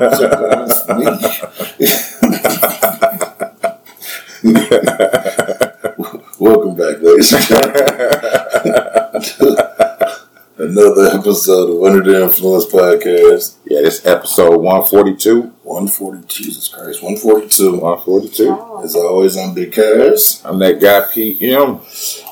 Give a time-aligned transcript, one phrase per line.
[0.00, 0.24] Welcome
[6.74, 7.84] back, ladies and gentlemen.
[10.56, 13.56] Another episode of Under the Influence podcast.
[13.66, 15.42] Yeah, this episode 142.
[15.42, 17.72] 140, Jesus Christ, 142.
[17.72, 18.80] 142.
[18.82, 20.42] As always, I'm Big Cass.
[20.46, 21.80] I'm that guy, PM.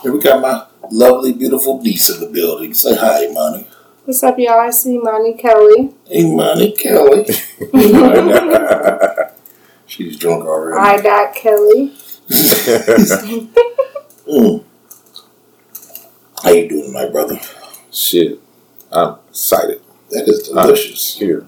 [0.03, 2.73] Here we got my lovely, beautiful niece in the building.
[2.73, 3.67] Say hi, Money.
[4.09, 4.59] What's up, y'all?
[4.59, 5.93] I see Monty Kelly.
[6.07, 7.27] Hey, Money Kelly.
[9.87, 10.79] She's drunk already.
[10.81, 11.93] I got Kelly.
[14.27, 14.65] Mm.
[16.43, 17.39] How you doing, my brother?
[17.93, 18.41] Shit.
[18.91, 19.83] I'm excited.
[20.11, 21.19] That is I'm delicious.
[21.19, 21.47] here.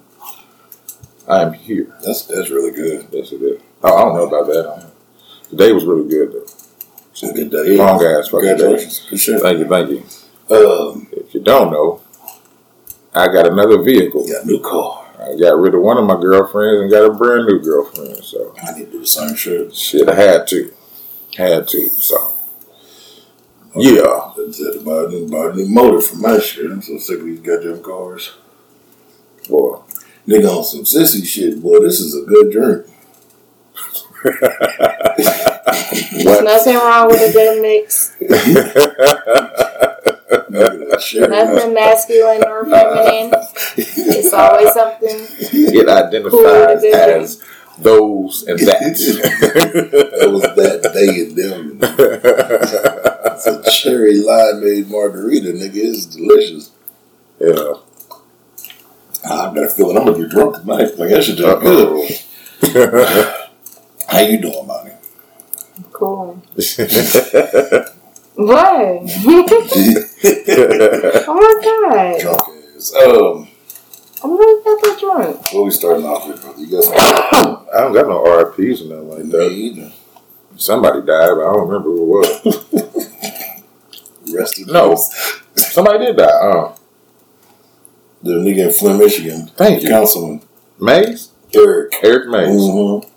[1.27, 1.87] I am here.
[2.05, 3.07] That's that's really good.
[3.11, 3.63] Yes, it is.
[3.83, 4.91] Oh, I don't know about that.
[5.49, 6.45] Today was really good, though.
[7.13, 7.77] It's a good day.
[7.77, 8.87] Long ass fucking day.
[9.09, 9.39] For sure.
[9.41, 10.03] Thank you, thank you.
[10.55, 12.03] Um, If you don't know,
[13.15, 14.27] I got another vehicle.
[14.27, 15.07] got a new car.
[15.19, 18.25] I got rid of one of my girlfriends and got a brand new girlfriend.
[18.25, 19.75] So, I need to do the same shit.
[19.75, 20.73] shit, I had to.
[21.37, 21.89] Had to.
[21.91, 22.33] So,
[23.77, 24.33] yeah.
[24.37, 24.85] That's it.
[24.85, 26.71] Buy a new, buy a new motor for my shit.
[26.71, 28.33] I'm so sick of these goddamn cars.
[29.49, 29.79] Boy.
[30.27, 31.81] Nigga on some sissy shit, boy.
[31.81, 32.87] This is a good drink.
[34.23, 36.45] There's What?
[36.45, 38.17] nothing wrong with a good mix.
[40.31, 41.29] Nigga, that shit.
[41.29, 43.33] Nothing masculine or feminine.
[43.77, 45.27] It's always something.
[45.39, 47.43] it identifies as
[47.79, 48.81] those and that.
[50.21, 51.79] that was that day and them.
[53.33, 55.77] It's a cherry limeade margarita, nigga.
[55.77, 56.73] It's delicious.
[57.41, 57.75] yeah.
[59.25, 60.99] Ah, I got a feeling I'm gonna get drunk tonight.
[60.99, 62.11] Like that shit just good.
[64.09, 64.93] How you doing, Monty?
[65.93, 66.43] Cool.
[68.47, 69.11] What?
[71.29, 72.21] oh my god.
[72.21, 72.41] Drunk
[72.77, 72.95] ass.
[72.95, 73.49] Um,
[74.23, 75.53] I'm really not that drunk.
[75.53, 76.61] what we starting off with, brother?
[76.61, 76.95] You got some
[77.75, 79.51] I don't got no RIPs or nothing like me that.
[79.51, 79.93] either.
[80.57, 82.57] Somebody died, but I don't remember who it was.
[84.35, 84.91] Rest in No.
[84.91, 85.41] peace.
[85.57, 86.25] Somebody did die.
[86.25, 86.75] Uh,
[88.23, 89.47] The nigga in Flint, Michigan.
[89.57, 89.89] Thank you.
[89.89, 90.43] Councilman
[90.79, 91.31] Mays?
[91.55, 91.95] Eric.
[92.03, 92.61] Eric Mays.
[92.61, 93.09] Mm-hmm.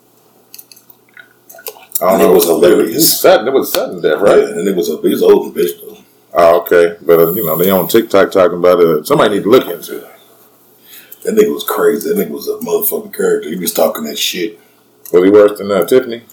[2.02, 2.32] I don't It know.
[2.32, 2.94] was It hilarious.
[2.94, 3.48] was sudden.
[3.48, 4.40] It was sudden death, Right.
[4.44, 4.48] right?
[4.50, 5.98] And it was a he's an old bitch though.
[6.36, 6.96] Oh, okay.
[7.00, 9.06] But, uh, you know, they on TikTok talking about it.
[9.06, 10.06] Somebody need to look into it.
[11.22, 12.08] That nigga was crazy.
[12.12, 13.48] That nigga was a motherfucking character.
[13.48, 14.58] He was talking that shit.
[15.12, 16.24] Was he worse than uh, Tiffany?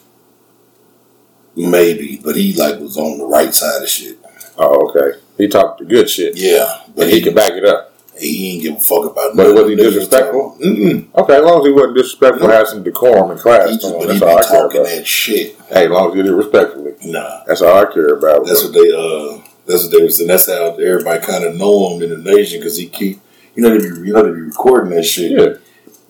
[1.56, 4.18] Maybe, but he like was on the right side of shit.
[4.58, 5.20] Oh, okay.
[5.38, 6.36] He talked the good shit.
[6.38, 7.91] Yeah, but But he he could back it up.
[8.22, 9.36] He ain't give a fuck about.
[9.36, 9.56] Nothing.
[9.56, 10.58] But was he disrespectful?
[10.62, 11.16] Mm-mm.
[11.16, 12.54] Okay, as long as he wasn't disrespectful, No.
[12.54, 14.86] have some decorum and class He just, he That's all I care about.
[14.86, 15.56] that shit.
[15.70, 16.94] Hey, as long as you did it respectfully.
[17.06, 18.46] Nah, That's all I care about.
[18.46, 18.72] that's bro.
[18.72, 18.92] what they.
[18.92, 20.20] uh That's what they was.
[20.20, 23.20] And that's how everybody kind of know him in the nation because he keep.
[23.56, 25.32] You know they be you know they be recording that shit.
[25.32, 25.54] Yeah.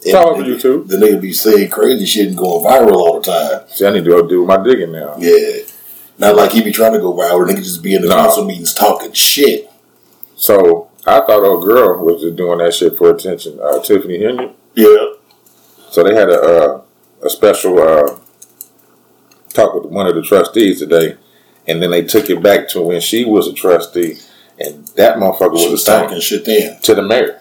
[0.04, 0.88] It's all over YouTube.
[0.88, 3.68] The nigga be saying crazy shit and going viral all the time.
[3.70, 5.16] See, I need to go do my digging now.
[5.20, 5.60] Yeah.
[6.18, 7.48] Not like he be trying to go viral.
[7.48, 8.16] Nigga just be in the No.
[8.16, 9.70] council meetings talking shit.
[10.36, 13.60] So I thought old girl was just doing that shit for attention.
[13.62, 14.54] Uh, Tiffany Henry.
[14.76, 15.14] Yeah.
[15.90, 16.82] So they had a uh,
[17.24, 18.18] a special uh,
[19.50, 21.18] talk with one of the trustees today,
[21.68, 24.18] and then they took it back to when she was a trustee,
[24.60, 26.80] and that motherfucker She was was talking shit then.
[26.82, 27.40] to the mayor.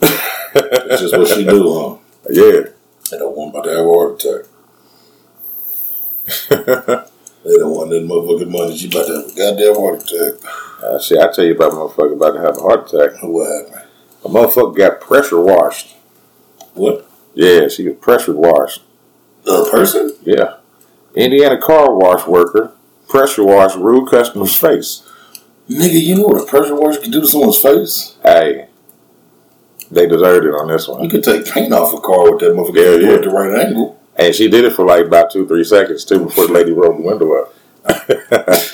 [0.00, 1.96] That's just what she do, huh?
[2.30, 2.60] Yeah.
[3.10, 4.24] They don't want about to have a heart
[6.86, 7.06] attack.
[7.48, 8.76] They don't want that motherfucking money.
[8.76, 10.34] She about to have a goddamn heart attack.
[10.84, 13.22] Uh, shit, I tell you about a motherfucker about to have a heart attack.
[13.22, 13.88] What happened?
[14.24, 15.96] A motherfucker got pressure washed.
[16.74, 17.08] What?
[17.34, 18.82] Yeah, she was pressure washed.
[19.46, 20.14] A person?
[20.22, 20.56] Yeah.
[21.14, 22.74] Indiana car wash worker
[23.08, 25.02] pressure washed rude customer's face.
[25.70, 28.16] Nigga, you know what a pressure washer can do to someone's face?
[28.22, 28.68] Hey,
[29.90, 31.02] they deserved it on this one.
[31.02, 33.14] You could take paint off a car with that motherfucker Yeah, yeah.
[33.16, 33.97] at the right angle.
[34.18, 36.98] And she did it for like about two, three seconds too before the lady rolled
[36.98, 37.54] the window up.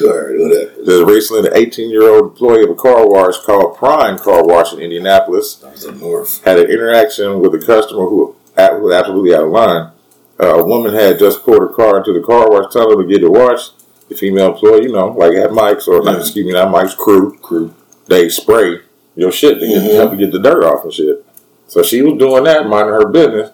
[1.06, 4.80] Recently, the 18 year old employee of a car wash called Prime Car Wash in
[4.80, 6.44] Indianapolis That was up north.
[6.44, 9.90] had an interaction with a customer who was absolutely out of line.
[10.40, 13.22] Uh, a woman had just pulled her car into the car wash tunnel to get
[13.22, 13.72] it washed.
[14.08, 17.36] The female employee, you know, like had mics or not, excuse me, not mics, crew,
[17.38, 17.72] Crew.
[18.06, 18.80] they spray
[19.16, 19.94] your shit to get, Mhm.
[19.94, 21.24] help you get the dirt off and shit.
[21.68, 23.50] So she was doing that, minding her business.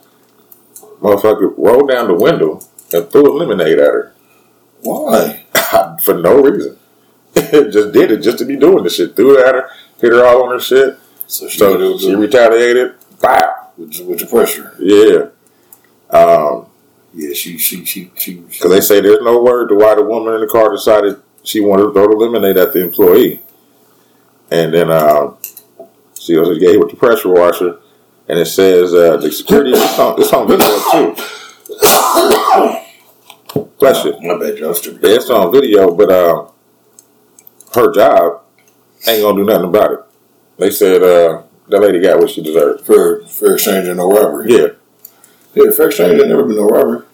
[1.01, 2.61] Motherfucker rolled down the window
[2.93, 4.13] and threw a lemonade at her
[4.83, 5.45] Why?
[6.03, 6.77] for no reason.
[7.35, 9.15] just did it just to be doing the shit.
[9.17, 9.71] Threw it at her,
[10.01, 10.99] hit her all on her shit.
[11.27, 12.95] So she, So she retaliated.
[13.23, 13.69] Wow.
[13.77, 14.75] with, with the pressure.
[14.81, 15.29] Yeah.
[16.17, 16.67] Um,
[17.15, 18.35] Yeah, she she she she.
[18.37, 21.61] Because they say there's no word to why the woman in the car decided she
[21.61, 23.41] wanted to throw the lemonade at the employee.
[24.51, 25.35] And then uh,
[26.19, 27.79] She goes, "Yeah, with the pressure washer,"
[28.31, 29.73] and it says uh, the security.
[29.75, 31.17] It's on, it's on video too.
[33.81, 34.21] Bless you.
[34.23, 34.77] My bad.
[34.77, 35.03] Stupid.
[35.03, 36.47] Yeah, it's on video, but uh,
[37.75, 38.43] her job
[39.09, 39.99] ain't gonna do nothing about it.
[40.59, 42.87] They said uh, that lady got what she deserved.
[42.87, 44.53] Fair, fair exchange and no robbery.
[44.53, 44.69] Yeah,
[45.55, 47.07] Yeah, fair exchange ain't never been no robbery.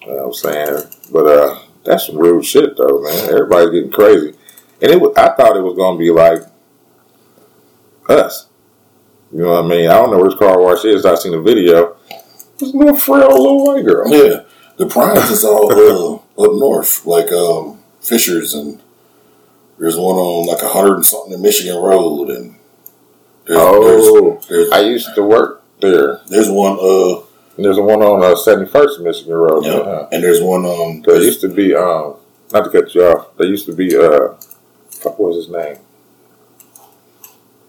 [0.00, 0.82] you know what I'm saying,
[1.12, 3.30] but uh, that's some real shit though, man.
[3.30, 4.34] Everybody's getting crazy,
[4.80, 5.00] and it.
[5.00, 6.42] Was, I thought it was gonna be like
[8.08, 8.48] us.
[9.32, 9.88] You know what I mean?
[9.90, 11.06] I don't know where this car wash is.
[11.06, 11.96] I've seen the video.
[12.58, 14.08] This little frail little white girl.
[14.10, 14.42] Yeah,
[14.76, 16.14] the primes is all uh,
[16.44, 18.80] up north, like um, Fishers, and
[19.78, 22.56] there's one on like a hundred and something in Michigan Road, and
[23.46, 26.20] there's, Oh, there's, there's, I used to work there.
[26.28, 27.22] there's one uh,
[27.56, 29.64] And there's one on uh, 71st Michigan Road.
[29.64, 30.08] yeah, Uh-huh.
[30.12, 32.14] and there's one um, There used to be, um,
[32.52, 34.34] not to cut you off, there used to be, uh,
[35.02, 35.78] what was his name?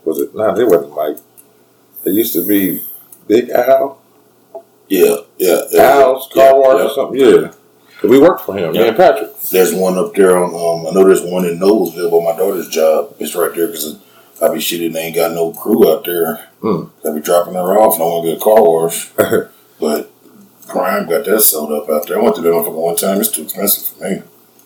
[0.06, 1.18] Was it, nah, it wasn't Mike.
[2.04, 2.84] There used to be
[3.28, 4.02] Big Al,
[4.88, 6.86] yeah, yeah, Al's yeah, Car Wash yeah.
[6.86, 8.10] or something, yeah.
[8.10, 8.86] we worked for him, Yeah.
[8.86, 9.40] and Patrick.
[9.52, 12.70] There's one up there on um, I know there's one in Noblesville, but my daughter's
[12.70, 14.00] job is right there because
[14.42, 16.50] I be shitting they ain't got no crew out there.
[16.62, 16.86] Hmm.
[17.08, 19.10] I be dropping her off and I want to get a car wash,
[19.80, 20.12] but
[20.68, 22.20] Prime got that sold up out there.
[22.20, 23.20] I went to that motherfucker one time.
[23.20, 24.22] It's too expensive for me.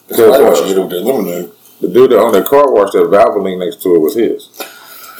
[0.07, 1.51] Because, I get it with that lemonade.
[1.81, 4.49] The dude that owned that car wash, that Valvoline next to it was his.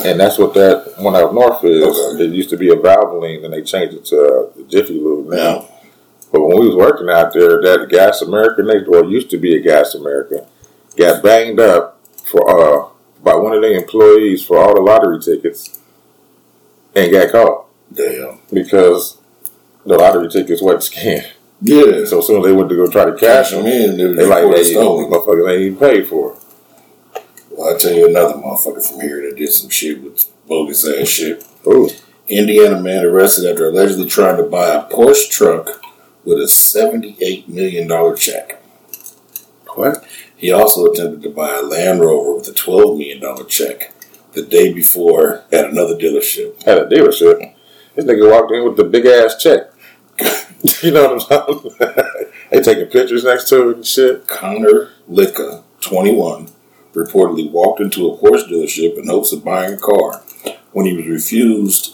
[0.05, 1.83] And that's what that one out north is.
[1.83, 2.25] Okay.
[2.25, 5.37] It used to be a Valvoline, and they changed it to uh, Jiffy Lube now.
[5.37, 5.69] Now,
[6.31, 9.55] But when we was working out there, that Gas America next door used to be
[9.55, 10.47] a Gas America,
[10.95, 12.89] got banged up for uh
[13.23, 15.79] by one of the employees for all the lottery tickets,
[16.95, 18.39] and got caught damn.
[18.53, 19.17] because
[19.85, 21.31] the lottery tickets wasn't scanned.
[21.61, 22.05] Yeah.
[22.05, 23.97] So as soon as they went to go try to Cash them in.
[23.97, 26.33] They, like, hey, motherfuckers ain't even paid for.
[26.33, 26.39] it.
[27.57, 31.07] Well, I tell you another motherfucker from here that did some shit with bogus ass
[31.07, 31.43] shit.
[31.65, 31.89] Ooh,
[32.27, 35.81] Indiana man arrested after allegedly trying to buy a Porsche truck
[36.23, 38.61] with a $78 million check.
[39.73, 40.05] what?
[40.35, 43.91] He also attempted to buy a Land Rover with a $12 million check
[44.33, 46.61] the day before at another dealership.
[46.67, 47.55] At a dealership,
[47.95, 49.71] this nigga walked in with the big ass check.
[50.83, 52.01] you know what I'm saying?
[52.51, 54.27] they taking pictures next to it and shit.
[54.27, 56.49] Connor Licka, 21,
[56.97, 60.23] reportedly walked into a Porsche dealership in hopes of buying a car.
[60.71, 61.93] When he was refused,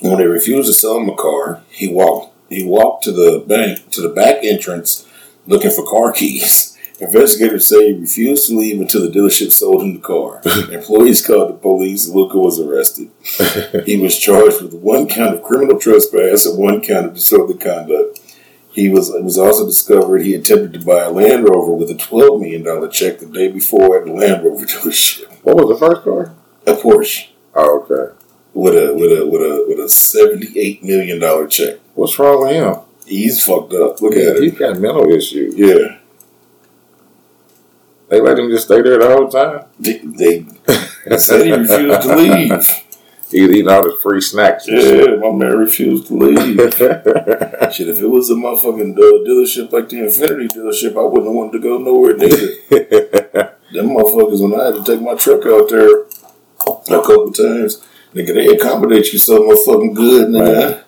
[0.00, 2.30] when they refused to sell him a car, he walked.
[2.48, 5.06] He walked to the bank to the back entrance
[5.46, 6.76] looking for car keys.
[7.00, 10.40] Investigators say he refused to leave until the dealership sold him the car.
[10.70, 12.08] Employees called the police.
[12.08, 13.10] Luca was arrested.
[13.86, 18.20] He was charged with one count of criminal trespass and one count of disorderly conduct.
[18.72, 21.94] He was it was also discovered he attempted to buy a Land Rover with a
[21.94, 25.26] twelve million dollar check the day before at the Land Rover dealership.
[25.42, 26.34] What was the first car?
[26.66, 28.14] A Porsche Oh, okay.
[28.54, 31.80] with a with a with a with a seventy eight million dollar check.
[31.94, 32.76] What's wrong with him?
[33.06, 34.00] He's fucked up.
[34.00, 34.42] Look at him.
[34.42, 35.54] He's got mental issues.
[35.56, 35.98] Yeah.
[38.08, 39.64] They let him just stay there the whole time.
[39.80, 40.46] They, they
[41.18, 42.66] said he refused to leave.
[43.32, 46.56] He's eating all the free snacks Yeah, my man refused to leave.
[47.72, 47.88] shit.
[47.88, 51.52] If it was a motherfucking uh, dealership like the Infiniti dealership, I wouldn't have wanted
[51.52, 53.56] to go nowhere neither.
[53.72, 57.82] Them motherfuckers, when I had to take my truck out there a couple times,
[58.14, 60.84] nigga, they accommodate you so motherfucking good, nigga.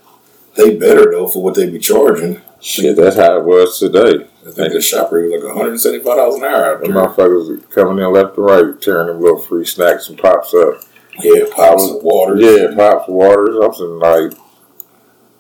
[0.57, 2.41] They better though for what they be charging.
[2.61, 4.29] shit, that's how it was today.
[4.47, 6.81] I think the shop rate was like one hundred seventy five dollars an hour out
[6.83, 10.83] The motherfuckers coming in left and right, tearing them little free snacks and pops up.
[11.21, 12.37] Yeah, pops and water.
[12.37, 13.57] Yeah, pops, waters.
[13.63, 14.33] I'm sitting like,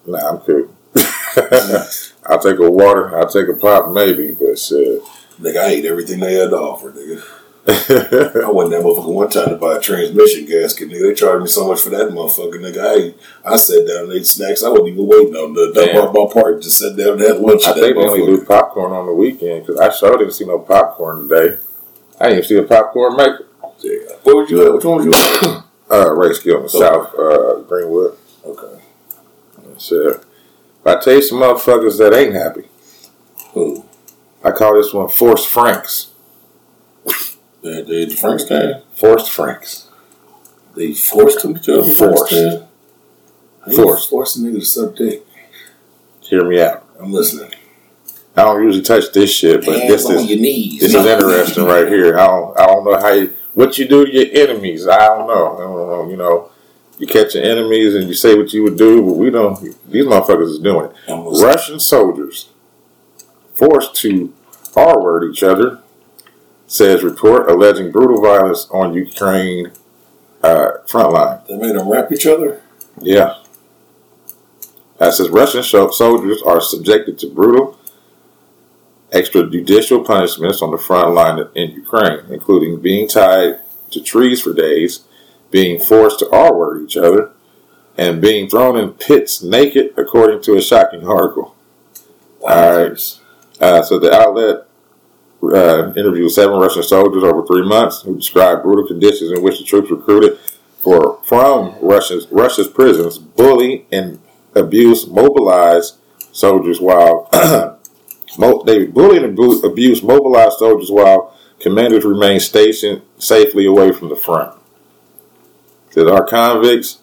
[0.06, 0.74] nah, I'm cool.
[2.26, 3.16] I'll take a water.
[3.16, 5.02] I'll take a pop, maybe, but shit.
[5.40, 7.22] Nigga, I ate everything they had to offer, nigga.
[7.66, 11.08] I went that motherfucker one time to buy a transmission gasket, nigga.
[11.08, 13.14] They charged me so much for that motherfucker, nigga.
[13.44, 14.62] I I sat down and ate snacks.
[14.62, 16.62] I wasn't even waiting on the dump my part.
[16.62, 17.64] Just sat down and had lunch.
[17.64, 20.58] I think they only do popcorn on the weekend because I sure didn't see no
[20.58, 21.58] popcorn today.
[22.20, 23.46] I didn't even see a popcorn maker.
[23.80, 24.14] Yeah.
[24.22, 24.74] What was you at?
[24.74, 25.63] Which one was you at?
[25.94, 28.16] Uh, Skill in the South, uh, Greenwood.
[28.44, 28.80] okay.
[30.82, 32.68] But I tell you some motherfuckers that ain't happy.
[33.52, 33.84] Who?
[34.42, 36.10] I call this one Forced Franks.
[37.04, 38.82] The, the, the Frankenstein?
[38.94, 39.88] Forced Franks.
[40.76, 43.76] They forced them to the Forced.
[43.76, 44.10] Forced.
[44.10, 45.24] Forced a nigga to suck dick.
[46.20, 46.86] Hear me out.
[47.00, 47.52] I'm listening.
[48.36, 50.80] I don't usually touch this shit, but Hands this is your knees.
[50.80, 52.18] this is interesting right here.
[52.18, 54.86] I don't I don't know how you, what you do to your enemies.
[54.86, 55.56] I don't know.
[55.56, 56.10] I don't know.
[56.10, 56.50] You know,
[56.98, 59.60] you catch your enemies and you say what you would do, but we don't.
[59.90, 61.42] These motherfuckers is doing it.
[61.42, 62.50] Russian soldiers
[63.54, 64.32] forced to
[64.76, 65.80] R word each other,
[66.66, 69.72] says report alleging brutal violence on Ukraine
[70.42, 71.40] uh, front line.
[71.48, 72.60] They made them rap each other.
[73.00, 73.38] Yeah.
[75.00, 77.78] As says, Russian soldiers are subjected to brutal
[79.14, 83.60] extrajudicial punishments on the front line in Ukraine, including being tied
[83.92, 85.04] to trees for days,
[85.50, 87.30] being forced to R word each other,
[87.96, 91.54] and being thrown in pits naked, according to a shocking article.
[92.42, 93.18] All right.
[93.60, 94.66] Uh, so the outlet
[95.42, 99.64] uh, interviewed seven Russian soldiers over three months who described brutal conditions in which the
[99.64, 100.38] troops recruited
[100.82, 104.20] for from Russia's Russia's prisons, bully and
[104.54, 105.96] abuse mobilized
[106.32, 107.73] soldiers while mo-
[108.36, 114.16] they bully and abu- abuse mobilized soldiers while commanders remain stationed safely away from the
[114.16, 114.54] front.
[115.94, 116.98] That our convicts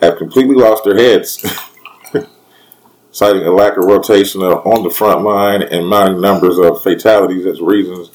[0.00, 1.44] have completely lost their heads,
[3.10, 7.60] citing a lack of rotation on the front line and mounting numbers of fatalities as
[7.60, 8.10] reasons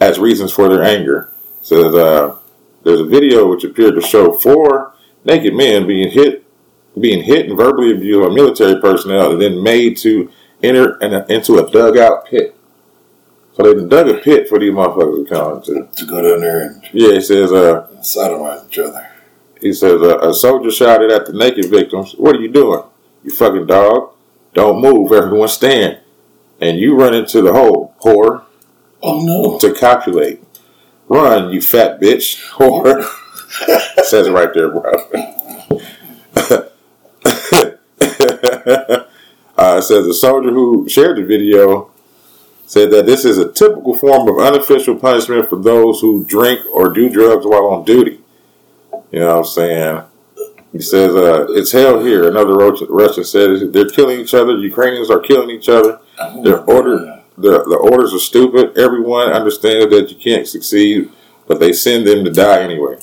[0.00, 1.32] as reasons for their anger.
[1.62, 2.38] Says uh,
[2.82, 6.44] there's a video which appeared to show four naked men being hit,
[6.98, 10.30] being hit and verbally abused by military personnel, and then made to
[10.62, 12.56] enter in a, into a dugout pit.
[13.54, 15.88] So they dug a pit for these motherfuckers to come into.
[15.96, 19.10] To go down there and Yeah, it says uh, sodomize each other.
[19.60, 22.82] he says, uh, a soldier shouted at the naked victims, What are you doing?
[23.24, 24.12] You fucking dog.
[24.54, 25.12] Don't move.
[25.12, 25.98] Everyone stand.
[26.60, 28.44] And you run into the hole, whore,
[29.02, 29.58] Oh no!
[29.58, 30.42] to copulate.
[31.08, 33.02] Run, you fat bitch, whore.
[34.04, 34.92] says it right there, bro.
[39.60, 41.90] uh, it says the soldier who shared the video
[42.66, 46.92] said that this is a typical form of unofficial punishment for those who drink or
[46.92, 48.20] do drugs while on duty.
[49.10, 50.02] You know what I'm saying?
[50.72, 52.28] He says, uh, it's hell here.
[52.28, 54.56] Another Russian said they're killing each other.
[54.56, 55.98] Ukrainians are killing each other.
[56.18, 57.20] Oh, They're.
[57.36, 58.76] The, the orders are stupid.
[58.76, 61.10] Everyone understands that you can't succeed,
[61.46, 62.98] but they send them to die anyway.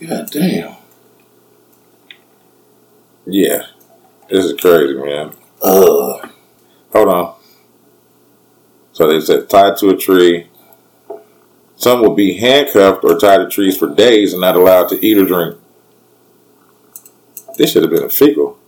[0.00, 0.76] God damn.
[3.26, 3.66] Yeah.
[4.28, 5.34] This is crazy, man.
[5.62, 6.28] Uh,
[6.92, 7.34] Hold on.
[8.92, 10.48] So they said tied to a tree.
[11.76, 15.16] Some will be handcuffed or tied to trees for days and not allowed to eat
[15.16, 15.56] or drink.
[17.56, 18.58] This should have been a fecal.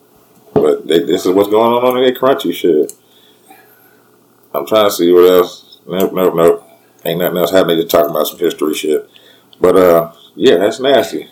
[0.54, 2.92] But they, this is what's going on on that crunchy shit.
[4.54, 5.78] I'm trying to see what else.
[5.86, 6.68] Nope, nope, nope.
[7.04, 7.78] Ain't nothing else happening.
[7.78, 9.08] Just talking about some history shit.
[9.60, 11.28] But uh, yeah, that's nasty.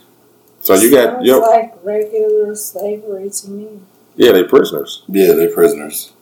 [0.61, 3.81] So you got Sounds yo, like regular slavery to me.
[4.19, 5.03] Yeah, they prisoners.
[5.09, 6.13] yeah, they prisoners.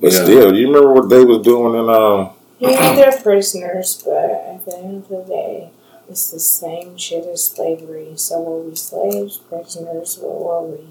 [0.00, 0.24] But Yeah.
[0.24, 4.14] still, you remember what they was doing in um Yeah, they're prisoners, but
[4.54, 5.70] at the end of the day,
[6.08, 8.12] it's the same shit as slavery.
[8.16, 10.84] So were we slaves, prisoners, what were we?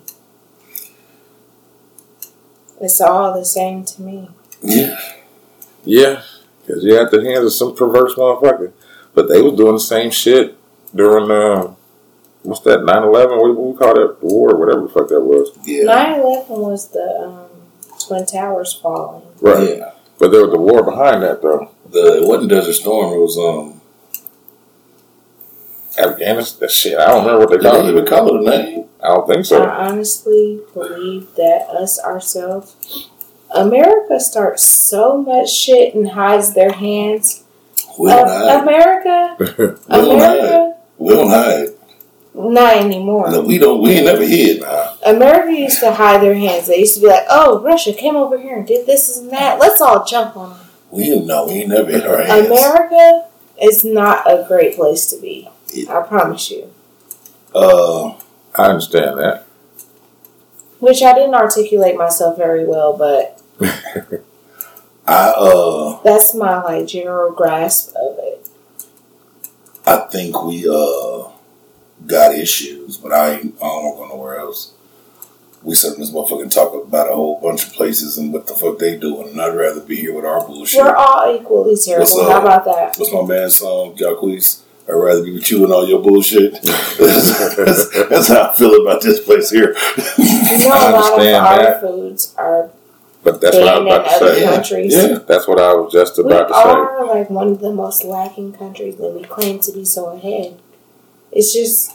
[2.80, 4.30] It's all the same to me.
[4.62, 5.00] Yeah.
[5.84, 6.22] Yeah,
[6.62, 8.72] because you at the hands of some perverse motherfucker.
[9.14, 10.58] But they was doing the same shit
[10.96, 11.74] during uh,
[12.44, 13.12] what's that 9-11?
[13.42, 15.52] What, what we call that war, whatever the fuck that was.
[15.64, 15.84] Yeah.
[15.84, 17.50] 9 11 was the um,
[18.06, 19.24] Twin Towers falling.
[19.42, 19.78] Right.
[19.78, 19.92] Yeah.
[20.20, 21.72] But there was a war behind that though.
[21.90, 23.14] The it wasn't Desert Storm.
[23.14, 23.82] It was um.
[25.98, 26.70] Afghanistan.
[26.70, 27.92] Shit, I don't remember what they Did called they it.
[27.92, 28.86] even call it a name?
[29.04, 29.64] I don't think so.
[29.64, 33.10] I honestly believe that us ourselves,
[33.54, 37.44] America starts so much shit and hides their hands.
[38.00, 38.64] We don't Uh, hide.
[38.64, 39.36] America,
[39.90, 40.38] We don't hide.
[40.40, 41.68] America, We don't hide.
[42.34, 43.30] Not anymore.
[43.30, 43.82] No, we don't.
[43.82, 44.62] We ain't never hid.
[44.62, 44.96] Nah.
[45.06, 46.68] America used to hide their hands.
[46.68, 49.60] They used to be like, "Oh, Russia came over here and did this and that.
[49.60, 51.48] Let's all jump on them." We no.
[51.48, 52.48] We ain't never hid our hands.
[52.48, 53.28] America
[53.62, 55.50] is not a great place to be.
[55.90, 56.72] I promise you.
[57.54, 58.16] Uh,
[58.56, 59.46] I understand that.
[60.80, 63.42] Which I didn't articulate myself very well, but
[65.06, 68.50] I uh, that's my like general grasp of it.
[69.86, 71.31] I think we uh
[72.08, 73.56] got issues, but I ain't.
[73.62, 74.74] I don't go nowhere else.
[75.64, 78.54] We sit in this motherfucking talk about a whole bunch of places and what the
[78.56, 80.82] fuck they doing, and I'd rather be here with our bullshit.
[80.84, 82.02] We're all equally terrible.
[82.06, 82.32] What's up?
[82.32, 82.98] How about that?
[82.98, 84.62] What's my man's song, Jacquees?
[84.90, 86.54] I'd rather be with you and all your bullshit.
[86.64, 89.76] that's, that's how I feel about this place here.
[90.18, 91.82] You know, I a lot of understand our that.
[91.82, 92.72] foods are
[93.24, 94.44] But that's what I was about to say.
[94.46, 94.96] countries.
[94.96, 95.20] Yeah.
[95.28, 96.64] That's what I was just We about to say.
[96.64, 100.08] We are like one of the most lacking countries that we claim to be so
[100.10, 100.60] ahead.
[101.32, 101.92] It's just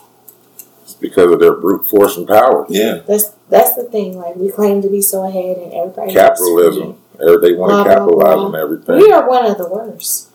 [0.82, 2.66] It's because of their brute force and power.
[2.68, 3.00] Yeah.
[3.06, 4.16] that's that's the thing.
[4.16, 6.98] Like we claim to be so ahead, and everybody Capitalism.
[7.18, 8.46] They want to capitalize blah.
[8.46, 8.96] on everything.
[8.98, 10.30] We are one of the worst.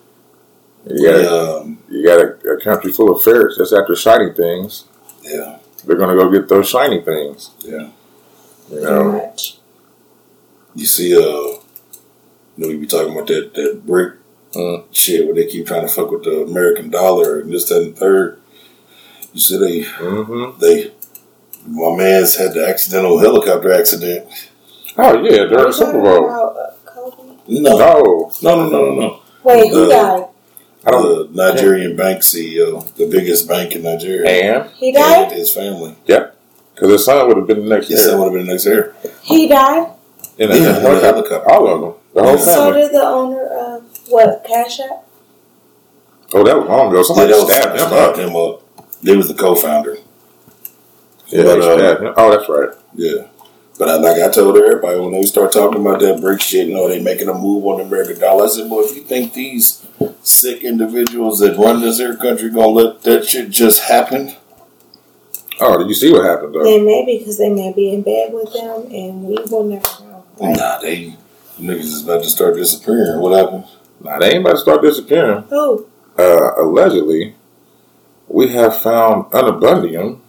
[0.89, 4.34] You got, a, Um, you got a, a country full of ferrets that's after shiny
[4.34, 4.86] things.
[5.24, 5.60] yeah.
[5.86, 7.51] They're going to go get those shiny things.
[7.60, 7.72] Yeah.
[7.72, 7.91] You
[8.70, 9.58] Pretty know, much.
[10.74, 11.60] You see, uh, you
[12.58, 14.13] know, we be talking about that, that brick
[14.53, 14.84] Mm.
[14.91, 17.96] shit where they keep trying to fuck with the American dollar and this, that, and
[17.96, 18.40] the third.
[19.33, 20.59] You see, they Mm-hmm.
[20.59, 20.91] they
[21.67, 24.27] my man's had the accidental helicopter accident.
[24.97, 26.25] Oh yeah, Are during you the Super Bowl.
[26.25, 27.33] about, uh, Kobe?
[27.47, 29.19] No, No, no, no, no, no, no.
[29.43, 30.25] Wait, who died?
[30.85, 31.33] I don't.
[31.35, 35.31] The Nigerian bank CEO, the biggest bank in Nigeria, And He and died.
[35.31, 35.95] his family.
[36.07, 36.38] Yep.
[36.73, 38.65] Because his son would have been the next His son would have been the next
[38.65, 38.95] year.
[39.21, 39.88] He died.
[40.39, 41.05] In a, Yeah, in a in a helicopter.
[41.05, 41.51] helicopter.
[41.51, 41.93] All of them.
[42.15, 42.43] The whole Yeah.
[42.45, 45.05] So did the owner of what Cash App?
[46.33, 46.97] Oh, that was long ago.
[46.97, 48.15] Yeah, Somebody that was stabbed him stabbed up.
[48.17, 48.61] him up.
[49.03, 49.98] They was the co-founder.
[51.27, 52.13] Yeah, But, uh, stabbed.
[52.17, 52.70] Oh, that's right.
[52.93, 53.27] Yeah.
[53.79, 56.74] But I, like I told everybody when they start talking about that brick shit, you
[56.74, 58.46] know, they making a move on the American dollar.
[58.46, 59.86] I said, boy, if you think these
[60.22, 64.36] sick individuals that run this here country gonna let that shit just happen,
[65.63, 66.63] Oh, did you see what happened though?
[66.63, 69.86] They may be because they may be in bed with them, and we will never
[70.03, 70.25] know.
[70.39, 71.15] Like, nah, they
[71.60, 73.20] niggas is about to start disappearing.
[73.20, 73.65] What happened?
[74.03, 75.43] Nah, they ain't about to start disappearing.
[75.50, 75.88] who?
[76.17, 77.36] Uh, allegedly,
[78.33, 80.19] we have found unabundium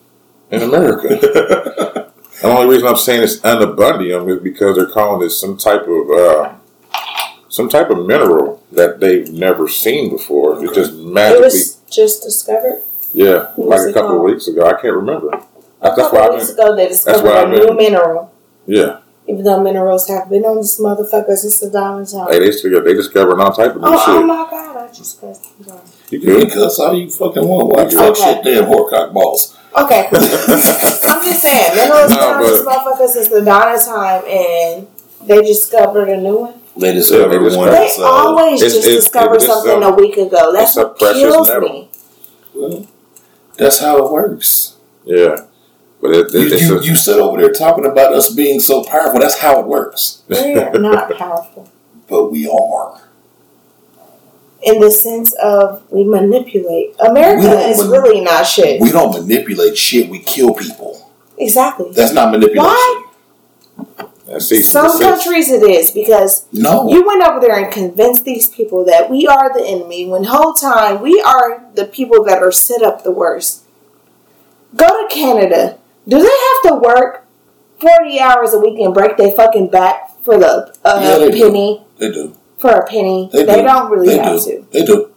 [0.50, 1.08] in America.
[2.42, 6.10] the only reason I'm saying it's unabundium is because they're calling it some type of
[6.10, 6.54] uh,
[7.48, 10.62] some type of mineral that they've never seen before.
[10.64, 12.82] It just It magically, was just discovered.
[13.12, 14.66] yeah, What like a it couple of weeks ago.
[14.66, 15.28] I can't remember.
[15.28, 15.42] A
[15.82, 18.32] That's couple why I've weeks been, ago, they discovered why a I've new been- mineral.
[18.66, 18.98] yeah.
[19.28, 22.26] Even though minerals have been on this motherfucker since the diamond time.
[22.28, 24.76] Hey, they still they discovering all type of new oh, oh my god!
[24.76, 25.46] I just cussed.
[26.12, 26.34] I'm sorry.
[26.34, 26.50] You You good?
[26.52, 27.68] can cuss all you fucking want.
[27.72, 28.34] Why you fuck Okay.
[28.34, 29.56] shit damn whorecock balls?
[29.76, 33.82] Okay, I'm just saying minerals No, been on this but- motherfucker since the dawn of
[33.84, 34.86] time, and
[35.26, 36.54] they discovered a new one.
[36.76, 39.82] They discovered Yeah, they one They that's uh, always it's- just it's- discovered it's, something
[39.82, 40.52] a week ago.
[40.52, 41.68] That's a what kills metal.
[41.70, 41.90] me.
[42.54, 42.86] well,
[43.56, 44.74] that's how it works.
[45.04, 45.36] Yeah,
[46.02, 48.60] but it, You, it, it's you, a, you sit over there talking about us being
[48.60, 49.20] so powerful.
[49.20, 50.22] That's how it works.
[50.28, 51.68] We're not powerful
[52.08, 53.00] But we are.
[54.62, 56.94] In the sense of we manipulate.
[57.00, 58.80] America We is man- really not shit.
[58.80, 60.08] We don't manipulate shit.
[60.08, 61.10] We kill people.
[61.38, 61.90] Exactly.
[61.92, 62.64] That's not manipulation.
[62.64, 63.04] Why?
[64.38, 66.88] Some countries it is because No.
[66.88, 70.54] you went over there and convinced these people that we are the enemy when whole
[70.54, 73.62] time we are the people that are set up the worst.
[74.74, 75.76] Go to Canada.
[76.08, 77.26] Do they have to work
[77.80, 81.42] 40 hours a week and break their fucking back for the uh, Yeah, they do.
[81.48, 81.84] penny?
[81.98, 82.34] they do.
[82.62, 83.28] For a penny.
[83.32, 83.62] They They, do.
[83.62, 84.50] don't really They have do.
[84.50, 84.66] to.
[84.70, 85.08] They do.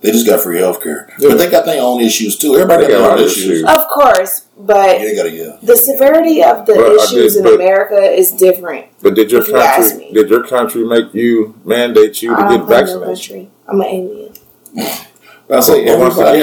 [0.00, 1.08] They just got free health care.
[1.18, 1.28] Yeah.
[1.30, 2.54] But they got their own issues too.
[2.54, 3.44] Everybody They got got their own issues.
[3.44, 3.64] issues.
[3.64, 5.56] Of course, but Yeah, got a yeah.
[5.62, 8.86] the severity of the But issues did- in America is different.
[9.02, 12.48] But did your If you country did your country make you mandate you to I
[12.50, 13.50] get don't claim no vaccinated?
[13.68, 14.32] I'm an alien.
[15.48, 16.40] I say But everybody,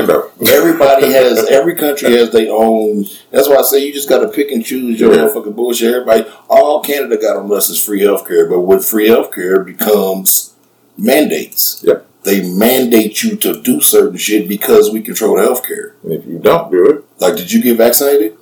[0.50, 3.06] everybody has every country has their own.
[3.32, 5.26] That's why I say you just got to pick and choose your Yeah.
[5.26, 5.94] motherfucking bullshit.
[5.94, 9.62] Everybody, all Canada got on us is free health care, but with free health care
[9.64, 10.54] becomes
[10.98, 11.82] mandates.
[11.86, 12.06] Yep.
[12.24, 15.96] They mandate you to do certain shit because we control health care.
[16.04, 18.38] and if you don't do it, Like, did you get vaccinated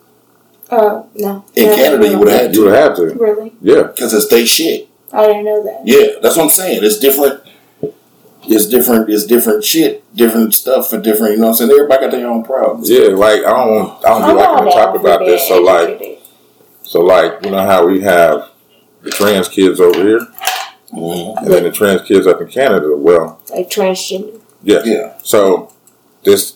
[0.69, 1.43] Uh, no.
[1.56, 2.08] in Never Canada?
[2.10, 3.06] You would have had you to would have to.
[3.15, 3.54] Really?
[3.62, 4.88] Yeah, because it's they shit.
[5.12, 5.82] I didn't know that.
[5.86, 6.84] Yeah, that's what I'm saying.
[6.84, 7.41] It's different.
[8.43, 9.10] It's different.
[9.10, 11.34] It's different shit, different stuff for different.
[11.34, 11.71] You know what I'm saying?
[11.71, 12.89] Everybody got their own problems.
[12.89, 13.08] yeah.
[13.10, 15.47] Like I don't want I don't be I'm liking to talk about this.
[15.47, 16.19] So like
[16.84, 18.49] so like you know how we have
[19.04, 20.19] the trans kids over here
[20.93, 21.38] Mhm.
[21.38, 22.95] and then the trans kids up in Canada.
[22.97, 24.39] Well, like transgender.
[24.63, 24.82] yeah.
[24.84, 25.13] Yeah.
[25.23, 25.71] So
[26.23, 26.56] this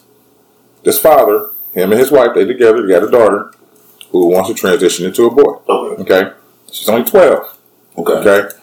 [0.83, 2.81] this father, him and his wife, they together.
[2.85, 3.51] They got a daughter
[4.09, 5.59] who wants to transition into a boy.
[5.69, 6.01] Okay.
[6.13, 6.31] Okay,
[6.71, 7.57] she's only twelve.
[7.97, 8.11] Okay.
[8.13, 8.55] Okay.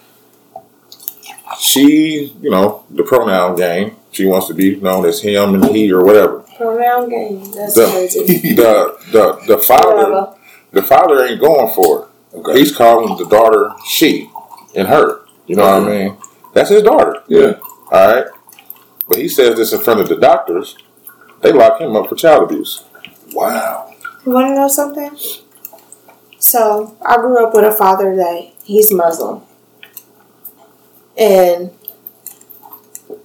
[1.59, 3.97] She, you know, the pronoun game.
[4.11, 6.39] She wants to be known as him and he or whatever.
[6.57, 7.51] Pronoun game.
[7.51, 8.55] That's The- crazy.
[8.55, 10.35] The the the father
[10.71, 12.37] the father ain't going for it.
[12.37, 12.59] Okay.
[12.59, 14.29] He's calling the daughter she
[14.75, 15.21] and her.
[15.45, 15.89] You know what I mm-hmm.
[15.89, 16.17] mean?
[16.53, 17.23] That's his daughter.
[17.27, 17.59] Yeah.
[17.91, 18.25] All right.
[19.07, 20.77] But he says this in front of the doctors.
[21.41, 22.85] They lock him up for child abuse.
[23.33, 23.93] Wow.
[24.25, 25.17] You want to know something?
[26.39, 29.41] So, I grew up with a father that he's Muslim.
[31.17, 31.71] And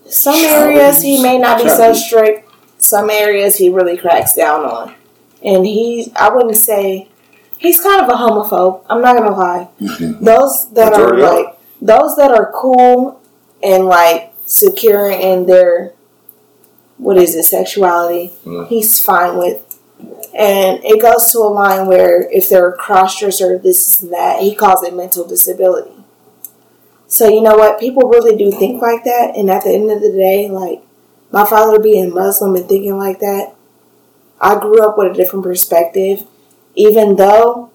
[0.07, 4.95] some areas he may not be so strict, some areas he really cracks down on.
[5.43, 7.09] And he, I wouldn't say,
[7.59, 8.85] he's kind of a homophobe.
[8.89, 9.69] I'm not going to lie.
[9.81, 10.21] Mhm.
[10.21, 13.21] Those that are like, those that are cool
[13.63, 15.93] and like secure in their,
[16.97, 18.67] what is it, sexuality, Mm.
[18.69, 19.65] he's fine with.
[20.35, 24.41] And it goes to a line where if they're cross dressed or this and that,
[24.41, 25.98] he calls it mental disability.
[27.09, 27.81] So you know what?
[27.81, 30.83] People really do think like that, and at the end of the day, like
[31.33, 33.55] my father being Muslim and thinking like that,
[34.41, 36.25] I grew up with a different perspective.
[36.75, 37.71] Even though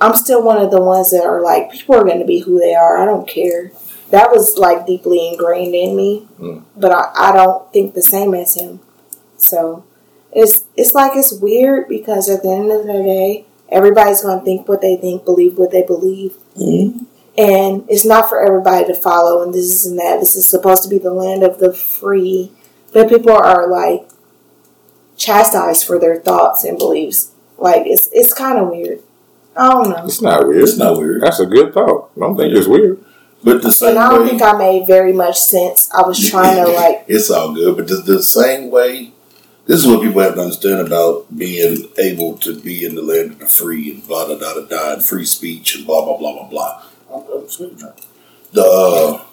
[0.00, 2.58] I'm still one of the ones that are like, people are going to be who
[2.58, 2.96] they are.
[3.00, 3.70] I don't care.
[4.10, 6.64] That was like deeply ingrained in me, Mm.
[6.76, 8.80] but I, I don't think the same as him.
[9.36, 9.84] So
[10.32, 14.66] it's it's like it's weird because at the end of the day, everybody's gonna think
[14.66, 17.06] what they think, believe what they believe, Mhm.
[17.40, 19.42] And it's not for everybody to follow.
[19.42, 20.20] And this is and that.
[20.20, 22.52] This is supposed to be the land of the free,
[22.92, 24.08] but people are like
[25.16, 27.32] chastised for their thoughts and beliefs.
[27.56, 29.00] Like it's it's kind of weird.
[29.56, 30.04] I don't know.
[30.04, 30.62] It's not weird.
[30.62, 31.22] It's not weird.
[31.22, 32.10] That's a good thought.
[32.16, 33.02] I don't think it's weird.
[33.42, 35.90] But the same And I don't way, think I made very much sense.
[35.92, 37.74] I was trying to like it's all good.
[37.74, 39.12] But the, the same way,
[39.64, 43.32] this is what people have to understand about being able to be in the land
[43.32, 46.18] of the free and blah, blah, blah, blah, blah, and free speech and blah, blah,
[46.18, 46.82] blah, blah, blah.
[47.12, 47.78] I'm, I'm sleeping.
[48.52, 49.24] The, uh,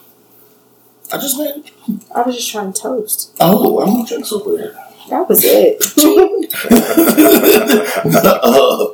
[1.12, 1.72] I just made,
[2.14, 3.36] I was just trying to toast.
[3.40, 4.78] oh, I'm going to drink over here.
[5.10, 5.82] That was it.
[8.26, 8.88] uh,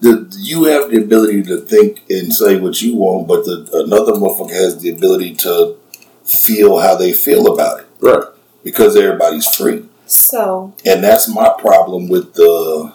[0.00, 4.12] the, you have the ability to think and say what you want, but the, another
[4.12, 5.76] motherfucker has the ability to
[6.24, 8.22] feel how they feel about it Right.
[8.62, 9.84] because everybody's free.
[10.06, 12.92] so And that's my problem with the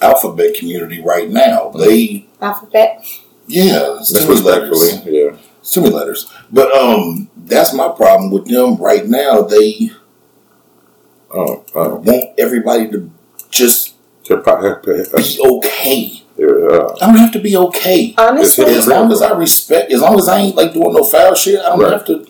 [0.00, 1.70] alphabet community right now.
[1.70, 3.04] They, alphabet.
[3.46, 5.04] Yeah, it's too many letters.
[5.06, 5.36] Yeah.
[5.60, 6.30] It's too many letters.
[6.50, 9.42] But um, that's my problem with them right now.
[9.42, 9.90] They
[11.34, 11.94] Oh, oh.
[11.96, 13.10] want everybody to
[13.50, 16.22] just To be okay.
[16.36, 16.46] Yeah,
[17.00, 18.14] I don't have to be okay.
[18.18, 21.34] Honestly, As long as I respect, as long as I ain't like doing no foul
[21.34, 21.92] shit, I don't Right.
[21.92, 22.26] have to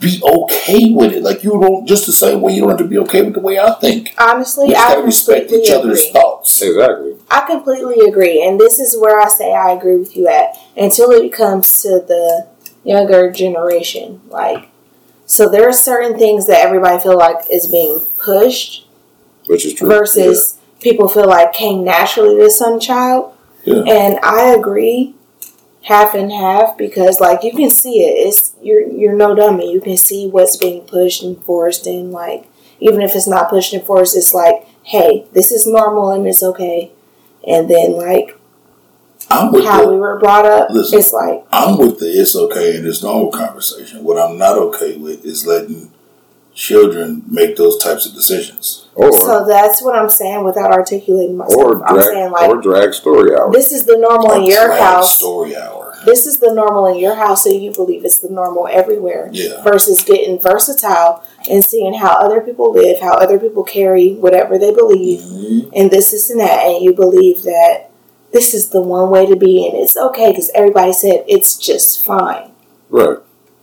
[0.00, 1.22] be okay with it.
[1.22, 3.40] Like you don't just the same way you don't have to be okay with the
[3.40, 4.14] way I think.
[4.18, 6.62] honestly, We just I respect completely each other's thoughts.
[6.62, 7.16] exactly.
[7.30, 10.56] I completely agree, and this is where I say I agree with you at.
[10.76, 12.48] Until it comes to the
[12.82, 14.68] younger generation, like,
[15.26, 18.86] so there are certain things that everybody feel like is being pushed
[19.46, 19.86] Which is true.
[19.88, 23.34] versus people feel like came naturally to some child.
[23.64, 23.82] Yeah.
[23.86, 25.14] And I agree
[25.84, 28.26] half and half because like you can see it.
[28.26, 29.72] It's you're you're no dummy.
[29.72, 32.46] You can see what's being pushed and forced and like
[32.80, 36.42] even if it's not pushed and forced, it's like, hey, this is normal and it's
[36.42, 36.92] okay.
[37.46, 38.38] And then like
[39.30, 40.98] I'm with how the, we were brought up, Listen.
[40.98, 44.02] it's like I'm with the it's okay and it's normal conversation.
[44.02, 45.92] What I'm not okay with is letting
[46.60, 48.86] children make those types of decisions.
[48.94, 51.58] Or so that's what I'm saying without articulating myself.
[51.58, 53.50] or I'm saying like or drag story hour.
[53.50, 55.18] this is the normal in your Drag house.
[55.18, 55.94] story hour.
[56.04, 59.30] this is the normal in your house, so you believe it's the normal everywhere.
[59.32, 59.62] Yeah.
[59.62, 64.72] Versus getting versatile and seeing how other people live, how other people carry whatever they
[64.74, 65.70] believe, Mhm.
[65.74, 67.88] and this, this, and that, and you believe that
[68.32, 72.04] this is the one way to be, and it's okay because everybody said it's just
[72.04, 72.50] fine,
[72.90, 73.16] Right.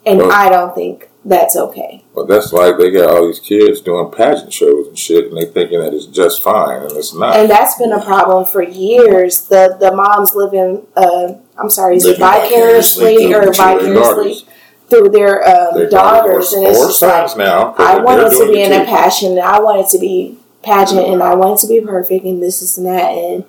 [0.03, 2.03] and Well- I don't think that's okay.
[2.17, 5.45] But that's like they got all these kids doing pageant shows and shit, and they
[5.45, 7.35] thinking that it's just fine, and it's not.
[7.35, 9.43] And that's been a problem for years.
[9.43, 14.47] The the moms living, uh, I'm sorry, is it Living vicariously or vicariously
[14.89, 17.75] through their, um, Their daughters, or, and it's just like now.
[17.77, 21.05] I they're want it to be in a passion, and I wanted to be pageant,
[21.05, 23.45] and I wanted to be perfect, and this, is and that, and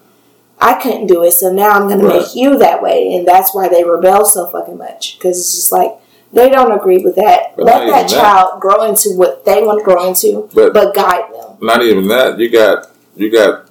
[0.60, 2.12] I couldn't do it, so now I'm going Right.
[2.12, 5.54] to make you that way, and that's why they rebel so fucking much, because it's
[5.54, 5.92] just like
[6.32, 7.54] they don't agree with that.
[7.56, 8.08] But Let that even that.
[8.08, 11.56] child grow into what they want to grow into, But- but guide them.
[11.60, 12.38] Not even that.
[12.38, 12.86] You got
[13.16, 13.64] you got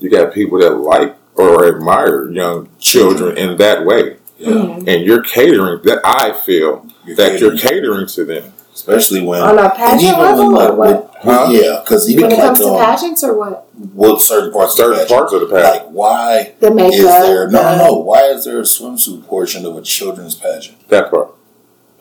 [0.00, 4.50] you got people that like or admire young children in that way, Yeah.
[4.86, 5.80] and you're catering.
[5.84, 7.58] That I feel You're that you're catering.
[7.82, 8.44] catering to them.
[8.74, 10.88] especially when On a and pageant even level when, or like, what?
[10.88, 11.46] with- Huh?
[11.50, 13.66] yeah, because even When it like comes to um, pageants or what?
[13.94, 15.72] with certain parts Certain of the parts of the pageant.
[15.74, 16.94] like why The makeup.
[16.94, 20.88] is there no no no why is there a swimsuit portion of a children's pageant?
[20.88, 21.34] That part.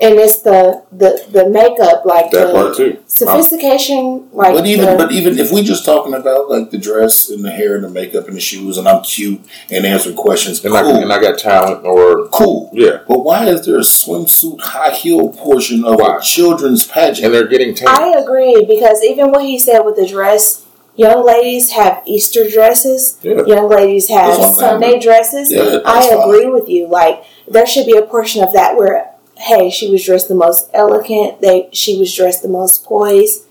[0.01, 2.97] And it's the, the, the makeup, like That the part too.
[3.05, 7.29] sophistication, like but even the- but even if we just talking about like the dress
[7.29, 10.63] and the hair and the makeup and the shoes and I'm cute and answering questions,
[10.65, 12.69] And cool, I and I got talent or cool.
[12.73, 16.17] yeah, But why is there a swimsuit high heel portion of Why?
[16.17, 17.25] a children's pageant?
[17.25, 17.87] and they're getting tan.
[17.89, 23.17] I agree because even what he said with the dress, young ladies have Easter dresses,
[23.21, 23.45] Yeah.
[23.45, 24.81] young ladies have That's what I'm saying.
[24.81, 25.51] Sunday dresses.
[25.51, 26.19] Yeah, that's I fine.
[26.21, 26.87] agree with you.
[26.87, 29.10] Like there should be a portion of that where,
[29.41, 31.41] hey, she was dressed the most elegant.
[31.41, 33.45] They she was dressed the most poised,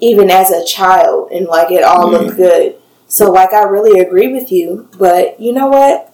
[0.00, 2.24] even as a child, and like it all Mm-hmm.
[2.26, 2.76] looked good.
[3.08, 6.12] So like I really agree with you, but you know what?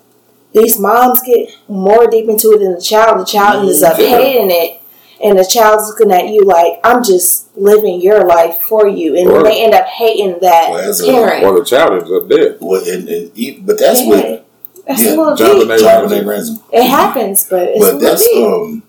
[0.53, 3.19] These moms get more deep into it than the child.
[3.19, 4.09] The child ends up Yeah.
[4.17, 4.81] hating it,
[5.23, 9.29] and the child's looking at you like I'm just living your life for you, and
[9.29, 11.43] Or- they end up hating that Well, as a- parent.
[11.45, 12.59] or the child ends up dead.
[12.61, 14.09] Well, and, and e- but that's Yeah.
[14.09, 14.41] what
[14.87, 15.71] That's yeah, a little Jonathan deep.
[15.71, 15.83] A.
[15.83, 16.61] JonBenét Ransom.
[16.71, 18.47] It happens, but it's a But little that's deep.
[18.47, 18.83] um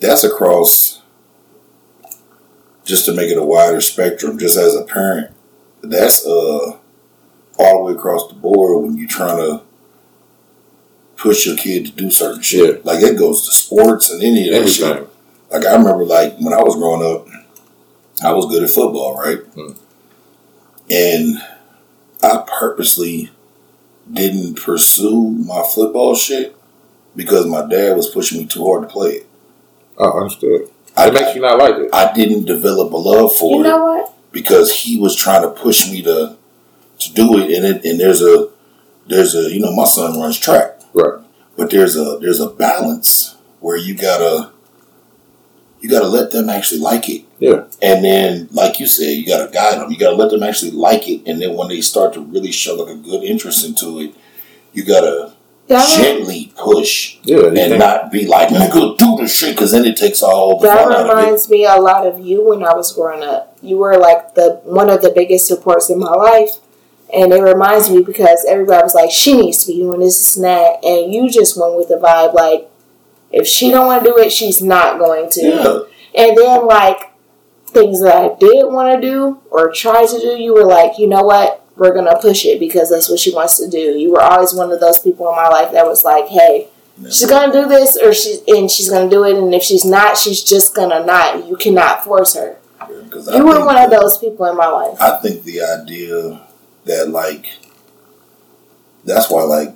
[0.00, 1.02] that's across
[2.84, 5.34] just to make it a wider spectrum, just as a parent,
[5.82, 6.76] that's uh
[7.58, 9.62] all the way across the board when you're trying to
[11.16, 12.84] push your kid to do certain shit.
[12.84, 15.08] Like it goes to sports and any of that shit.
[15.50, 17.28] Like I remember, like when I was growing up,
[18.22, 19.38] I was good at football, right?
[19.54, 19.72] Hmm.
[20.88, 21.42] And
[22.22, 23.30] I purposely
[24.10, 26.56] didn't pursue my football shit
[27.14, 29.29] because my dad was pushing me too hard to play it.
[30.02, 30.68] Oh, understood.
[30.96, 31.90] I, It makes you not like it.
[31.92, 34.14] I didn't develop a love for You it know what?
[34.32, 36.36] because he was trying to push me to
[37.00, 38.48] to do it, and it, and there's a
[39.06, 41.20] there's a you know my son runs track, Right.
[41.56, 44.50] but there's a there's a balance where you gotta
[45.80, 47.24] you gotta let them actually like it.
[47.38, 47.64] Yeah.
[47.80, 49.90] And then, like you said, you gotta guide them.
[49.90, 52.74] You gotta let them actually like it, and then when they start to really show
[52.74, 54.14] like a good interest into it,
[54.74, 55.29] you gotta
[55.70, 57.46] That, gently push Yeah.
[57.46, 60.66] And think, not be like, "Nigga, do the shit," because then it takes all the
[60.66, 61.10] that fun out of it.
[61.10, 63.56] reminds me a lot of you when I was growing up.
[63.62, 66.56] You were like the one of the biggest supports in my life.
[67.12, 70.36] And it reminds me because everybody was like, she needs to be doing this, this
[70.36, 70.84] and that.
[70.84, 72.70] And you just went with the vibe like,
[73.32, 75.42] if she don't want to do it, she's not going to.
[75.42, 77.10] Yeah, And then like
[77.66, 81.06] things that I did want to do or try to do, you were like, you
[81.06, 81.59] know what?
[81.80, 83.78] We're gonna push it because that's what she wants to do.
[83.98, 86.68] You were always one of those people in my life that was like, hey,
[87.04, 90.18] she's gonna do this or she's and she's gonna do it, and if she's not,
[90.18, 91.48] she's just gonna not.
[91.48, 92.58] You cannot force her.
[93.04, 95.00] because I You were think one of those people in my life.
[95.00, 96.42] I think the idea
[96.84, 97.46] that like
[99.06, 99.74] that's why like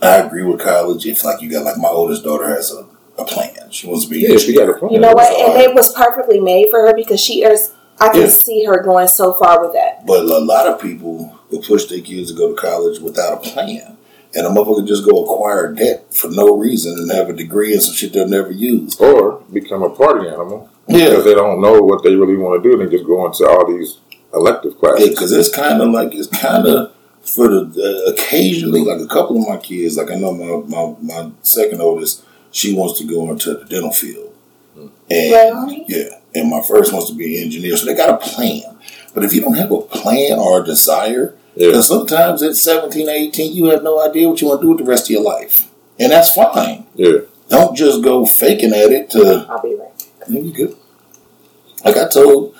[0.00, 2.86] I agree with college if like you got like my oldest daughter has a,
[3.18, 3.70] a plan.
[3.72, 4.92] She wants to be yeah, she got a plan.
[4.92, 5.26] You know what?
[5.32, 7.72] so And I- it was perfectly made for her because she is.
[8.00, 8.28] I can Yeah.
[8.28, 10.04] see her going so far with that.
[10.06, 13.50] But a lot of people will push their kids to go to college without a
[13.50, 13.96] plan.
[14.36, 17.80] And a motherfucker just go acquire debt for no reason and have a degree in
[17.80, 18.98] some shit they'll never use.
[19.00, 21.10] Or become a party animal Yeah.
[21.10, 23.48] because they don't know what they really want to do and they just go into
[23.48, 23.98] all these
[24.34, 25.10] elective classes.
[25.10, 26.90] because it's kind of like it's kind of
[27.22, 30.94] for the uh, occasionally like a couple of my kids like I know my, my
[31.00, 34.32] my second oldest she wants to go into the dental field
[34.76, 35.84] and Really?
[35.88, 38.62] yeah and my first wants to be an engineer so they got a plan
[39.14, 41.80] but if you don't have a plan or a desire Yeah.
[41.80, 44.90] sometimes at 17 18 you have no idea what you want to do with the
[44.90, 47.18] rest of your life and that's fine Yeah.
[47.48, 50.08] don't just go faking at it to I'll be right.
[50.28, 50.76] yeah, you good.
[51.84, 52.54] Like I told,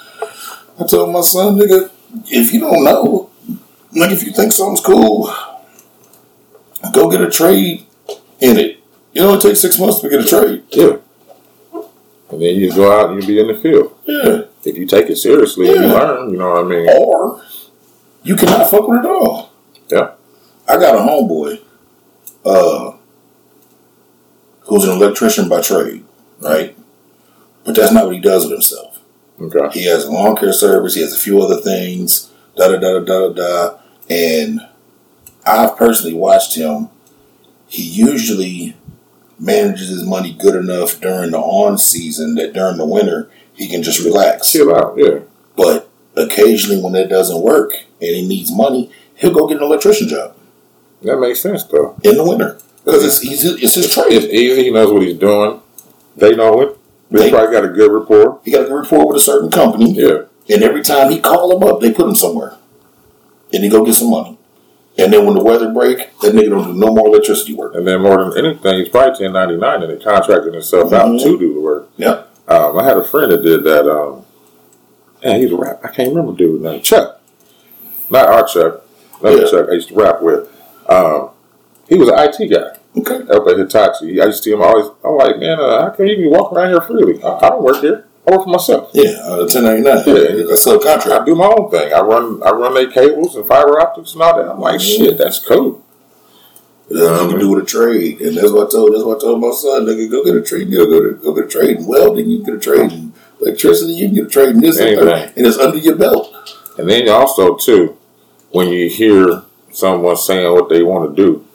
[0.79, 1.91] I told my son, nigga,
[2.31, 3.31] if you don't know,
[3.97, 5.33] like if you think something's cool,
[6.93, 7.87] go get a trade
[8.41, 8.81] in it.
[9.15, 10.65] You know, it takes six months to get a trade.
[10.71, 10.97] Yeah.
[12.35, 13.97] And then you go out and you be in the field.
[14.05, 14.43] Yeah.
[14.65, 16.89] If you take it seriously and you learn, you know what I mean?
[16.89, 17.45] Or
[18.25, 19.53] you cannot fuck with it all.
[19.89, 20.15] Yeah.
[20.67, 21.63] I got a homeboy,
[22.45, 22.97] uh,
[24.63, 26.05] who's an electrician by trade,
[26.41, 26.77] right?
[27.65, 29.01] But that's not what he does with himself.
[29.41, 29.79] Okay.
[29.79, 30.95] He has a lawn care service.
[30.95, 32.33] He has a few other things.
[32.57, 33.79] Da da da da da da.
[34.11, 34.61] And
[35.47, 36.89] I've personally watched him.
[37.69, 38.77] He usually
[39.39, 43.83] manages his money good enough during the on season that during the winter he can
[43.83, 44.51] just relax.
[44.53, 44.95] Chill out.
[44.97, 45.21] Yeah.
[45.57, 50.09] But occasionally, when that doesn't work and he needs money, he'll go get an electrician
[50.09, 50.35] job
[51.03, 51.97] That makes sense though.
[52.03, 54.13] in the winter because it's he's, it's his It's trade.
[54.13, 54.65] easy.
[54.65, 55.61] He knows what he's doing.
[56.17, 56.79] They know it.
[57.11, 58.41] They They- probably got a good rapport.
[58.45, 59.93] He got a good rapport with a certain company.
[59.93, 60.23] Yeah.
[60.49, 62.55] And every time he call them up, they put him somewhere.
[63.53, 64.37] And he go get some money.
[64.97, 67.75] And then when the weather break, that nigga don't do no more electricity work.
[67.75, 70.97] And then more than anything, he's probably 1099 and he contracted himself Mhm.
[70.97, 71.89] out to do the work.
[71.97, 72.23] Yeah.
[72.47, 73.89] Um, I had a friend that did that.
[73.91, 74.23] Um,
[75.25, 75.81] man, he's a rap.
[75.83, 76.81] I can't remember dude name.
[76.81, 77.21] Chuck.
[78.11, 78.83] Not our Chuck.
[79.21, 79.51] Another Yeah.
[79.51, 80.49] Chuck I used to rap with.
[80.89, 81.31] Um,
[81.89, 83.33] he was an IT guy Okay.
[83.35, 84.21] up at Hitachi.
[84.21, 84.87] I used to see him always.
[85.05, 87.21] I'm like, man, uh, how can you be walking around here freely?
[87.23, 88.05] I, I don't work here.
[88.27, 88.91] I work for myself.
[88.95, 89.85] Yeah, uh, 1099.
[89.85, 90.53] Yeah.
[90.53, 91.23] a subcontract.
[91.23, 91.93] I do my own thing.
[91.93, 94.51] I run I run their cables and fiber optics and all that.
[94.51, 95.85] I'm like, shit, that's cool.
[96.89, 98.21] Yeah, gonna do with a trade.
[98.21, 100.43] And that's what I told that's what I told my son, nigga, go get a
[100.43, 100.69] trade.
[100.69, 103.13] You go, to, go get a trade in welding, you can get a trade in
[103.41, 105.37] electricity, you can get a trade in this and that.
[105.37, 106.33] And it's under your belt.
[106.79, 107.97] And then also too,
[108.51, 111.47] when you hear someone saying what they want to do,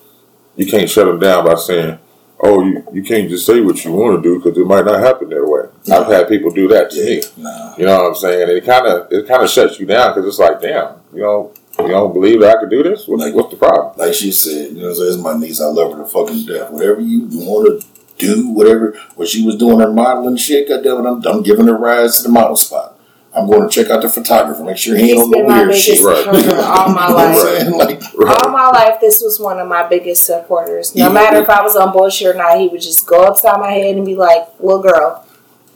[0.56, 2.00] you can't shut them down by saying,
[2.42, 5.00] "Oh, you, you can't just say what you want to do because it might not
[5.00, 7.22] happen that way." I've had people do that to me.
[7.38, 7.76] Nah.
[7.78, 8.44] You know what I'm saying?
[8.44, 11.22] And it kind of it kind of shuts you down because it's like, damn, you
[11.22, 13.08] know, you don't believe that I could do this?
[13.08, 13.94] What's, Like- what's the problem?
[13.98, 15.62] Like she said, you know, so it's my niece.
[15.62, 16.72] I love her to fucking death.
[16.72, 18.98] Whatever you want to do, whatever.
[19.16, 22.24] What she was doing her modeling shit, goddamn it, I'm, I'm giving her rides to
[22.24, 22.99] the model spot.
[23.36, 25.62] I'm going to check out the photographer, make sure he ain't on no been my
[25.64, 26.00] weird shit.
[26.04, 26.28] Right.
[26.28, 27.38] all my You know what I'm life.
[27.38, 27.72] saying?
[27.78, 30.96] Like, All my life, this was one of my biggest supporters.
[30.96, 31.14] No Yeah.
[31.14, 33.96] matter if I was on bullshit or not, he would just go upside my head
[33.96, 35.26] and be like, "Little girl,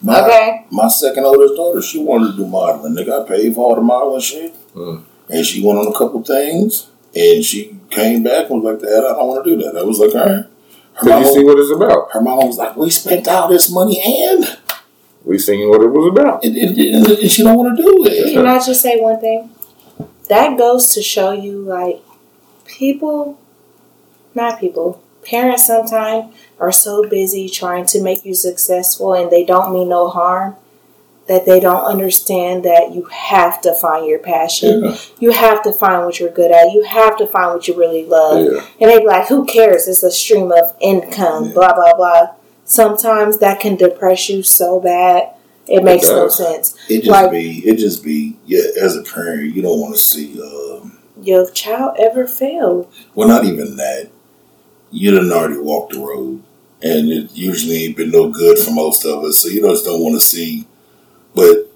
[0.02, 2.96] my, okay." my second oldest daughter, she wanted to do modeling.
[2.96, 4.56] Nigga, I paid for all the modeling shit.
[4.74, 5.04] Mm.
[5.30, 9.00] And she went on a couple things, and she came back and was like, Dad,
[9.06, 9.78] I don't want to do that.
[9.80, 10.46] I was like, all right.
[10.96, 12.12] Her But you see what it's about.
[12.12, 14.58] her mom was like, we spent all this money and,
[15.26, 16.44] We seen what it was about.
[16.44, 18.34] and, and, and, and she don't want to do it.
[18.34, 19.50] Can I just say one thing?
[20.30, 22.02] that goes to show you like
[22.66, 23.38] people
[24.34, 29.74] not people parents sometimes are so busy trying to make you successful and they don't
[29.74, 30.56] mean no harm
[31.28, 34.98] that they don't understand that you have to find your passion Yeah.
[35.20, 38.06] you have to find what you're good at you have to find what you really
[38.06, 38.66] love Yeah.
[38.80, 41.54] and they be like who cares it's a stream of income Yeah.
[41.54, 42.28] blah blah blah
[42.66, 45.30] sometimes that can depress you so bad
[45.68, 48.64] it makes no sense It just Like- be, it just be, yeah.
[48.82, 50.38] As a parent, you don't want to see.
[50.42, 52.90] Um, your child ever fail.
[53.16, 54.10] well, not even that.
[54.92, 56.42] You done already walked the road,
[56.82, 59.40] and it usually ain't been no good for most of us.
[59.40, 60.68] So you just don't want to see.
[61.34, 61.72] But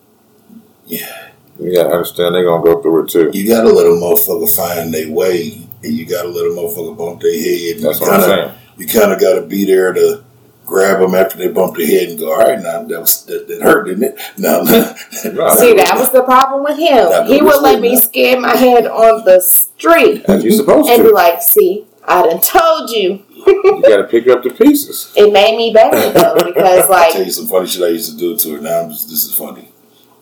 [0.85, 3.31] yeah, You gotta understand they're gonna go through it too.
[3.33, 7.21] you gotta let a motherfucker find their way, and you gotta let a motherfucker bump
[7.21, 7.81] their head.
[7.81, 8.51] That's you what I'm saying.
[8.77, 10.23] You kind of gotta be there to
[10.67, 13.47] grab them after they bump their head and go, "All right, now that was that,
[13.47, 15.57] that hurt, didn't it?" Now, Right.
[15.57, 17.09] See, that was the problem with him.
[17.09, 18.01] That He was would let me man.
[18.01, 20.93] skid my head on the street As you supposed to.
[20.93, 23.23] and be like, see, I done told you.
[23.47, 25.11] You gotta pick up the pieces.
[25.15, 28.17] It made me better though, because I'll tell you some funny shit I used to
[28.17, 28.61] do to her.
[28.61, 29.69] Now just, this is funny,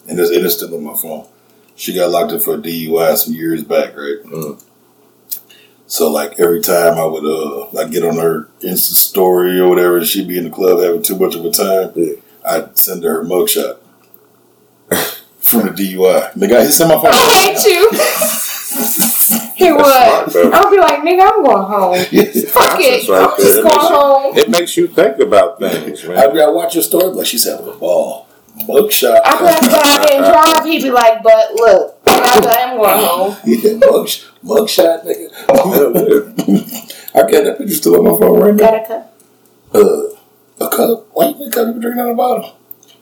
[0.07, 1.27] and it's, and it's still on my phone.
[1.75, 4.19] She got locked up for a DUI some years back, right?
[4.23, 4.63] Mm.
[5.87, 10.03] So like every time I would uh like get on her Insta story or whatever,
[10.03, 12.15] she'd be in the club having too much of a time, Yeah.
[12.47, 13.77] I'd send her a mugshot
[15.39, 16.33] from the DUI.
[16.33, 17.11] Nigga, I sent my phone.
[17.11, 17.89] I hate you.
[19.55, 19.81] he would.
[20.53, 21.95] I'll be like, nigga, I'm going home.
[22.49, 23.07] Fuck it.
[23.09, 23.63] Right I'm just there.
[23.63, 24.37] going home.
[24.37, 26.39] It makes you think about things, I, man.
[26.39, 28.27] I watch your story, like she's having a ball.
[28.67, 29.19] Mugshot.
[29.25, 30.65] I be like, but I didn't drive.
[30.65, 33.37] He'd be like, but look, after I'm going home.
[33.45, 34.07] yeah, mug,
[34.43, 35.31] mugshot, nigga.
[37.15, 38.71] I got that picture still on my phone right now.
[38.71, 39.13] Got a cup?
[39.73, 41.07] Uh, a cup?
[41.13, 42.57] Why you cup you drinking out of a bottle?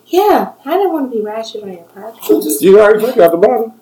[0.08, 3.38] Yeah, I didn't want to be ratchet on your just, You already drink out the
[3.38, 3.74] bottom.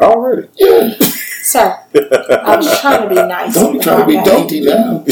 [0.00, 0.48] Already.
[0.56, 0.94] yeah.
[1.44, 3.54] Sir, I was trying to be nice.
[3.54, 5.04] Don't be trying to be dainty now.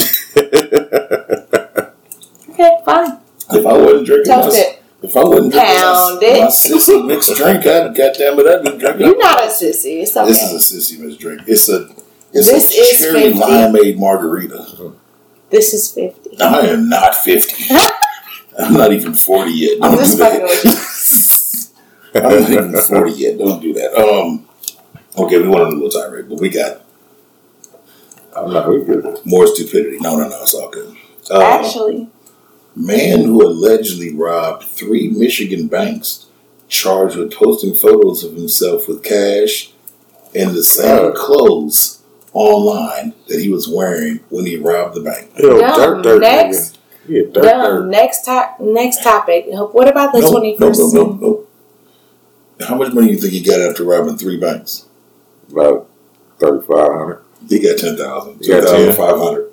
[2.50, 3.18] Okay, fine.
[3.50, 4.81] If I wasn't drinking Toast it.
[5.02, 6.40] If I wasn't drinking Pound my, it.
[6.40, 9.06] my sissy mixed drink, I'd goddamn it, I'd be drinking.
[9.06, 10.02] You're not a sissy.
[10.02, 10.28] It's okay.
[10.28, 11.42] This is a sissy mixed drink.
[11.46, 11.88] It's a
[12.32, 13.38] it's This a is cherry 50.
[13.40, 14.92] limeade margarita.
[15.50, 16.30] This is 50.
[16.40, 17.74] I am not fifty.
[18.58, 19.78] I'm not even forty yet.
[19.82, 21.72] I'm Don't just do that.
[22.24, 23.38] I'm not even forty yet.
[23.38, 23.94] Don't do that.
[23.96, 24.48] Um.
[25.18, 26.82] Okay, we went on a little tirade, but we got
[28.34, 29.20] I'm not we good.
[29.26, 29.98] more stupidity.
[30.00, 30.42] No, no, no.
[30.42, 30.96] It's all good.
[31.30, 32.08] Uh, Actually,
[32.74, 36.26] Man who allegedly robbed three Michigan banks
[36.68, 39.72] charged with posting photos of himself with cash
[40.34, 45.30] and the same clothes online that he was wearing when he robbed the bank.
[45.38, 45.76] Yo, Dumb.
[45.76, 46.56] dirt, dirt, Next.
[46.58, 46.78] nigga.
[47.08, 47.60] Yeah, dirt, dumb.
[47.82, 47.86] dirt.
[47.90, 48.58] Next top.
[48.60, 49.46] Next topic.
[49.48, 50.94] What about the No, twenty no, first?
[50.94, 51.12] no, no,
[52.58, 52.66] no.
[52.66, 54.86] How much money do you think he got after robbing three banks?
[55.50, 55.88] About
[56.38, 57.22] thirty five hundred.
[57.48, 58.38] He got ten thousand.
[58.40, 59.52] He got Ten thousand five hundred.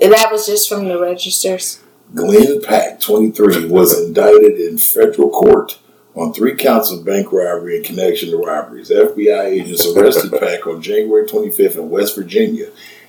[0.00, 1.78] And that was just from the registers.
[2.14, 5.78] Glenn Pack, 23, was indicted in federal court
[6.14, 8.90] on three counts of bank robbery in connection to robberies.
[8.90, 12.68] FBI agents arrested Pack on January 25th in West Virginia.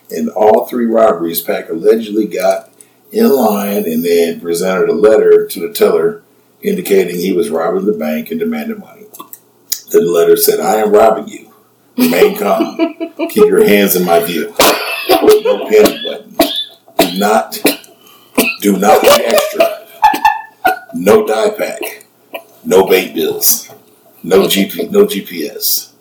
[0.10, 2.72] In all three robberies, Pack allegedly got
[3.12, 6.24] in line and then presented a letter to the teller
[6.62, 9.06] indicating he was robbing the bank and demanded money.
[9.92, 11.54] The letter said, I am robbing you.
[11.98, 12.78] Remain calm.
[13.30, 14.56] Keep your hands in my view.
[15.10, 16.38] No panic button.
[16.98, 17.60] Do not
[18.64, 19.86] do not buy extra.
[20.94, 22.06] No die pack.
[22.64, 23.70] No bait bills.
[24.24, 24.90] No GP.
[24.90, 25.92] No GPS.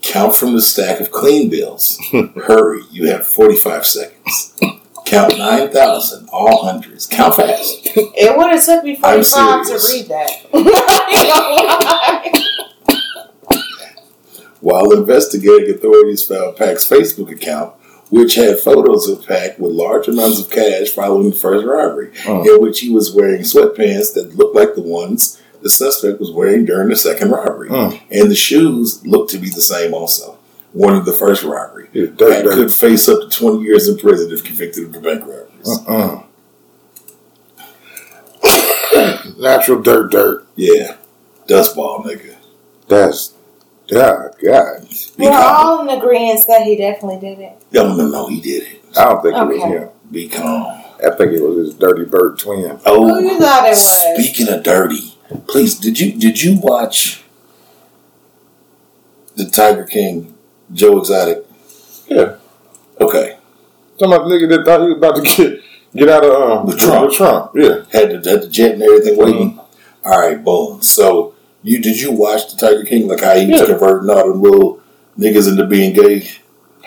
[0.00, 1.98] Count from the stack of clean bills.
[2.36, 4.56] Hurry, you have forty-five seconds.
[5.04, 7.08] Count nine thousand, all hundreds.
[7.08, 7.80] Count fast.
[7.84, 10.30] It would have took me I'm forty five to read that.
[10.54, 12.46] I ain't gonna lie.
[14.60, 17.74] While investigating authorities found Pack's Facebook account,
[18.10, 22.42] which had photos of Pack with large amounts of cash following the first robbery, Oh.
[22.56, 26.64] in which he was wearing sweatpants that looked like the ones the suspect was wearing
[26.64, 27.68] during the second robbery.
[27.70, 27.98] Oh.
[28.10, 30.38] And the shoes looked to be the same also,
[30.72, 31.88] one of the first robbery.
[31.92, 35.20] Yeah, Pack could face up to 20 years in prison if convicted of the bank
[35.20, 35.78] robberies.
[35.86, 36.22] Uh-uh.
[39.38, 40.46] Natural dirt, dirt.
[40.56, 40.96] Yeah.
[41.46, 42.36] Dust ball, nigga.
[42.88, 43.34] That's
[43.90, 44.88] God, God.
[44.88, 45.66] Be We're calm.
[45.66, 47.62] all in agreement that he definitely did it.
[47.72, 48.80] No, no, no, he did it.
[48.96, 49.88] I don't think it was him.
[50.10, 50.82] Be calm.
[51.04, 52.78] I think it was his dirty bird twin.
[52.86, 54.24] Oh, Who you thought it was?
[54.26, 55.14] Speaking of dirty,
[55.48, 57.22] please did you did you watch
[59.36, 60.34] the Tiger King,
[60.72, 61.44] Joe Exotic?
[62.06, 62.36] Yeah.
[63.00, 63.38] Okay,
[63.98, 65.62] Talking about the nigga that thought he was about to get
[65.96, 67.06] get out of um With Trump.
[67.08, 67.52] With Trump.
[67.54, 67.84] Yeah.
[67.90, 69.58] had the, had the jet and everything waiting.
[70.04, 70.82] All right, boom.
[70.82, 73.66] So you did you watch the Tiger King like how he was Yeah.
[73.66, 74.80] converting all the little
[75.18, 76.28] niggas into being gay.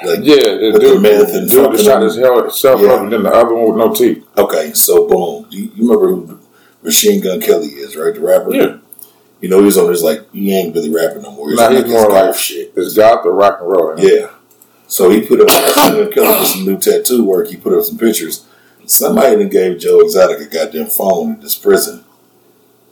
[0.04, 0.36] Like, Yeah,
[0.72, 2.94] the dude, meth and dude shot his himself Yeah.
[2.94, 4.24] up, and then the other one with no teeth.
[4.38, 5.46] okay, so boom.
[5.50, 6.40] You, you remember who
[6.82, 8.14] Machine Gun Kelly is, right?
[8.14, 8.54] The rapper.
[8.54, 8.76] Yeah.
[9.40, 11.50] You know, he's on his like he ain't really rapping no more.
[11.50, 12.74] He's Nah, he's more his like- shit.
[12.76, 13.94] It's got the rock and roll.
[13.98, 14.28] Yeah.
[14.88, 17.48] So he put up Machine Gun Kelly for some new tattoo work.
[17.50, 18.46] He put up some pictures.
[18.86, 22.04] Somebody then gave Joe Exotic a goddamn phone in this prison.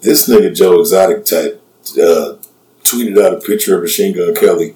[0.01, 1.60] This nigga Joe Exotic type
[1.97, 2.37] uh,
[2.83, 4.75] tweeted out a picture of Machine Gun Kelly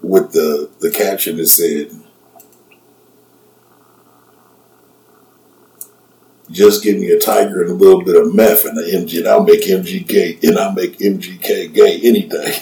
[0.00, 1.90] with the the caption that said,
[6.50, 9.28] "Just give me a tiger and a little bit of meth and the MG, and
[9.28, 12.58] I'll make MGK and I'll make MGK gay any day."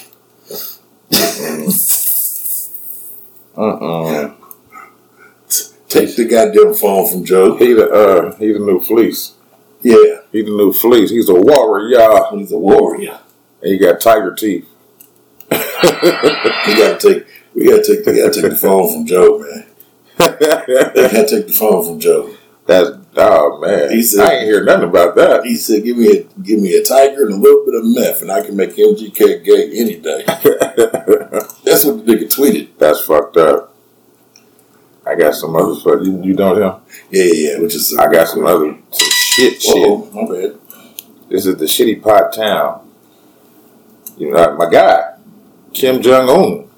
[3.57, 4.37] Mm-mm.
[5.89, 7.57] Take the goddamn phone from Joe.
[7.57, 9.33] He the uh, he the new fleece.
[9.83, 11.11] Yeah, He the new fleece.
[11.11, 11.99] He's a warrior.
[12.33, 13.19] he's a warrior.
[13.63, 14.67] And he got tiger teeth.
[15.51, 19.67] We gotta take we gotta take we gotta take the phone from Joe, man.
[20.19, 22.35] We gotta take the phone from Joe.
[22.67, 23.91] That's oh man.
[23.91, 25.45] He said- I ain't hear nothing about that.
[25.45, 28.23] He said, "Give me a give me a tiger and a little bit of meth,
[28.23, 30.23] and I can make MGK gay any day."
[31.65, 32.69] That's what the nigga tweeted.
[32.79, 33.75] That's fucked up.
[35.05, 36.01] I got some other stuff.
[36.03, 36.81] You, you know him?
[37.11, 37.59] Yeah, yeah, yeah.
[37.61, 39.89] Which is I got some other shit shit.
[39.89, 40.59] Whoa, my bad.
[41.29, 42.90] This is the shitty pot town.
[44.21, 45.15] You know, my guy,
[45.73, 46.69] Kim Jong Un.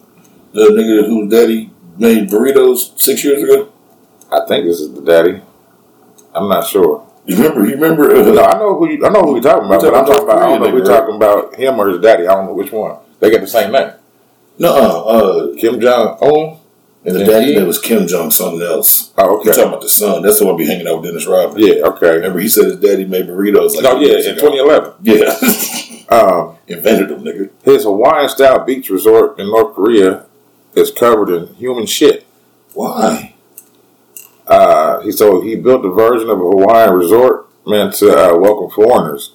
[0.53, 3.73] The nigga whose daddy made burritos six years ago.
[4.31, 5.41] I think this is the daddy.
[6.35, 7.05] I'm not sure.
[7.27, 7.65] You remember?
[7.67, 8.15] You remember?
[8.15, 10.07] Uh, No, I know who you, I know who you're talking about, You're but I'm
[10.07, 10.43] talking talking about.
[10.43, 10.67] I don't know.
[10.69, 12.27] if We're talking about him or his daddy.
[12.29, 12.97] I don't know which one.
[13.21, 13.93] They got the same name.
[14.59, 16.59] no, uh, Kim Jong Un.
[17.05, 19.13] and the daddy name was Kim Jong something else.
[19.19, 19.47] Oh, okay.
[19.47, 19.61] You okay.
[19.61, 20.23] talking about the son?
[20.23, 21.59] That's the one be hanging out with Dennis Rodman.
[21.61, 21.83] Yeah.
[21.91, 22.11] Okay.
[22.17, 24.19] Remember, he said his daddy made burritos like No, yeah.
[24.19, 24.51] In ago.
[24.51, 24.93] 2011.
[25.03, 25.35] Yeah,
[26.13, 27.51] Um, invented them, nigga.
[27.65, 30.27] his Hawaiian-style beach resort in North Korea
[30.75, 32.27] is covered in human shit.
[32.75, 33.35] Why?
[34.47, 38.71] Uh, he so he built a version of a Hawaiian resort meant to uh, welcome
[38.71, 39.35] foreigners,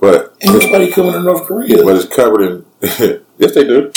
[0.00, 1.82] but Ain't nobody coming to North Korea.
[1.82, 2.64] but it's covered in.
[3.38, 3.90] yes, they do.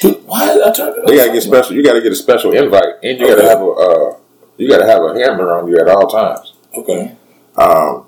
[0.00, 1.74] Dude, why I turned it They gotta get special.
[1.76, 3.66] You gotta get a special invite, and you gotta have a.
[3.70, 4.16] Uh,
[4.56, 6.54] you gotta have a handler on you at all times.
[6.74, 7.14] Okay.
[7.56, 8.06] Um,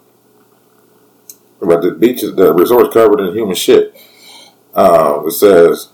[1.60, 3.94] but the beach, is the resort's covered in human shit.
[4.74, 5.88] Um, it says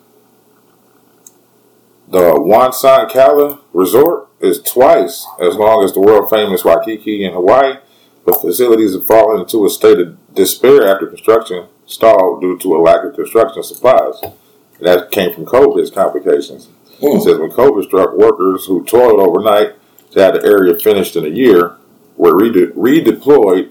[2.09, 7.75] the Wonsan Kala Resort is twice as long as the world famous Waikiki in Hawaii,
[8.25, 12.79] but facilities have fallen into a state of despair after construction stalled due to a
[12.83, 14.15] lack of construction supplies.
[14.23, 16.69] And that came from COVID's complications.
[17.01, 17.21] It Hmm.
[17.21, 19.73] says when COVID struck, workers who toiled overnight
[20.13, 21.77] to have the area finished in a year
[22.17, 23.71] were rede- redeployed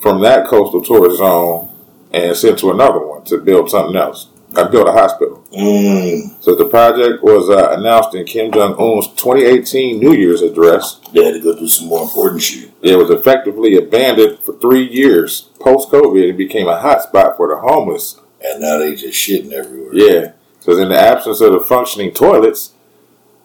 [0.00, 1.68] from that coastal tourist zone
[2.12, 4.28] and sent to another one to build something else.
[4.56, 5.44] I built a hospital.
[5.52, 6.42] Mm.
[6.42, 11.00] So the project was uh, announced in Kim Jong Un's 2018 New Year's address.
[11.12, 12.72] They had to go do some more important shit.
[12.82, 16.30] It was effectively abandoned for three years post COVID.
[16.30, 18.18] It became a hotspot for the homeless.
[18.42, 19.94] And now they just shitting everywhere.
[19.94, 22.72] Yeah, because in the absence of the functioning toilets,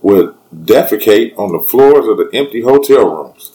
[0.01, 3.55] would defecate on the floors of the empty hotel rooms.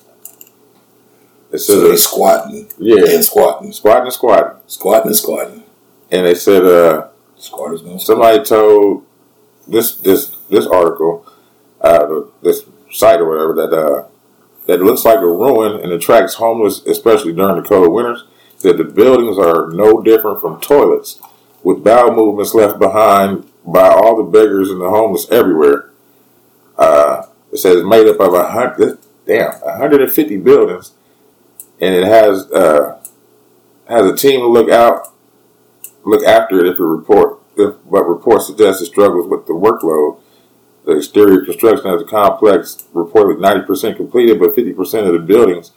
[1.53, 3.73] It says, So they squatting yeah, and squatting.
[3.73, 4.61] squatting and squatting.
[4.67, 5.63] Squatting and squatting.
[6.11, 8.03] And they said, uh, Squatters squat.
[8.03, 9.07] somebody told
[9.67, 11.27] this this this article,
[11.81, 14.09] uh, this site or whatever that uh,
[14.67, 18.25] that looks like a ruin and attracts homeless, especially during the cold winters.
[18.61, 21.19] That the buildings are no different from toilets,
[21.63, 25.91] with bowel movements left behind by all the beggars and the homeless everywhere.
[26.77, 27.23] Uh,
[27.53, 30.93] it says made up of a hundred, damn, 150 buildings,
[31.81, 33.03] and it has uh,
[33.89, 35.12] has a team to look out
[36.05, 40.20] look after it if it report if but reports suggest it struggles with the workload.
[40.87, 45.18] The exterior construction of the complex reportedly ninety percent completed, but fifty percent of the
[45.18, 45.72] buildings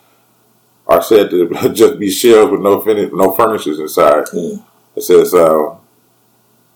[0.88, 4.26] are said to just be shells with no fin- no furnishings inside.
[4.32, 4.58] Hmm.
[4.96, 5.72] It says uh,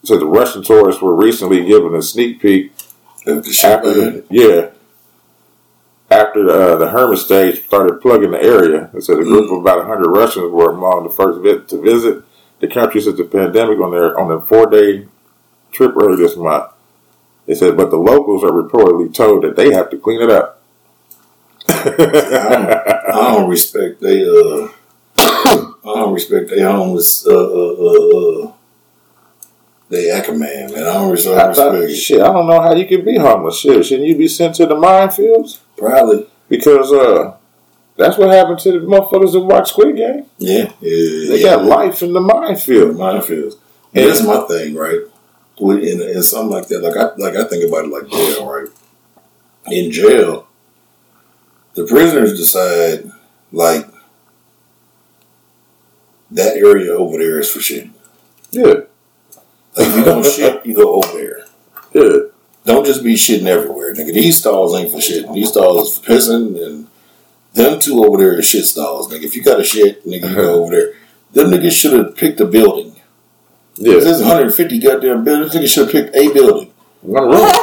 [0.03, 2.73] it says the Russian tourists were recently given a sneak peek
[3.25, 4.71] after the, yeah
[6.17, 8.89] after uh, the Hermit stage started plugging the area.
[8.93, 12.23] It said a group of about hundred Russians were among the first vi- to visit
[12.59, 15.07] the country since the pandemic on their on a four day
[15.71, 16.71] trip earlier this month.
[17.45, 20.61] They said, but the locals are reportedly told that they have to clean it up.
[21.69, 24.67] I don't respect they uh
[25.17, 28.53] I don't respect they homeless uh uh uh, uh
[29.89, 30.83] they Ackerman, man.
[30.83, 31.95] I don't I I don't thought, respect it.
[31.95, 33.59] shit, I don't know how you can be homeless.
[33.59, 35.59] Shit, shouldn't you be sent to the minefields?
[35.77, 36.27] Probably.
[36.49, 37.37] Because uh,
[37.95, 40.25] that's what happened to the motherfuckers that watch Squid Game.
[40.37, 40.71] Yeah.
[40.81, 41.29] Yeah.
[41.29, 41.55] They yeah.
[41.55, 42.95] got life in the minefield.
[42.95, 43.55] minefields.
[43.93, 44.01] Yeah.
[44.03, 45.01] And that's my thing, right?
[45.59, 48.67] in something like that, like I like I think about it like jail, right?
[49.67, 50.47] In jail,
[51.73, 53.11] the prisoners decide
[53.51, 53.85] like
[56.31, 57.89] that area over there is for shit.
[58.51, 61.45] Yeah, Like if you don't shit, you go over there.
[61.93, 62.29] yeah.
[62.67, 64.13] Don't just be shitting everywhere, nigga.
[64.13, 65.31] These stalls ain't for shit.
[65.33, 66.87] These stalls is for pissing, and
[67.53, 69.23] them two over there is shit stalls, nigga.
[69.23, 70.93] If you got a shit, nigga, you go over there.
[71.31, 72.93] Them niggas should have picked a building.
[73.75, 75.53] Yeah, There's 150 goddamn buildings.
[75.53, 76.73] Niggas should have picked a building.
[77.01, 77.49] one room.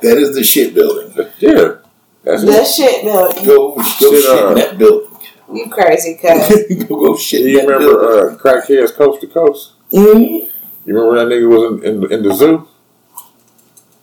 [0.00, 1.12] That is the shit building.
[1.40, 1.74] Yeah,
[2.22, 2.66] that's The it.
[2.66, 3.44] shit building.
[3.44, 5.10] Go, go Shit, shit, uh, in that building.
[5.52, 6.86] You crazy, cuz.
[6.88, 7.88] go go shit in You that building.
[7.88, 9.72] remember uh, crackheads coast to coast?
[9.92, 10.48] Mhm.
[10.86, 12.68] You remember that nigga was in, in, in the zoo?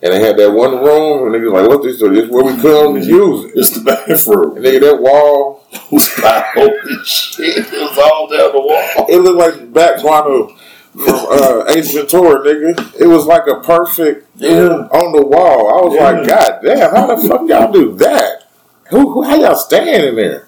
[0.02, 2.00] And they had that one room, and niggas like, what this?
[2.00, 3.52] This is where we come to use it.
[3.56, 4.58] It's the bathroom.
[4.58, 7.58] And nigga, that wall, was like, holy shit.
[7.58, 9.06] It was all down the wall.
[9.10, 10.48] it looked like back guano
[10.94, 13.00] from uh, Ace Ventura, nigga.
[13.02, 14.68] It was like a perfect Yeah.
[14.68, 15.70] on the wall.
[15.70, 16.12] I was Yeah.
[16.12, 18.44] like, God damn, how the fuck y'all do that?
[18.90, 20.48] Who, who how y'all stand in there?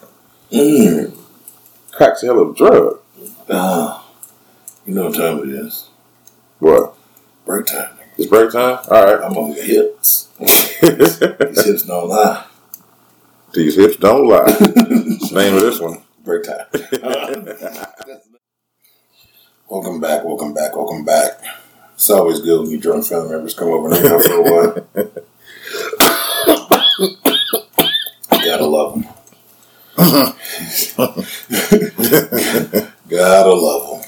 [0.52, 1.18] Mm.
[1.91, 3.00] Cracks a hell of a drug.
[3.50, 4.06] Ah,
[4.86, 5.89] you know what time it is.
[6.60, 6.93] What?
[7.45, 7.97] Break time.
[8.18, 8.80] It's break time?
[8.89, 9.22] All right.
[9.24, 10.30] I'm on your hips.
[10.39, 11.20] These
[11.65, 12.45] hips don't lie.
[13.53, 14.45] These hips don't lie.
[15.32, 16.01] Name of this one.
[16.24, 16.65] Break time.
[19.70, 21.34] welcome back, welcome back, welcome back.
[21.93, 24.41] It's always good when your drunk family members come over and hang out for a
[24.41, 24.74] while.
[28.43, 29.03] Gotta love them.
[33.07, 34.05] Gotta love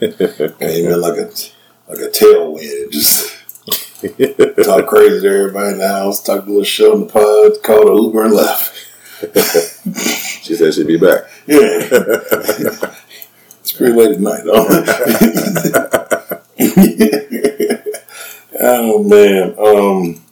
[0.00, 0.12] them.
[0.58, 1.30] Came in like a
[1.88, 2.90] like a tailwind.
[2.90, 3.34] Just
[4.64, 6.22] talk crazy to everybody in the house.
[6.22, 7.62] Talk a little shit on the pod.
[7.62, 8.74] Called an Uber and left.
[10.42, 11.22] she said she'd be back.
[11.46, 11.78] Yeah.
[13.60, 14.66] it's pretty late at night, though.
[18.60, 19.54] oh man.
[19.58, 20.22] Um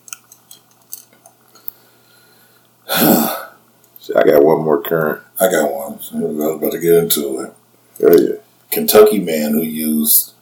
[4.01, 5.23] Shit, I got one more current.
[5.41, 5.95] I got one.
[5.95, 7.55] I was about to get into it.
[8.03, 8.37] Oh yeah.
[8.71, 10.34] Kentucky man who used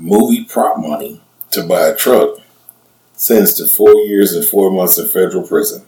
[0.00, 1.20] movie prop money
[1.50, 2.38] to buy a truck
[3.12, 5.84] sentenced to four years and four months in federal prison.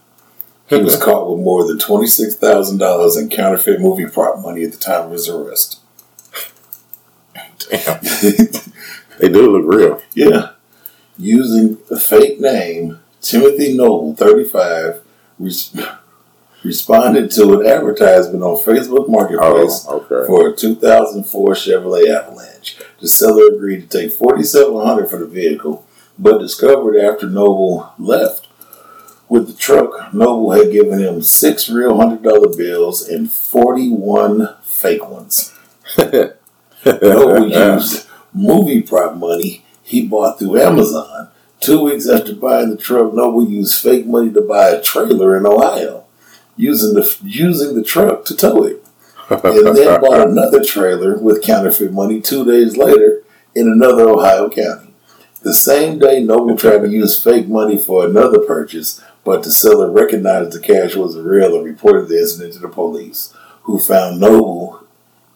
[0.68, 1.02] He was hmm.
[1.02, 4.78] caught with more than twenty six thousand dollars in counterfeit movie prop money at the
[4.78, 5.80] time of his arrest.
[7.70, 8.00] Damn.
[9.18, 10.02] They do look real.
[10.14, 10.50] Yeah.
[11.16, 15.00] Using a fake name, Timothy Noble, 35,
[15.38, 15.76] res-
[16.64, 20.26] responded to an advertisement on Facebook Marketplace Oh, okay.
[20.26, 22.78] for a 2004 Chevrolet Avalanche.
[23.00, 25.84] The seller agreed to take 4700 for the vehicle,
[26.18, 28.48] but discovered after Noble left
[29.28, 35.54] with the truck, Noble had given him six real $100 bills and 41 fake ones.
[36.84, 41.28] Noble used movie prop money he bought through Amazon.
[41.60, 45.46] Two weeks after buying the truck, Noble used fake money to buy a trailer in
[45.46, 46.01] Ohio,
[46.56, 48.84] using the using the truck to tow it,
[49.30, 53.22] and then bought another trailer with counterfeit money two days later
[53.54, 54.94] in another Ohio county.
[55.42, 59.90] The same day, Noble tried to use fake money for another purchase, but the seller
[59.90, 64.86] recognized the cash was real and reported the incident to the police, who found Noble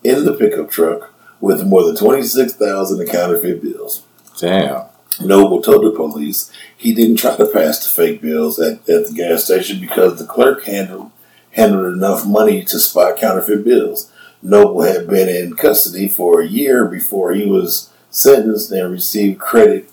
[0.04, 4.02] in the pickup truck with more than 26000 in counterfeit bills.
[4.38, 4.86] Damn.
[5.20, 9.14] Noble told the police he didn't try to pass the fake bills at, at the
[9.14, 11.10] gas station because the clerk handled
[11.52, 14.12] handled enough money to spot counterfeit bills.
[14.42, 19.90] Noble had been in custody for a year before he was sentenced and received credit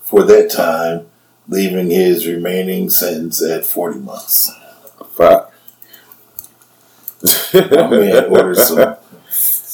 [0.00, 1.06] for that time,
[1.48, 4.50] leaving his remaining sentence at 40 months.
[5.14, 5.52] Fuck.
[7.52, 8.96] My man ordered some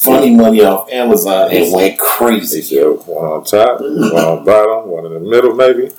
[0.06, 2.62] funny money off Amazon and went He crazy.
[2.62, 5.90] said one on top, one on bottom, one in the middle, maybe,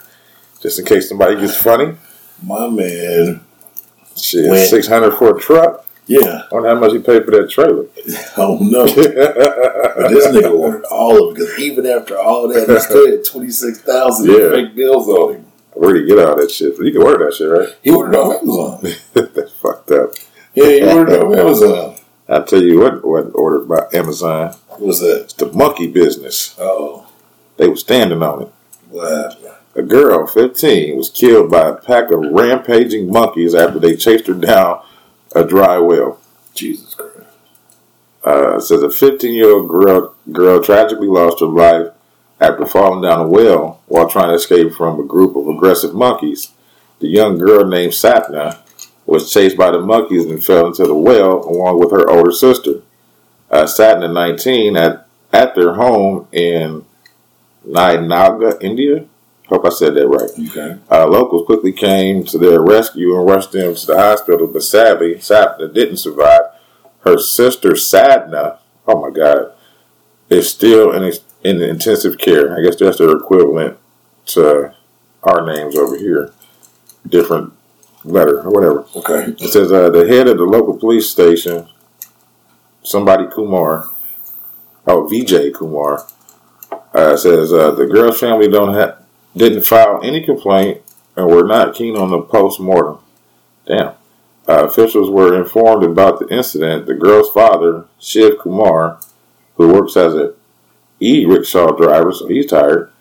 [0.61, 1.95] just in case somebody gets funny.
[2.43, 3.41] My man,
[4.15, 5.85] Shit, Went- six hundred for a truck.
[6.07, 7.85] yeah, I wonder how much he paid for that trailer.
[8.37, 8.85] Oh don't know.
[9.97, 13.25] But this nigga ordered all of it because even after all that, he still had
[13.25, 14.51] twenty six thousand Yeah.
[14.51, 15.45] fake bills on him.
[15.73, 16.77] Where do you get all that shit?
[16.79, 17.69] You can order that shit, right?
[17.83, 18.81] He ordered off Amazon.
[19.35, 20.11] That's fucked up.
[20.55, 21.95] Yeah, he ordered off Amazon.
[22.30, 24.53] I tell you what, what ordered by Amazon.
[24.67, 25.21] What was that?
[25.23, 26.55] It's the monkey business.
[26.59, 27.07] Oh,
[27.57, 28.53] They were standing on it.
[28.89, 29.43] what happened?
[29.75, 34.34] A girl, 15, was killed by a pack of rampaging monkeys after they chased her
[34.34, 34.82] down
[35.36, 36.19] a dry well.
[36.55, 37.13] Jesus Christ.
[38.25, 41.93] Uh, it says a 15 year old girl, girl tragically lost her life
[42.41, 46.51] after falling down a well while trying to escape from a group of aggressive monkeys.
[46.99, 48.57] The young girl named Satna
[49.07, 52.81] was chased by the monkeys and fell into the well along with her older sister.
[53.49, 56.85] Uh, Satna, 19, at, at their home in
[57.65, 59.05] Nainaga, India.
[59.47, 60.49] Hope I said that right.
[60.49, 60.77] Okay.
[60.91, 65.15] Uh, locals quickly came to their rescue and rushed them to the hospital, but sadly,
[65.15, 66.41] Sapna didn't survive.
[66.99, 69.53] Her sister, Sadna, oh my God,
[70.29, 71.13] is still in,
[71.45, 72.57] in intensive care.
[72.57, 73.77] I guess that's their equivalent
[74.27, 74.73] to
[75.23, 76.33] our names over here.
[77.07, 77.53] Different
[78.07, 78.85] letter or whatever.
[78.95, 79.31] Okay.
[79.43, 81.67] It says uh, the head of the local police station,
[82.83, 83.89] somebody Kumar,
[84.85, 86.07] oh VJ Kumar,
[86.93, 89.03] uh, says uh, the girl's family don't have
[89.35, 90.81] didn't file any complaint
[91.15, 92.99] and were not keen on the post mortem.
[93.65, 93.93] Damn.
[94.47, 96.85] Uh, officials were informed about the incident.
[96.85, 98.99] The girl's father, Shiv Kumar,
[99.55, 100.33] who works as a
[100.99, 102.91] e-rickshaw driver, so he's tired,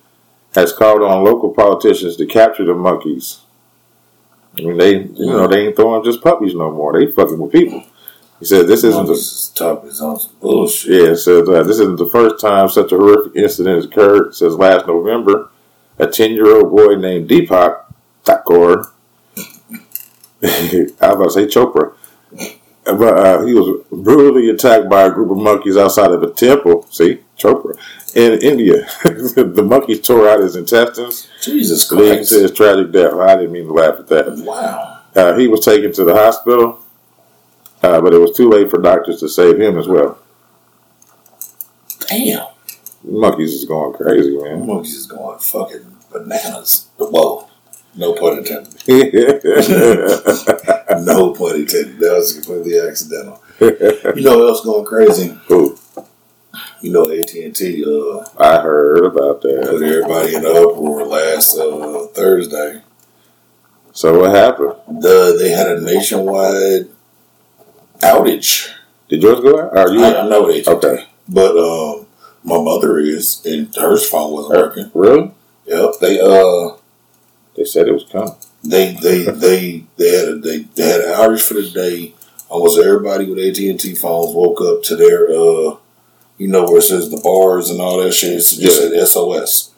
[0.54, 3.42] has called on local politicians to capture the monkeys.
[4.58, 6.98] I mean, they, you know, they ain't throwing just puppies no more.
[6.98, 7.84] They fucking with people.
[8.38, 10.90] He said this isn't the This is on some bullshit.
[10.90, 14.34] yeah, says uh, this isn't the first time such a horrific incident has occurred.
[14.34, 15.50] Says last November,
[15.98, 17.84] a 10 year old boy named Deepak
[18.24, 18.92] Thakur,
[19.36, 19.40] I
[20.42, 21.94] was about to say Chopra,
[22.86, 26.86] uh, he was brutally attacked by a group of monkeys outside of a temple.
[26.90, 27.78] See, Chopra
[28.14, 28.86] in India.
[29.04, 32.30] the monkeys tore out his intestines, Jesus leading Christ.
[32.30, 33.14] to his tragic death.
[33.14, 34.36] I didn't mean to laugh at that.
[34.38, 35.02] Wow.
[35.14, 36.80] Uh, he was taken to the hospital,
[37.82, 40.18] uh, but it was too late for doctors to save him as well.
[42.08, 42.46] Damn.
[43.04, 44.66] Monkeys is going crazy, man.
[44.66, 46.88] Monkeys is going fucking bananas.
[46.96, 47.45] Whoa.
[47.96, 48.74] No pun intended.
[51.02, 51.98] No pun intended.
[52.00, 53.42] That was completely accidental.
[53.60, 55.36] You know what else going crazy?
[55.50, 55.78] Ooh,
[56.80, 59.66] You know AT and T uh I heard about that.
[59.68, 62.82] put everybody in the uproar last uh, Thursday.
[63.92, 64.74] So what happened?
[65.02, 66.88] The they had a nationwide
[68.00, 68.70] outage.
[69.08, 69.76] Did yours go out?
[69.76, 70.04] Are you?
[70.04, 71.06] I, I know AT&T, Okay.
[71.28, 72.06] but um,
[72.44, 74.90] my mother is, and her phone wasn't working.
[74.94, 75.30] Really?
[75.66, 76.75] Yep, they uh.
[77.56, 78.34] They said it was coming.
[78.62, 82.14] they they they they had a, they, they had an outage for the day.
[82.48, 85.76] Almost everybody with AT and T phones woke up to their uh,
[86.38, 88.32] you know where it says the bars and all that shit.
[88.32, 88.70] It just Yeah.
[88.70, 89.70] said SOS,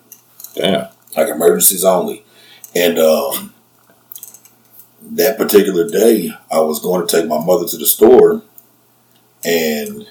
[0.55, 0.89] Damn.
[1.17, 2.25] like emergencies only.
[2.75, 3.55] And um,
[5.03, 8.43] that particular day, I was going to take my mother to the store,
[9.45, 10.07] and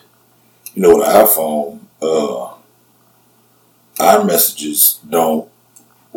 [0.74, 2.53] you know, with an iPhone, uh,
[3.99, 5.49] iMessages don't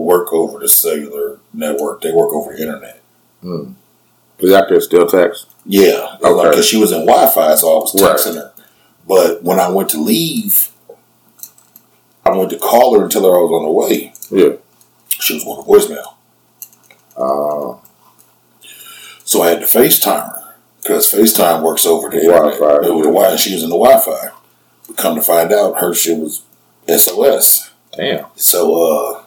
[0.05, 3.01] work over the cellular network; they work over the internet.
[3.42, 3.72] Hmm.
[4.40, 5.46] So y'all can still text.
[5.66, 6.30] Yeah, Okay.
[6.32, 8.16] like because she was in Wi-Fi, so I was Right.
[8.16, 8.53] texting her.
[9.07, 10.70] But when I went to leave,
[12.24, 14.12] I went to call her and tell her I was on the way.
[14.30, 14.57] Yeah.
[15.09, 16.14] She was going to voicemail,
[17.16, 17.76] Uh,
[19.24, 22.90] so I had to FaceTime her because FaceTime works over the Wi-Fi, internet.
[22.90, 23.14] Over the yeah.
[23.14, 24.30] Wi, she was in the Wi-Fi.
[24.86, 26.42] But come to find out, her shit was
[26.88, 27.70] SOS.
[27.96, 28.26] damn.
[28.36, 28.74] So
[29.16, 29.20] uh,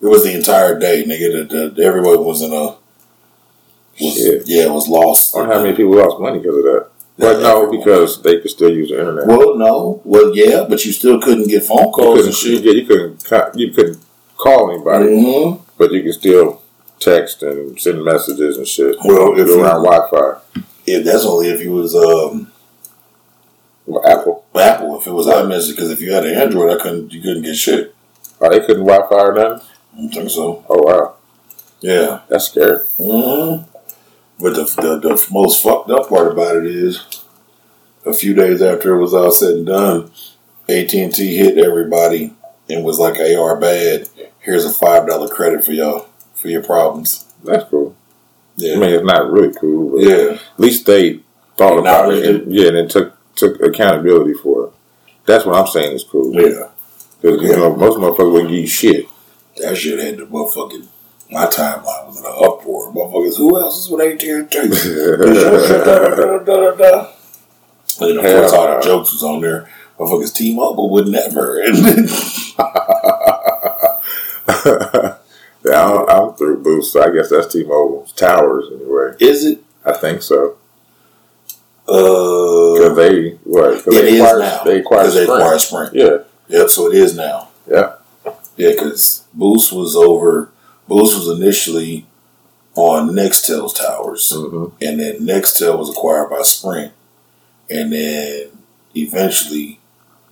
[0.00, 1.48] it was the entire day, nigga.
[1.48, 2.76] That that everybody was in a
[4.00, 4.42] was, Shit.
[4.46, 5.34] yeah, it was lost.
[5.34, 6.86] I wonder how many people lost money because of that.
[7.18, 9.26] But no, because they could still use the internet.
[9.26, 12.62] Well, no, well, yeah, but you still couldn't get phone calls and shit.
[12.62, 13.24] you, you couldn't,
[13.56, 13.98] you couldn't
[14.36, 15.60] call anybody, Mhm.
[15.76, 16.62] but you could still
[17.00, 18.96] text and send messages and shit.
[19.04, 20.38] Well, if you- around Wi-Fi,
[20.86, 22.52] If that's only if you was um,
[24.04, 24.44] Apple.
[24.54, 27.42] Apple, if it was iMessage, because if you had an Android, I couldn't, you couldn't
[27.42, 27.94] get shit.
[28.40, 29.66] Oh, they couldn't Wi-Fi or nothing.
[29.98, 30.64] I think so.
[30.68, 31.16] Oh wow,
[31.80, 32.20] Yeah.
[32.28, 32.78] that's scary.
[32.96, 33.62] hmm
[34.40, 37.04] But the, the the most fucked up part about it is,
[38.06, 40.10] a few days after it was all said and done,
[40.68, 42.34] AT and T hit everybody
[42.70, 44.08] and was like, "AR bad.
[44.40, 47.96] Here's a five dollar credit for y'all for your problems." That's cool.
[48.60, 50.32] I mean, it's not really cool, but Yeah.
[50.34, 51.20] at least they
[51.56, 52.24] thought about it.
[52.26, 54.72] And, yeah, and then took took accountability for it.
[55.26, 56.32] That's what I'm saying is cool.
[56.34, 56.68] Yeah.
[57.20, 59.06] Because you know most motherfuckers wouldn't give you shit.
[59.60, 60.86] That shit had the motherfucking.
[61.30, 62.90] My timeline was in an uproar.
[62.92, 64.30] Motherfuckers, who else is with AT&T?
[64.30, 64.50] And
[68.00, 69.68] then of course all the jokes was on there.
[69.98, 71.60] Motherfuckers T-Mobile would never.
[75.64, 79.12] Yeah, I'm, I'm through Boost, so I guess that's T-Mobile towers anyway.
[79.20, 79.58] is it?
[79.84, 80.56] I think so.
[81.86, 83.84] Uh, Because they what?
[83.84, 84.62] Cause it they is acquired, now.
[84.64, 85.94] They acquired 'Cause they acquired Sprint.
[85.94, 87.48] Yeah, Yep, so it is now.
[87.68, 87.94] Yeah.
[88.58, 90.50] Yeah, because Boost was over.
[90.88, 92.06] Boost was initially
[92.74, 96.92] on Nextel's towers, hmm and then Nextel was acquired by Sprint,
[97.70, 98.48] and then
[98.94, 99.80] eventually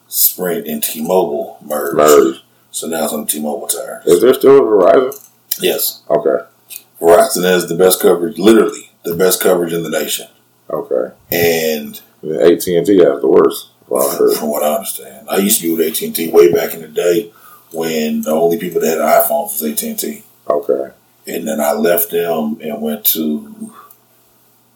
[0.09, 1.97] Sprint and T-Mobile merged.
[1.97, 2.43] merged.
[2.71, 4.05] So now it's on T-Mobile towers.
[4.07, 5.29] Is there still a Verizon?
[5.61, 6.45] Yes, Okay,
[7.01, 10.29] Verizon has the best coverage, literally the best coverage in the nation,
[10.71, 11.15] okay.
[11.31, 13.71] and AT and T has the worst.
[13.89, 14.37] Heard.
[14.37, 16.81] from what I understand, I used to be with AT and T way back in
[16.83, 17.33] the day
[17.77, 20.91] when the only people that had iPhones was AT and T, Okay.
[21.27, 23.73] and then I left them and went to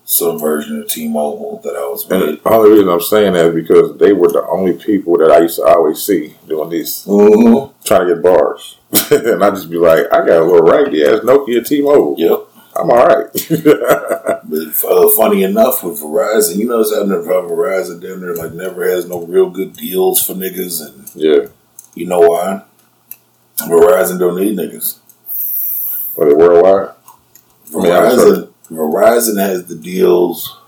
[0.05, 2.43] some version of T-Mobile that I was And with.
[2.43, 5.39] the only reason I'm saying that is because they were the only people that I
[5.41, 7.73] used to always see doing this, Mm-hmm.
[7.85, 8.79] trying to get bars.
[9.13, 12.17] and I just be like, I got a little raggedy ass Nokia T-Mobile.
[12.19, 12.39] Yep.
[12.77, 13.27] I'm all right.
[14.51, 18.89] But uh, funny enough, with Verizon, you know, notice how Verizon down there like never
[18.89, 21.47] has no real good deals for niggas, and yeah.
[21.95, 22.63] you know why?
[23.69, 24.99] Verizon don't need niggas.
[26.17, 26.95] Were they worldwide?
[27.71, 30.59] Verizon, Verizon has the deals,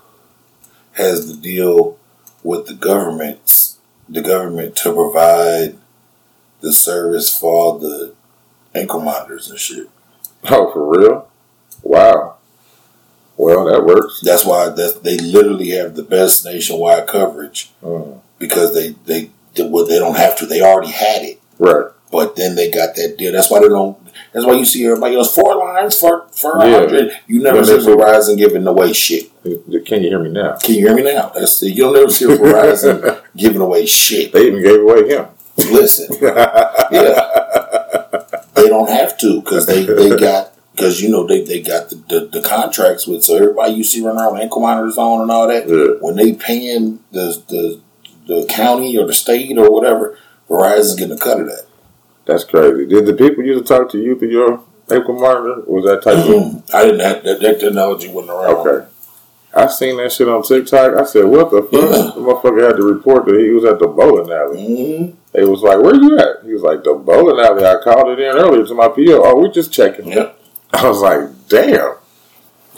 [0.93, 1.97] has the deal
[2.43, 3.77] with the governments,
[4.07, 5.77] the government to provide
[6.61, 8.13] the service for all the
[8.73, 9.89] ankle monitors and shit.
[10.49, 11.29] Oh, for real?
[11.81, 12.37] Wow.
[13.35, 14.21] Well, that works.
[14.23, 18.19] That's why that they literally have the best nationwide coverage Mm.
[18.39, 20.45] because they they well they don't have to.
[20.45, 21.87] They already had it, Right.
[22.13, 23.33] But then they got that deal.
[23.33, 23.97] That's why they don't.
[24.31, 26.79] That's why you see everybody else four lines for for a Yeah.
[26.79, 27.11] hundred.
[27.27, 29.29] You never see Verizon giving away shit.
[29.43, 30.55] Can you hear me now?
[30.57, 31.31] Can you hear me now?
[31.35, 34.31] That's the, you'll never see Verizon giving away shit.
[34.31, 35.27] They even gave away him.
[35.57, 37.23] Listen, yeah,
[38.55, 41.95] they don't have to because they they got because you know they, they got the,
[42.09, 45.31] the, the contracts with so everybody you see running around with ankle monitors on and
[45.31, 45.97] all that Yeah.
[46.01, 47.79] when they paying the the
[48.27, 50.17] the county or the state or whatever,
[50.49, 51.65] Verizon's getting a cut of that.
[52.25, 52.85] That's crazy.
[52.87, 55.61] Did the people used to talk to you through your ankle monitor?
[55.67, 56.63] Was that type of.
[56.73, 58.67] I didn't have that, that technology wasn't around.
[58.67, 58.87] Okay.
[59.55, 60.95] I seen that shit on TikTok.
[60.97, 62.11] I said, "What the fuck?" Yeah.
[62.15, 64.65] The motherfucker had to report that he was at the bowling alley.
[64.65, 68.17] hmm They was like, "Where you at?" He was like, "The bowling alley." I called
[68.17, 69.21] it in earlier to my PO.
[69.23, 70.07] Oh, we just checking.
[70.07, 70.39] Yep.
[70.73, 71.97] I was like, "Damn,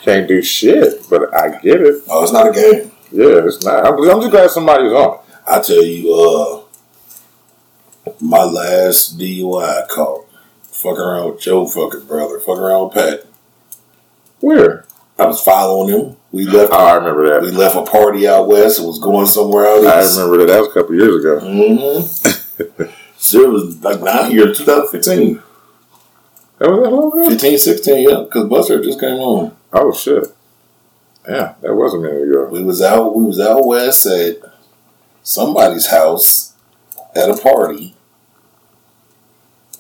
[0.01, 2.03] can't do shit," but I get it.
[2.09, 2.91] Oh, it's not a game.
[3.11, 3.85] Yeah, it's not.
[3.85, 5.19] I'm, I'm just glad somebody's on.
[5.47, 6.64] I tell you, uh,
[8.19, 10.25] my last DUI caught.
[10.63, 12.39] Fucking around with Joe fucking brother.
[12.39, 13.25] Fucking around with Pat.
[14.39, 14.85] Where?
[15.17, 16.17] I was following him.
[16.31, 16.73] We left.
[16.73, 17.41] Oh, I remember that.
[17.41, 18.79] We left a party out west.
[18.79, 20.47] It was going somewhere out I remember that.
[20.47, 21.39] That was a couple years ago.
[21.39, 22.83] Mm-hmm.
[23.17, 25.41] so it was like nine years, 2015.
[26.57, 27.29] That was that long ago.
[27.29, 28.23] 15, 16, yeah.
[28.23, 29.55] Because Buster just came on.
[29.71, 30.25] Oh shit.
[31.27, 32.49] Yeah, that was a minute ago.
[32.51, 33.15] We was out.
[33.15, 34.37] We was out west at
[35.23, 36.53] somebody's house
[37.15, 37.94] at a party.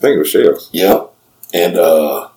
[0.05, 0.69] I think it was Shells.
[0.71, 1.11] Yep.
[1.55, 2.29] And uh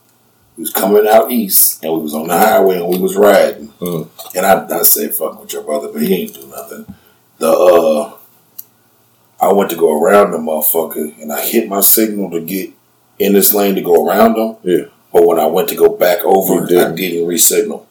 [0.56, 3.68] we was coming out east and we was on the highway and we was riding.
[3.78, 4.08] Mm.
[4.34, 6.86] And I, I said fuck with your brother, but he ain't do nothing.
[7.36, 8.16] The uh
[9.38, 12.70] I went to go around the motherfucker and I hit my signal to get
[13.18, 14.56] in this lane to go around him.
[14.62, 14.86] Yeah.
[15.12, 16.96] But when I went to go back over, I didn't.
[16.96, 17.86] didn't re-signal.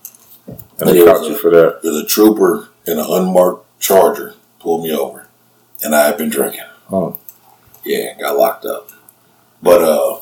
[0.80, 1.82] And they Yeah, caught you a- for that.
[1.84, 5.28] There's a trooper in an unmarked charger pulled me over.
[5.84, 6.62] And I had been drinking.
[6.92, 7.18] Oh.
[7.86, 8.90] Yeah, got locked up.
[9.62, 10.20] But uh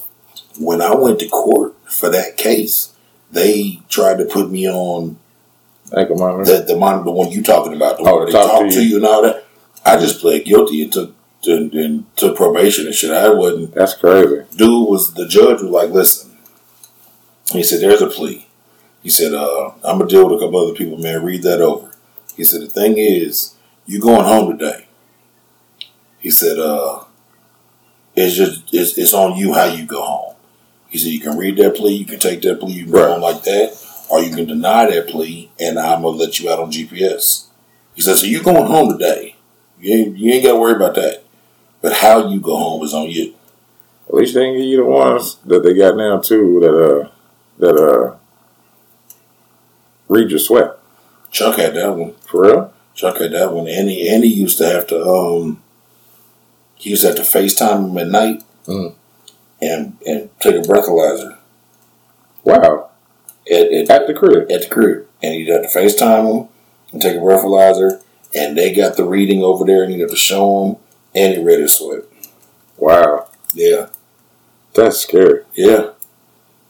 [0.59, 2.93] when I went to court for that case,
[3.31, 5.17] they tried to put me on
[5.95, 6.59] Ankle monitor.
[6.59, 8.69] the the, mon- the one you talking about, the Oh, one they talk talk to
[8.71, 8.89] to you.
[8.91, 9.43] you and all that.
[9.85, 11.13] I just pled guilty and took
[11.45, 13.11] and, and took probation and shit.
[13.11, 14.43] I wasn't That's crazy.
[14.55, 16.31] dude was the judge was like, listen.
[17.51, 18.47] He said, There's a plea.
[19.03, 21.23] He said, uh, I'm gonna deal with a couple other people, man.
[21.23, 21.91] Read that over.
[22.35, 23.53] He said, The thing is,
[23.85, 24.87] you're going home today.
[26.17, 27.03] He said, uh,
[28.15, 30.35] it's just it's, it's on you how you go home.
[30.89, 33.01] He said you can read that plea, you can take that plea, you can Right.
[33.01, 33.77] go home like that,
[34.09, 37.45] or you can deny that plea and I'm gonna let you out on GPS.
[37.93, 39.35] He said, So you going home today.
[39.79, 41.23] You ain't, you ain't gotta worry about that.
[41.81, 43.33] But how you go home is on you.
[44.07, 46.59] At least they didn't give you the ones that they got now too.
[46.61, 47.09] That uh,
[47.59, 48.15] that uh,
[50.07, 50.71] read your sweat
[51.31, 52.13] Chuck had that one.
[52.27, 52.73] for real.
[52.93, 55.61] Chuck had that one, and he and he used to have to um
[56.75, 58.93] he used to have to FaceTime him at night Mm.
[59.61, 61.37] and and take a breathalyzer
[62.43, 62.89] Wow,
[63.51, 64.49] at, at, at the crib.
[64.51, 66.47] at the crib, and he'd have to FaceTime him
[66.91, 68.01] and take a breathalyzer,
[68.33, 70.75] and they got the reading over there, and he'd have to show him,
[71.13, 72.03] and he read his sweat.
[72.77, 73.87] Wow, Yeah,
[74.73, 75.43] that's scary.
[75.53, 75.91] yeah.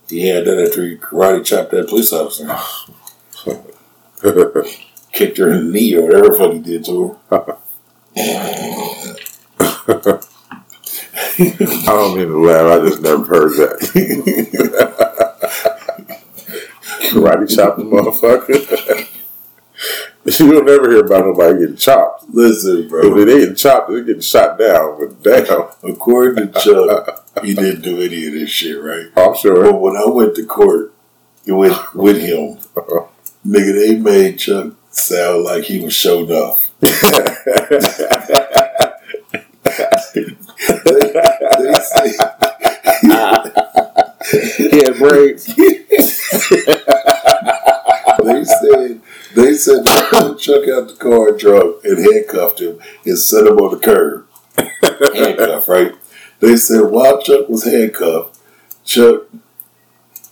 [0.09, 2.45] He had that after he karate chopped that police officer,
[5.13, 7.57] kicked her in the knee or whatever the fuck he did to her.
[9.87, 12.81] I don't mean to laugh.
[12.81, 13.79] I just never heard that.
[17.11, 19.11] Karate chop the motherfucker.
[20.39, 22.25] You'll never hear about nobody getting chopped.
[22.29, 23.15] Listen, bro.
[23.19, 24.97] If they ain't chopped, they're getting shot down.
[24.99, 29.05] But damn, According to Chuck, he didn't do any of this shit, right?
[29.15, 29.71] Oh, I'm sure.
[29.71, 30.93] But when I went to court
[31.45, 32.57] with with him,
[33.45, 36.71] nigga, they made Chuck sound like he was showed off.
[40.15, 41.11] They,
[41.57, 41.73] they
[44.57, 45.45] he had braids.
[48.23, 49.01] they said
[49.35, 50.01] they said they
[50.37, 54.25] Chuck out the car drunk and handcuffed him and set him on the curb.
[55.15, 55.93] handcuffed, right?
[56.39, 58.39] They said while Chuck was handcuffed,
[58.83, 59.23] Chuck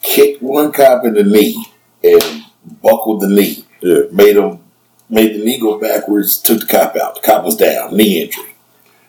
[0.02, 1.66] kicked one cop in the knee
[2.04, 2.44] and
[2.82, 3.66] buckled the knee.
[3.82, 4.04] Yeah.
[4.12, 4.60] Made him
[5.10, 7.16] made the knee go backwards, took the cop out.
[7.16, 8.53] The cop was down, knee injury.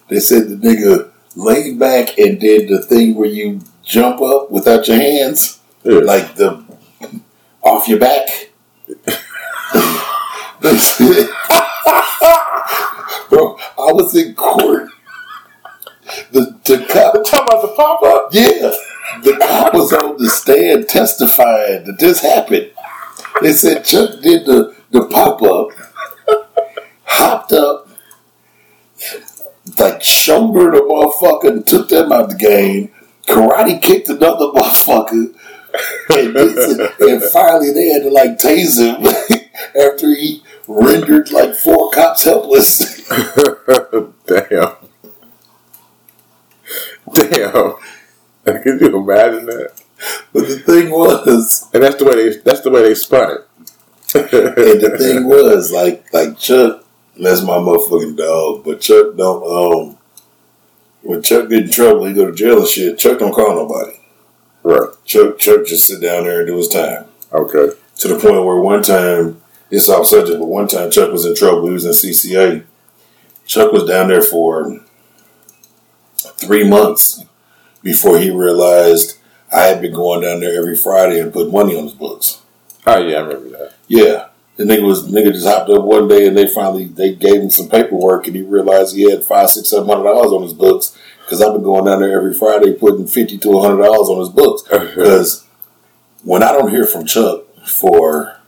[0.08, 4.86] They said the nigga laid back and did the thing where you jump up without
[4.88, 5.98] your hands, Yeah.
[6.00, 6.64] like the
[7.62, 8.50] off your back.
[10.60, 11.28] They said-
[13.30, 14.88] Bro, I was in court.
[16.32, 18.28] The the cop talking about the pop up?
[18.32, 18.70] yeah,
[19.22, 22.70] the cop was on the stand testifying that this happened.
[23.42, 25.68] They said Chuck did the, the pop up,
[27.04, 27.83] hopped up,
[29.78, 32.90] like shouldered a motherfucker and took them out the game.
[33.26, 35.34] Karate kicked another motherfucker.
[36.08, 39.04] And, and finally they had to like tase him
[39.80, 43.08] after he rendered like four cops helpless.
[44.26, 44.76] Damn.
[47.12, 47.74] Damn.
[48.44, 49.72] Could you imagine that?
[50.32, 53.48] But the thing was, And that's the way they that's the way they spun it.
[54.14, 56.83] And the thing was, like, like Chuck,
[57.16, 58.64] that's my motherfucking dog.
[58.64, 59.44] But Chuck don't.
[59.44, 59.98] Um,
[61.02, 62.98] when Chuck get in trouble, he go to jail and shit.
[62.98, 63.98] Chuck don't call nobody.
[64.62, 64.88] right.
[65.04, 67.06] Chuck, Chuck just sit down there and do his time.
[67.32, 67.76] Okay.
[67.98, 69.40] To the point where one time,
[69.70, 71.66] it's off subject, but one time Chuck was in trouble.
[71.66, 72.64] He was in CCA.
[73.46, 74.80] Chuck was down there for
[76.16, 77.24] three months
[77.82, 79.18] before he realized
[79.52, 82.40] I had been going down there every Friday and put money on his books.
[82.86, 83.74] Oh yeah, I remember that.
[83.88, 84.28] Yeah.
[84.56, 87.50] The nigga was nigga just hopped up one day and they finally they gave him
[87.50, 90.96] some paperwork and he realized he had five, six, seven hundred dollars on his books
[91.20, 94.28] because I've been going down there every Friday putting fifty to hundred dollars on his
[94.28, 94.86] books uh-huh.
[94.94, 95.44] because
[96.22, 98.38] when I don't hear from Chuck for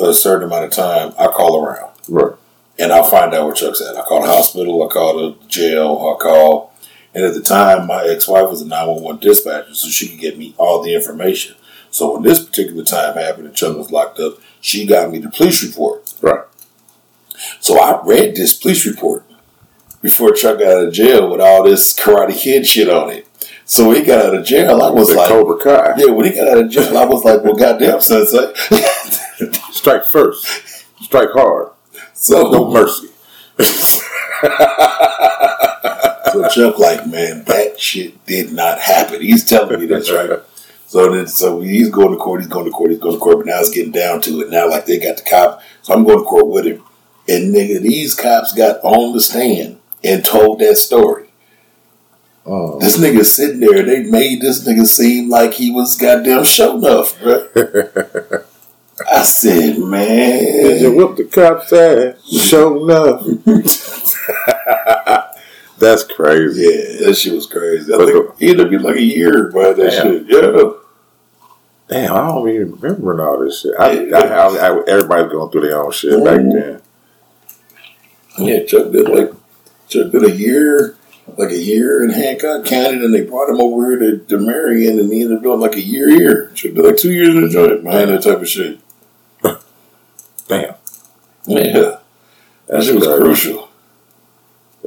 [0.00, 2.34] a certain amount of time, I call around Right.
[2.78, 3.96] and I'll find out where Chuck's at.
[3.96, 6.74] I call the hospital, I call the jail, I call.
[7.14, 10.54] And at the time, my ex-wife was a 911 dispatcher, so she could get me
[10.58, 11.56] all the information.
[11.90, 15.30] So when this particular time happened and Chuck was locked up, she got me the
[15.30, 16.12] police report.
[16.20, 16.44] Right.
[17.60, 19.24] So I read this police report
[20.02, 23.26] before Chuck got out of jail with all this Karate Kid shit on it.
[23.64, 25.94] So when he got out of jail, I was The like, Cobra Kai.
[25.98, 28.52] yeah, when he got out of jail, I was like, well, goddamn, sensei.
[29.72, 30.46] Strike first.
[31.02, 31.68] Strike hard.
[32.14, 33.08] so No mercy.
[36.32, 39.22] So Chuck, like, man, that shit did not happen.
[39.22, 40.30] He's telling me this, right?
[40.88, 42.40] So then, so he's going to court.
[42.40, 42.90] He's going to court.
[42.90, 43.36] He's going to court.
[43.36, 44.50] But now it's getting down to it.
[44.50, 45.60] Now, like, they got the cop.
[45.82, 46.82] So I'm going to court with him.
[47.28, 51.28] And nigga, these cops got on the stand and told that story.
[52.46, 52.78] Oh.
[52.78, 53.82] This nigga sitting there.
[53.82, 57.46] They made this nigga seem like he was goddamn show enough, bro.
[59.12, 62.26] I said, Did you man, whoop the cop's ass?
[62.26, 63.26] Show enough.
[65.78, 66.62] That's crazy.
[66.62, 67.92] yeah, that shit was crazy.
[67.92, 70.24] I But think he ended up getting like a year by that shit.
[70.28, 70.72] Yeah.
[71.88, 73.72] Damn, I don't even remember all this shit.
[73.78, 76.50] I, I, I, I, everybody's going through their own shit back mm-hmm.
[76.50, 76.82] then.
[78.38, 79.32] Yeah, Chuck did like
[79.88, 80.96] Chuck did a year,
[81.38, 84.98] like a year in Hancock County, and they brought him over here to, to Marion,
[85.00, 86.50] and he ended up doing like a year here.
[86.54, 88.78] Chuck did like two years in the joint behind that type of shit.
[90.48, 90.74] Damn,
[91.46, 91.98] Yeah,
[92.66, 93.20] that shit was crazy.
[93.22, 93.67] crucial.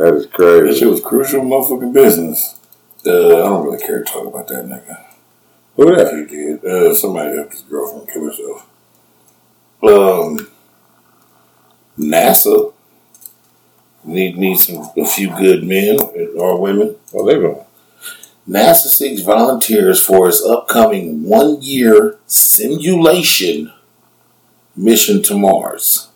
[0.01, 0.79] That is That crazy.
[0.79, 2.55] shit was crucial, motherfucking business.
[3.05, 4.97] Uh, I don't really care to talk about that nigga.
[5.75, 6.11] Who that?
[6.11, 6.65] He did.
[6.65, 8.67] Uh, somebody helped his girlfriend kill herself.
[9.83, 10.47] Um,
[11.99, 12.73] NASA
[14.03, 15.99] need needs some a few good men
[16.35, 16.95] or women.
[17.13, 17.63] Well, they going.
[18.49, 23.71] NASA seeks volunteers for its upcoming one year simulation
[24.75, 26.07] mission to Mars.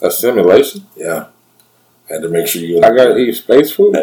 [0.00, 0.86] A simulation?
[0.96, 1.26] Yeah.
[2.08, 3.96] Had to make sure you I got to eat space food?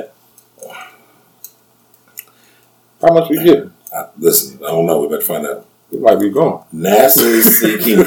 [3.02, 3.74] How much we getting?
[3.94, 5.66] I, listen, I don't know, we better find out.
[5.92, 6.64] We might be going.
[6.74, 8.04] NASA is seeking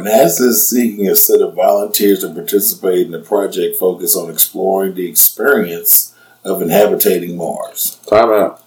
[0.00, 4.94] NASA is seeking a set of volunteers to participate in a project focused on exploring
[4.94, 7.98] the experience of inhabiting Mars.
[8.06, 8.64] Time out.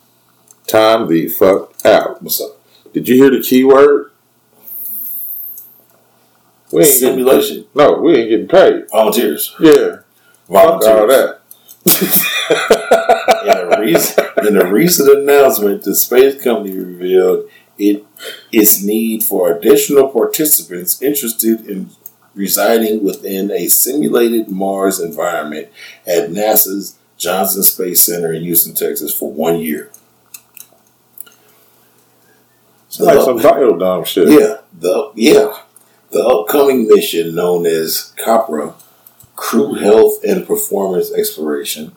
[0.68, 2.22] Time the fuck out.
[2.22, 2.60] What's up?
[2.94, 4.12] Did you hear the key word?
[6.74, 7.66] We ain't getting, Simulation.
[7.76, 8.90] no, we ain't getting paid.
[8.90, 9.56] Volunteers.
[9.60, 9.98] Yeah.
[10.48, 11.40] Fuck all that.
[13.44, 18.06] in a recent in a recent announcement, the space company revealed it
[18.52, 21.90] its need for additional participants interested in
[22.34, 25.70] residing within a simulated Mars environment
[26.08, 29.92] at NASA's Johnson Space Center in Houston, Texas, for one year.
[32.88, 34.30] It's like some biodome shit.
[34.30, 35.63] Yeah, the yeah,
[36.14, 38.76] the upcoming mission known as COPRA,
[39.36, 41.94] Crew Health and Performance Exploration,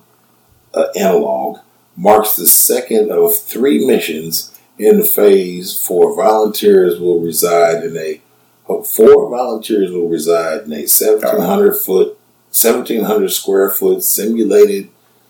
[0.74, 1.58] uh, analog,
[1.96, 5.78] marks the second of three missions in phase.
[5.78, 8.20] Four volunteers will reside in a
[8.66, 12.18] four volunteers will reside in a seventeen hundred foot,
[12.50, 14.88] seventeen hundred square foot simulated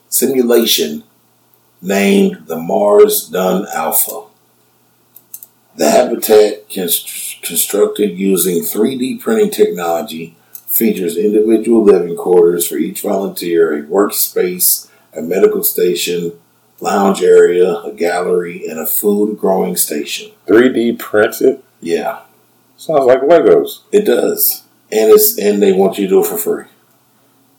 [0.09, 1.03] simulation
[1.83, 4.23] named the Mars Dune Alpha.
[5.77, 10.37] The habitat const- constructed using 3D printing technology
[10.67, 16.39] features individual living quarters for each volunteer, a workspace, a medical station,
[16.81, 20.33] lounge area, a gallery, and a food growing station.
[20.47, 21.63] 3D printed?
[21.81, 22.21] Yeah,
[22.77, 23.81] Sounds like Legos.
[23.93, 24.63] it does.
[24.93, 26.65] And it's and they want you to do it for free.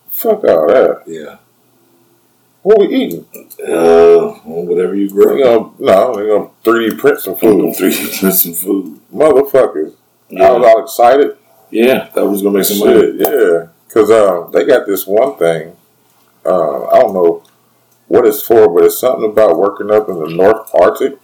[0.09, 1.03] Fuck all that.
[1.07, 1.37] Yeah.
[2.67, 3.25] What we eating?
[3.33, 5.37] Uh, well, whatever you They grow.
[5.41, 7.91] gonna, no, they gonna 3D print some Food, food.
[7.93, 8.99] 3D print some food.
[9.13, 9.93] Motherfuckers.
[10.31, 11.37] I Yeah, was all excited.
[11.71, 13.13] yeah, that was gonna make some money.
[13.19, 13.67] Yeah.
[13.87, 15.77] Because um, they got this one thing.
[16.45, 17.43] Uh, I don't know
[18.09, 21.17] what it's for, but it's something about working up in the North Arctic,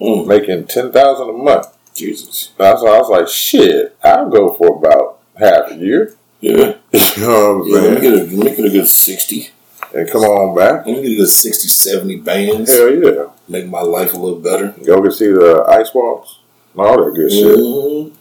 [0.00, 0.26] Mm.
[0.26, 1.66] making 10000 a month.
[1.94, 2.52] Jesus.
[2.56, 6.14] That's why I was like, shit, I'll go for about half a year.
[6.40, 6.76] Yeah.
[6.92, 8.30] you know what I'm Yeah, me saying?
[8.32, 9.50] a, me get a good 60.
[9.94, 10.86] And come on back.
[10.86, 12.70] Let me get a good 60, 70 bands.
[12.70, 13.24] Hell yeah.
[13.48, 14.74] Make my life a little better.
[14.84, 16.38] Go and see the ice walls.
[16.76, 17.58] All that good shit.
[17.58, 18.12] Mhm.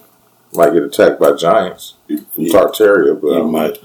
[0.54, 2.54] Might get attacked by giants from Yeah.
[2.54, 3.78] Tartaria, but You um, might.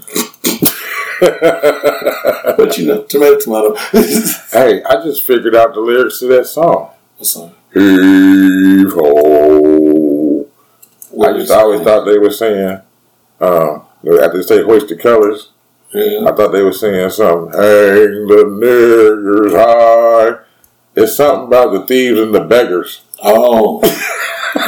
[2.56, 3.74] But you know, tomato, tomato.
[4.52, 6.90] hey, I just figured out the lyrics to that song.
[7.18, 7.52] What's on?
[7.72, 10.46] Heave ho.
[11.22, 12.80] I just always thought they were saying,
[13.40, 13.82] um,
[14.22, 15.50] after they say hoisted colors,
[15.94, 16.28] Yeah.
[16.28, 20.44] I thought they were saying something, hang the niggers high.
[20.96, 23.02] It's something about the thieves and the beggars.
[23.22, 23.80] Oh.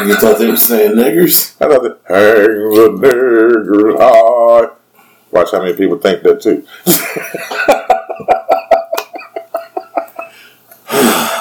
[0.07, 1.57] you thought they were saying niggers?
[1.61, 4.75] I thought that, hang the niggers high.
[5.33, 6.65] Watch how many people think that too.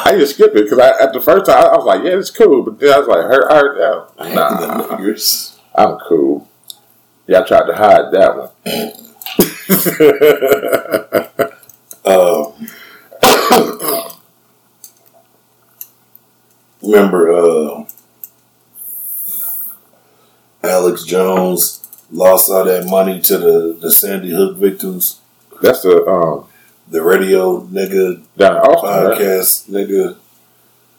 [0.07, 2.31] I just skipped it because I, at the first time I was like, "Yeah, it's
[2.31, 5.57] cool," but then I was like, "I heard, I that." Nah, the niggers.
[5.73, 6.47] I'm cool.
[7.27, 9.04] Yeah, I tried to hide that one.
[12.05, 12.53] Um,
[16.83, 17.85] remember, uh,
[20.63, 25.19] Alex Jones lost all that money to the, the Sandy Hook victims.
[25.61, 26.47] That's the um
[26.89, 29.17] The radio nigga, Austin, right?
[29.17, 30.17] podcast nigga,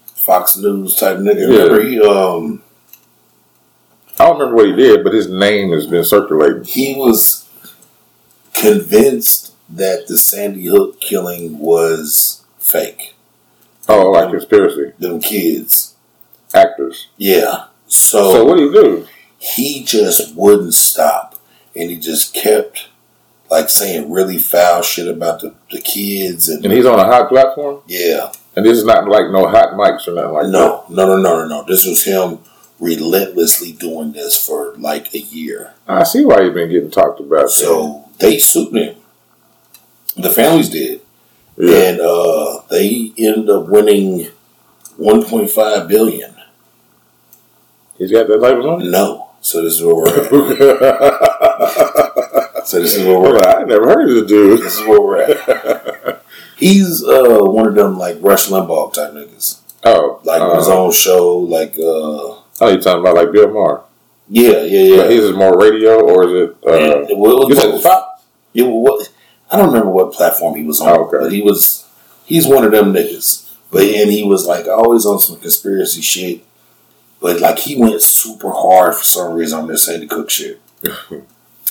[0.06, 1.40] Fox News type nigga.
[1.48, 1.62] Yeah.
[1.64, 2.62] Remember, he um
[4.18, 6.64] I don't remember what he did, but his name has been circulating.
[6.64, 7.45] he was
[8.60, 13.14] convinced that the Sandy Hook killing was fake.
[13.88, 15.94] Oh, like conspiracy Them kids,
[16.54, 17.08] actors.
[17.16, 17.66] yeah.
[17.88, 19.06] So so what do you do?
[19.38, 21.36] he just wouldn't stop
[21.76, 22.88] and he just kept
[23.48, 27.28] like saying really foul shit about the, the kids and, And he's on a hot
[27.28, 30.50] platform, yeah and this is not like no hot mics or nothing like that.
[30.50, 32.40] no no no no no no this was him
[32.80, 37.50] relentlessly doing this for like a year I see why he's been getting talked about.
[37.50, 38.96] so they sued him
[40.16, 41.00] the families did
[41.56, 41.90] yeah.
[41.90, 44.28] and uh they ended up winning
[44.98, 46.34] 1.5 billion
[47.98, 48.88] he's got that of money.
[48.90, 50.30] no so this is where we're at
[52.66, 54.60] so this is where we're at I never heard of the dude.
[54.60, 56.22] this is where we're at
[56.56, 60.90] He's uh, one of them like Rush Limbaugh type niggas, Oh, like uh, his own
[60.90, 61.36] show.
[61.40, 63.82] Like, uh, oh, you talking about like Bill Maher?
[64.26, 65.10] yeah, yeah, But yeah.
[65.10, 66.56] his is more radio, or is it?
[66.66, 67.58] Uh, And- well, it was
[68.64, 68.76] said both.
[68.76, 68.80] Fox?
[68.80, 69.12] Yeah, well, what
[69.50, 71.18] I don't remember what platform he was on, Oh, okay.
[71.20, 71.86] but he was
[72.24, 73.52] he's one of them niggas.
[73.70, 76.42] But and he was like always on some conspiracy shit.
[77.20, 80.60] But like he went super hard for some reason on this Sandy Cook shit.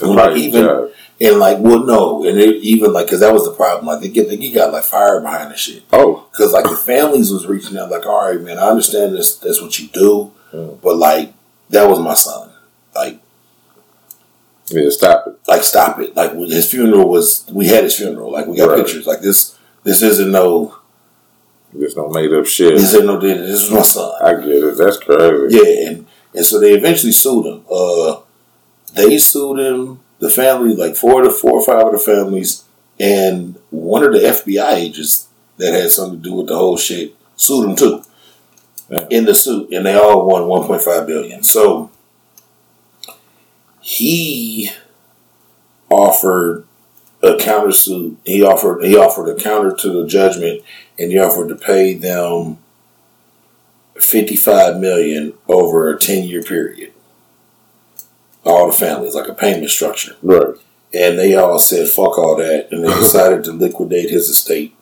[0.02, 1.30] And, like, even yeah.
[1.30, 4.10] and like well no and it, even like because that was the problem like they
[4.10, 7.78] get he got like fired behind the shit Oh, because like the families was reaching
[7.78, 10.82] out like all right man I understand this that's what you do Mm.
[10.82, 11.34] but like
[11.70, 12.50] that was my son
[12.94, 13.22] like
[14.76, 15.36] yeah, stop it.
[15.48, 16.16] like stop it.
[16.16, 18.32] Like his funeral was we had his funeral.
[18.32, 18.78] Like we got Right.
[18.80, 19.06] pictures.
[19.08, 20.76] Like this this isn't no
[21.74, 22.76] There's no made up shit.
[22.76, 24.12] this isn't no this is my son.
[24.24, 24.78] I get it.
[24.78, 25.58] That's crazy.
[25.58, 27.66] Yeah, and and so they eventually sued him.
[27.72, 28.18] Uh
[28.94, 32.64] they sued him, the family, like four of the four or five of the families,
[33.00, 37.16] and one of the FBI agents that had something to do with the whole shit
[37.36, 38.02] sued him too.
[38.90, 39.08] Yeah.
[39.10, 39.72] In the suit.
[39.74, 41.44] And they all won one point five billion.
[41.44, 41.90] So
[43.86, 44.72] he
[45.92, 46.66] offered
[47.22, 48.16] a countersuit.
[48.26, 50.64] He offered he offered a counter to the judgment,
[50.98, 52.58] and he offered to pay them
[54.02, 56.94] fifty-five million over a ten-year period.
[58.44, 60.56] All the families, like a payment structure, Right.
[60.92, 64.76] and they all said fuck all that, and they decided to liquidate his estate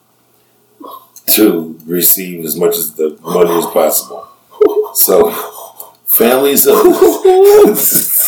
[1.31, 4.29] to receive as much as the money as possible.
[4.93, 5.29] So,
[6.05, 6.75] families of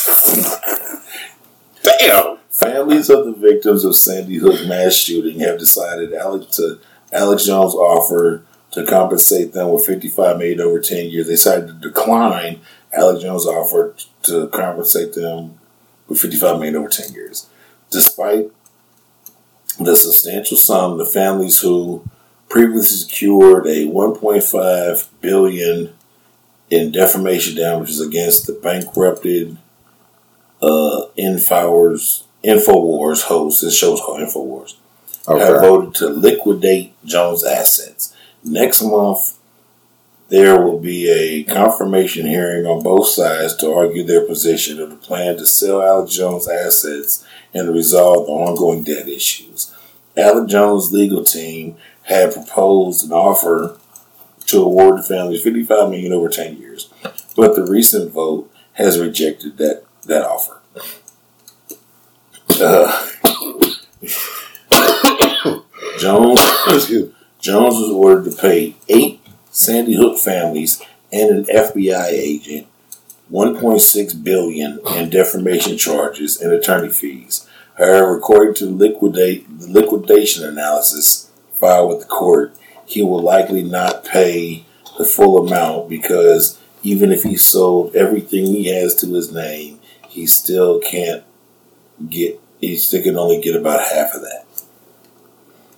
[1.84, 2.38] Damn.
[2.50, 6.80] families of the victims of Sandy Hook mass shooting have decided Alex to
[7.12, 11.28] Alex Jones' offer to compensate them with 55 million over 10 years.
[11.28, 12.62] They decided to decline
[12.94, 15.58] Alex Jones' offer to compensate them
[16.08, 17.48] with 55 million over 10 years,
[17.90, 18.52] despite
[19.80, 20.98] the substantial sum.
[20.98, 22.04] The families who
[22.50, 25.94] previously secured a 1.5 billion
[26.70, 29.58] in defamation damages against the bankrupted
[30.62, 33.62] uh, Infowars Infowars host.
[33.62, 34.76] This show's called Infowars.
[35.28, 35.68] Have Okay.
[35.68, 38.14] voted to liquidate Jones' assets.
[38.44, 39.38] Next month,
[40.30, 44.96] there will be a confirmation hearing on both sides to argue their position of the
[44.96, 49.74] plan to sell Alex Jones' assets and resolve the ongoing debt issues.
[50.16, 53.78] Alex Jones' legal team had proposed an offer
[54.46, 56.92] to award the family 55 million over 10 years,
[57.36, 60.62] but the recent vote has rejected that that offer.
[62.62, 63.10] Uh,
[66.00, 66.40] Jones
[67.40, 70.82] Jones was ordered to pay eight Sandy Hook families
[71.12, 72.68] and an FBI agent
[73.32, 77.48] 1.6 billion in defamation charges and attorney fees.
[77.78, 84.06] However, according to liquidate the liquidation analysis filed with the court, he will likely not
[84.06, 84.66] pay
[84.98, 89.75] the full amount because even if he sold everything he has to his name,
[90.16, 91.24] he still can't
[92.10, 92.40] get.
[92.62, 94.46] He still can only get about half of that.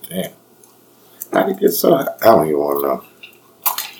[0.08, 0.32] Damn.
[1.32, 1.94] How did he get so?
[1.96, 2.86] I don't even want to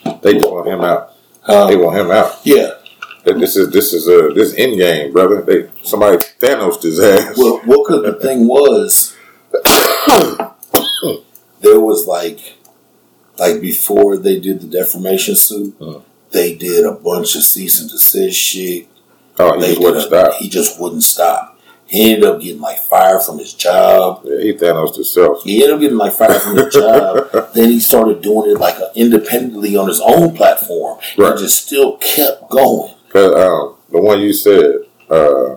[0.07, 0.19] know.
[0.23, 1.13] They just want him out.
[1.47, 2.39] Um, They want him out.
[2.45, 2.71] yeah.
[3.25, 5.43] This is this is a this is end game, brother.
[5.43, 7.37] They somebody Thanos his ass.
[7.37, 9.15] Well, well, 'cause the thing was,
[11.61, 12.55] there was like,
[13.39, 15.99] like before they did the defamation suit, Uh.
[16.31, 18.87] they did a bunch of cease and desist shit.
[19.39, 20.35] Oh, he just wouldn't stop.
[20.35, 21.55] He just wouldn't stop.
[21.87, 24.21] He ended up getting like fired from his job.
[24.25, 25.43] Yeah, he Thanos himself.
[25.43, 27.31] He ended up getting like fired from his job.
[27.55, 30.99] then he started doing it like uh, independently on his own platform.
[31.17, 31.31] Right.
[31.31, 32.93] And just still kept going.
[33.09, 34.67] Cause um, the one you said,
[35.09, 35.57] uh,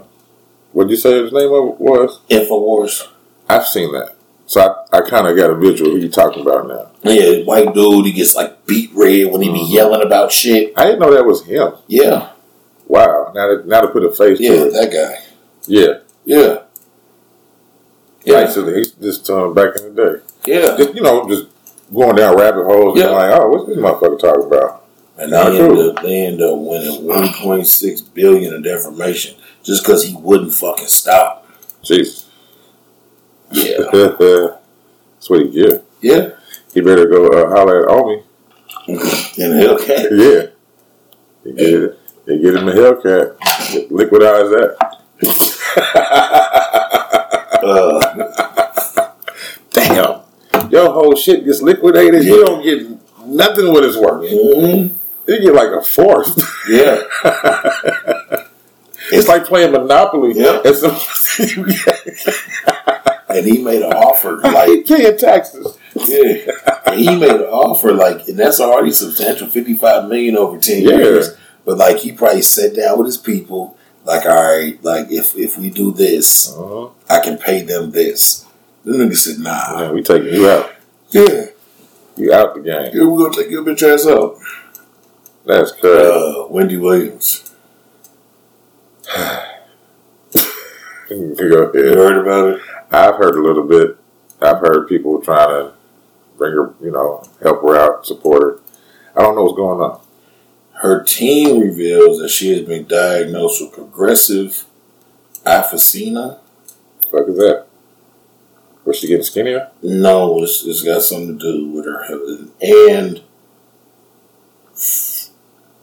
[0.71, 2.21] what did you say his name of was?
[2.29, 3.09] Infowars.
[3.49, 4.15] I've seen that,
[4.45, 4.61] so
[4.93, 5.91] I, I kind of got a visual.
[5.91, 6.91] Who you talking about now?
[7.03, 8.05] Yeah, white dude.
[8.05, 9.73] He gets like beat red when he be Mhm.
[9.73, 10.71] yelling about shit.
[10.77, 11.73] I didn't know that was him.
[11.88, 12.29] Yeah,
[12.92, 13.32] Wow.
[13.34, 14.72] Now to, now to put a face yeah, to it.
[14.74, 15.24] that guy.
[15.66, 15.86] Yeah.
[16.26, 16.58] Yeah,
[18.26, 18.42] Yeah.
[18.42, 20.24] yeah, So he's just um, back in the day.
[20.54, 20.76] yeah.
[20.78, 21.47] Just you know, just
[21.93, 23.05] going down rabbit holes Yeah.
[23.05, 24.86] and like, oh, what's this motherfucker talking about?
[25.18, 25.80] And Not they cool.
[25.89, 30.13] end up they end up winning one point six billion in defamation just because he
[30.16, 31.47] wouldn't fucking stop.
[31.84, 32.26] Jeez.
[33.51, 35.84] Yeah, That's what he get.
[36.01, 36.30] yeah.
[36.74, 38.24] He better go uh, holler at Omi.
[38.88, 40.08] In Hellcat.
[40.12, 40.47] Yeah.
[41.43, 42.00] He get it.
[42.32, 43.37] He get him a Hellcat.
[43.89, 44.71] Liquidize that.
[47.63, 47.99] Uh,
[49.71, 50.21] Damn.
[50.71, 52.24] Your whole shit gets liquidated.
[52.24, 52.87] You don't get
[53.25, 54.21] nothing with his work.
[54.24, 54.91] mhm.
[55.28, 56.37] You get like a fourth.
[56.70, 57.03] Yeah,
[59.12, 60.33] it's like playing Monopoly.
[60.36, 60.62] Yeah.
[63.29, 65.78] And he made an offer like like paying taxes.
[65.95, 66.51] yeah,
[66.86, 70.82] and he made an offer like, and that's already substantial, fifty five million over ten
[70.82, 70.95] Yeah.
[70.97, 71.29] years.
[71.66, 75.58] But like, he probably sat down with his people, like, all right, like if if
[75.58, 76.89] we do this, Uh-huh.
[77.09, 78.46] I can pay them this.
[78.83, 79.78] The nigga said, nah.
[79.79, 80.71] Man, we taking you out.
[81.12, 81.46] Yeah,
[82.16, 82.92] You out the game.
[82.93, 84.38] yeah, we're gonna take your bitch ass out.
[85.46, 85.97] That's crazy.
[86.12, 87.51] Uh, Wendy Williams.
[91.09, 92.62] Go You heard about it?
[92.92, 93.97] I've heard a little bit.
[94.42, 95.74] I've heard people trying to
[96.38, 98.59] bring her, you know, help her out, support her.
[99.16, 100.00] I don't know what's going on.
[100.75, 104.65] Her team reveals that she has been diagnosed with progressive
[105.45, 106.39] aphyseina.
[107.11, 107.65] fuck is that?
[108.83, 109.69] Was she getting skinnier?
[109.83, 113.21] No, it's, it's got something to do with her health and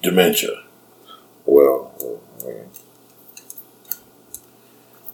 [0.03, 0.65] dementia.
[1.47, 1.93] Well,
[2.45, 2.65] I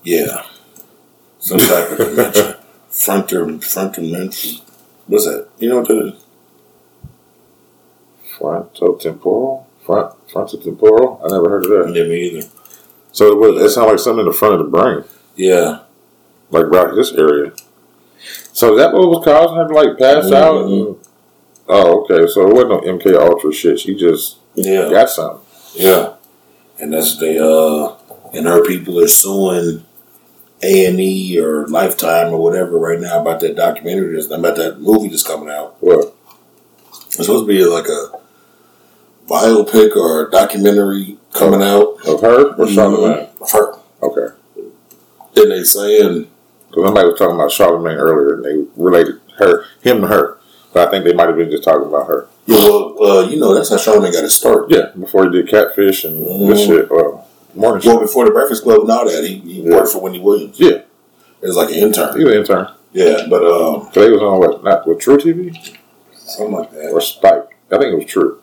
[0.03, 0.47] Yeah,
[1.39, 2.61] some type of dementia.
[2.89, 4.61] Frontal, frontal mental.
[5.09, 5.49] What's that?
[5.59, 6.25] You know what that is?
[8.39, 9.64] frontotemporal?
[9.85, 11.21] Front frontotemporal?
[11.25, 11.95] I never heard of that.
[11.95, 12.49] Yeah, me either.
[13.13, 15.05] So it, was, it sounds like something in the front of the brain,
[15.37, 15.81] Yeah,
[16.51, 17.53] like right this area.
[18.53, 20.55] So is that what was causing her to like pass out?
[20.67, 20.87] Mhm.
[20.87, 20.97] And,
[21.69, 22.27] oh, okay.
[22.31, 23.79] So it wasn't no MK Ultra shit.
[23.81, 25.41] She just Yeah, Got something.
[25.75, 26.15] yeah,
[26.81, 27.97] and that's the uh,
[28.33, 29.85] and her people are suing
[30.63, 34.81] A and E or Lifetime or whatever right now about that documentary that's about that
[34.81, 35.77] movie that's coming out.
[35.81, 36.15] What?
[37.07, 38.24] It's supposed to be like a
[39.29, 43.29] biopic or documentary coming out Of her or Charlemagne?
[43.41, 43.75] of her.
[44.03, 44.35] Okay.
[45.37, 46.29] And they saying,
[46.71, 50.39] Because somebody was talking about Charlemagne earlier, and they related her, him to her.
[50.73, 52.29] But I think they might have been just talking about her.
[52.47, 54.71] yeah, well, uh, you know, that's how Charlemagne got his start.
[54.71, 56.67] Yeah, before he did Catfish and this Mhm.
[56.67, 56.91] shit.
[56.91, 58.01] Well, morning Well, show.
[58.01, 59.77] before the Breakfast Club and all that, he, he Yeah.
[59.77, 60.59] worked for Wendy Williams.
[60.59, 60.81] Yeah.
[61.43, 62.17] it was like an intern.
[62.19, 62.69] He was an intern.
[62.93, 64.65] Yeah, but um, So they was on what?
[64.65, 65.53] Not with truTV
[66.17, 66.91] something like that.
[66.93, 67.49] or Spike.
[67.71, 68.39] I think it was True.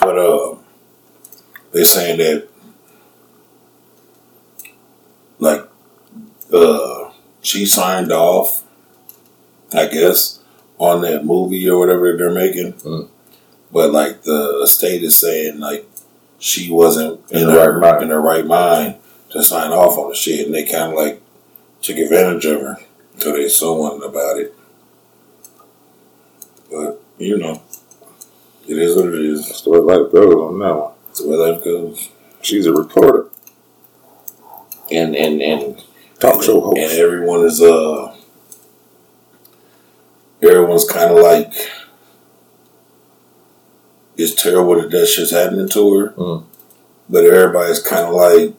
[0.00, 0.56] But uh,
[1.72, 2.48] they're saying that
[5.38, 5.68] like
[6.52, 7.10] uh,
[7.42, 8.64] she signed off,
[9.72, 10.40] I guess,
[10.78, 12.72] on that movie or whatever they're making.
[12.74, 13.08] Mm.
[13.72, 15.88] But like the estate is saying like
[16.38, 18.02] she wasn't In in, the her right mind.
[18.04, 18.96] in her right mind
[19.30, 21.20] to sign off on the shit, and they kind of like
[21.82, 22.76] took advantage of her,
[23.18, 24.54] so they're suing about it.
[26.70, 27.62] But you know,
[28.68, 29.46] it is what it is.
[29.46, 30.92] That's the way life goes on that one.
[31.06, 32.08] That's the way life goes.
[32.42, 33.26] She's a reporter,
[34.90, 35.82] And and and
[36.20, 36.78] talk show host.
[36.78, 38.14] and everyone is uh
[40.42, 41.52] everyone's kind of like
[44.16, 46.44] it's terrible that that shit's happening to her, Mm.
[47.08, 48.54] but everybody's kind of like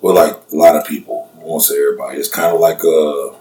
[0.00, 1.28] well, like a lot of people.
[1.40, 2.18] I won't say everybody.
[2.18, 3.34] It's kind of like uh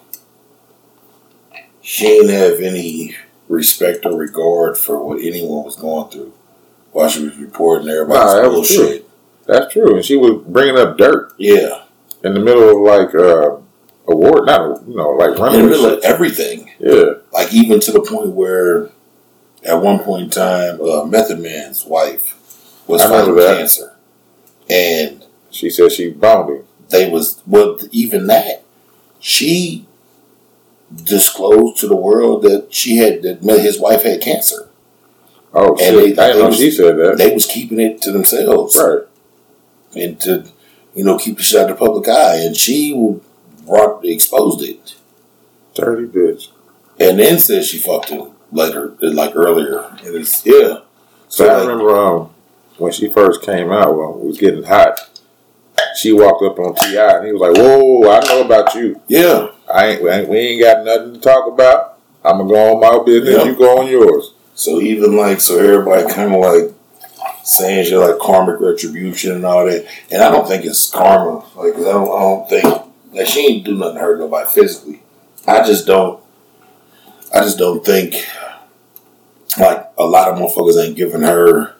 [1.82, 3.16] she didn't have any
[3.48, 6.34] respect or regard for what anyone was going through
[6.92, 9.10] while she was reporting everybody's Nah, that was bullshit.
[9.46, 9.96] That's true.
[9.96, 11.84] And she was bringing up dirt Yeah,
[12.24, 13.58] in the middle of like uh,
[14.08, 15.60] award, not you know, like running.
[15.62, 16.70] in the middle of everything.
[16.80, 18.90] Yeah, like even to the point where
[19.64, 22.34] at one point in time uh, method man's wife
[22.88, 23.96] was fighting cancer
[24.70, 26.64] and she said she bound him.
[26.90, 28.64] they was well even that
[29.20, 29.86] she
[31.04, 34.70] disclosed to the world that she had that his wife had cancer
[35.54, 36.16] Oh And shit!
[36.16, 37.18] they- I didn't they know was- she said that.
[37.18, 39.04] they was keeping it to themselves right.
[39.96, 40.46] and to
[40.96, 42.94] you know keep the shit out of the public eye and she
[43.66, 44.96] brought exposed it
[45.76, 46.50] Dirty bitch.
[47.00, 50.80] and then said she fucked him later like earlier and it's yeah
[51.28, 52.30] So I like- remember um,
[52.78, 55.17] when she first came out, well, it was getting hot,
[55.98, 59.02] she walked up on Ti and he was like, "Whoa, I know about you.
[59.08, 62.00] yeah I ain't, we ain't, we ain't got nothing to talk about.
[62.24, 63.36] I'm gonna go on my business.
[63.36, 63.44] Yeah.
[63.46, 66.74] You go on yours." So even like so everybody kind of like
[67.44, 71.46] saying shit like karmic retribution and all that, and I don't think it's karma.
[71.56, 75.02] Like, I don't, I don't think like she ain't do nothing to hurt nobody physically.
[75.48, 76.22] I just don't.
[77.34, 78.16] I just don't think
[79.58, 81.77] like a lot of motherfuckers ain't giving her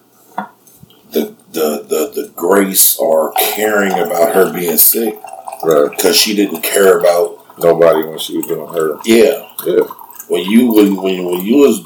[1.58, 5.18] the the the, grace or caring about her being sick
[5.64, 5.90] Right.
[5.90, 9.00] because she didn't care about Nobody when she was doing her.
[9.06, 9.82] yeah Yeah.
[10.28, 11.82] when you when when, when you was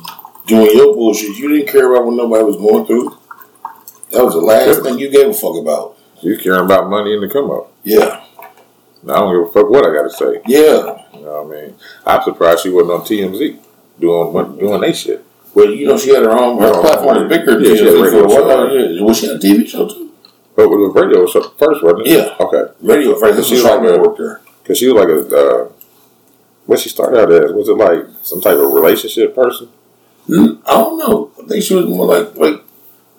[0.45, 3.17] doing your bullshit, you didn't care about what nobody was going through.
[4.11, 5.97] That was the last thing you gave a fuck about.
[6.21, 7.71] You caring about money and the come up.
[7.83, 8.23] Yeah,
[9.07, 10.41] I don't give a fuck what I gotta say.
[10.45, 10.97] yeah.
[11.13, 11.75] You know what I mean?
[12.05, 13.59] I'm surprised she wasn't on TMZ
[13.99, 15.23] doing doing they shit.
[15.53, 17.85] Well, you know, she had her own her Oh, platform is bigger than yeah, she
[17.85, 18.69] had a radio for a while.
[18.69, 19.03] show.
[19.03, 20.11] Was she on a TV show too?
[20.55, 22.17] But with the radio show first, wasn't it?
[22.17, 22.35] Yeah.
[22.45, 22.71] Okay.
[22.81, 23.37] Radio first.
[23.37, 24.41] This She was like worked there.
[24.63, 25.71] Because she was like a, uh,
[26.67, 27.51] what she started out as?
[27.51, 29.67] Was it like some type of relationship person?
[30.27, 31.31] Hmm, I don't know.
[31.41, 32.61] I think she was more like like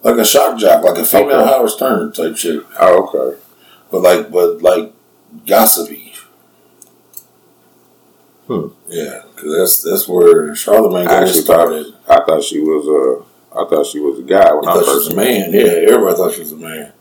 [0.02, 1.50] like a shock jock, like a female Okay.
[1.50, 2.62] Howard Stern type shit.
[2.80, 3.38] Oh, okay.
[3.90, 4.92] But like, but like
[5.46, 6.11] gossipy.
[8.60, 8.68] Hmm.
[8.88, 11.86] Yeah, because that's that's where Charlemagne actually started.
[12.06, 14.74] thought, I thought she was a, I thought she was a guy when I I,
[14.74, 15.52] thought she was a man.
[15.52, 16.92] Yeah, everybody thought she was a man.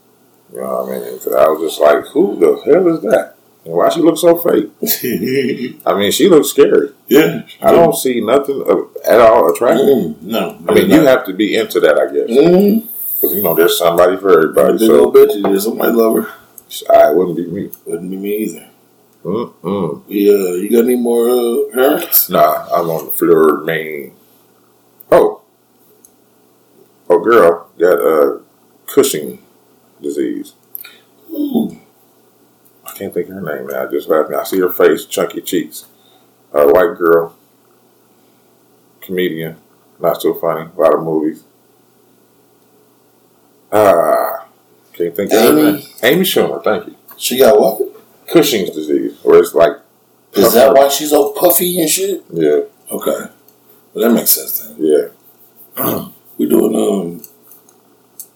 [0.53, 1.19] You know what I mean?
[1.19, 3.35] So I was just like, who the hell is that?
[3.63, 4.71] And why she look so fake?
[5.85, 6.89] I mean, she looks scary.
[7.07, 8.61] yeah, I don't see nothing
[9.07, 9.85] at all attractive.
[9.85, 13.43] Mm, no, I mean, you have to be into that, I guess, Mm, because you
[13.43, 14.77] know there's somebody for everybody.
[14.79, 15.43] big old So bitch.
[15.43, 16.33] There's somebody love her.
[16.89, 17.69] I wouldn't be me.
[17.85, 18.67] Wouldn't be me either.
[19.23, 20.03] Mm-mm.
[20.07, 22.29] Yeah, you got any more uh, parents?
[22.29, 24.13] Nah, I'm on the floor, main.
[25.11, 25.41] Oh,
[27.09, 28.39] oh, girl got uh,
[28.87, 29.39] Cushing
[30.01, 30.53] disease.
[31.31, 31.79] Ooh,
[32.85, 33.87] I can't think of her name now.
[33.87, 34.33] I just laughed.
[34.33, 35.85] I see her face, chunky cheeks.
[36.53, 37.35] A white girl,
[39.01, 39.55] comedian,
[39.99, 40.69] not so funny.
[40.75, 41.43] A lot of movies.
[43.71, 44.47] Ah,
[44.93, 45.71] can't think of her Amy?
[45.77, 45.81] name.
[46.03, 46.61] Amy Schumer.
[46.63, 46.95] Thank you.
[47.17, 47.90] she got what?
[48.31, 49.73] Cushing's disease, where it's like,
[50.33, 52.23] Is that why she's all puffy and shit?
[52.31, 53.25] yeah, Okay,
[53.93, 54.75] well that makes sense then.
[54.79, 56.07] yeah.
[56.37, 57.21] We doing um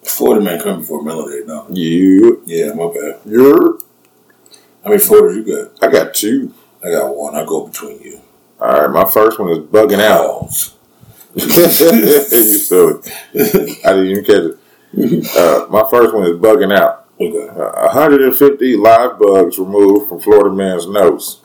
[0.03, 1.65] Florida man coming before Melody, no.
[1.71, 3.19] You, Yeah, my bad.
[3.25, 3.79] you're.
[4.83, 5.83] How many Floridas you got?
[5.83, 6.53] I got two.
[6.83, 7.33] I got one.
[7.35, 8.21] I go between you.
[8.59, 10.71] All right, my first one is bugging out.
[11.35, 11.49] You
[12.57, 13.01] silly.
[13.83, 14.57] I didn't even catch it.
[15.37, 17.04] Uh, my first one is bugging out.
[17.19, 17.47] Okay.
[17.47, 21.41] Uh, 150 live bugs removed from Florida man's nose.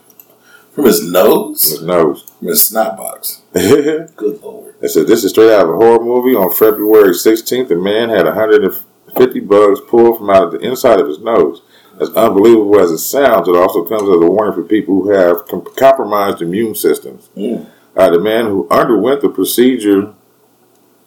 [0.72, 1.62] From his nose?
[1.62, 2.22] His nose.
[2.38, 3.42] From his snot box.
[3.52, 4.74] Good lord.
[4.80, 6.34] They said this is straight out of a horror movie.
[6.34, 11.08] On February 16th, a man had 150 bugs pulled from out of the inside of
[11.08, 11.62] his nose.
[12.00, 15.46] As unbelievable as it sounds, it also comes as a warning for people who have
[15.46, 17.28] com- compromised immune systems.
[17.36, 17.68] Mm.
[17.94, 20.14] Uh, the man who underwent the procedure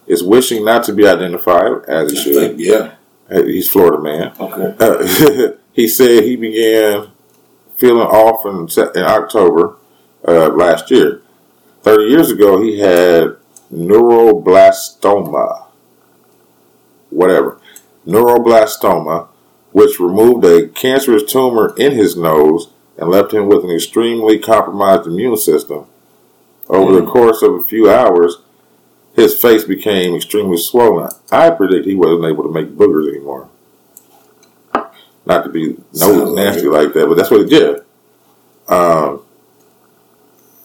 [0.06, 2.60] is wishing not to be identified, as he should.
[2.60, 2.96] Yeah.
[3.34, 4.34] Uh, He's Florida man.
[4.40, 4.76] Okay.
[4.80, 7.08] Uh, he said he began
[7.76, 9.78] feeling off in, in October
[10.28, 11.22] uh, last year.
[11.82, 13.36] 30 years ago, he had
[13.74, 15.66] neuroblastoma.
[17.10, 17.60] Whatever.
[18.06, 19.28] Neuroblastoma,
[19.72, 25.08] which removed a cancerous tumor in his nose and left him with an extremely compromised
[25.08, 25.88] immune system.
[26.70, 28.38] Over the course of a few hours,
[29.16, 31.10] his face became extremely swollen.
[31.32, 33.50] I predict he wasn't able to make boogers anymore.
[35.26, 37.82] Not to be no nasty like that, but that's what he did.
[38.68, 39.24] Um,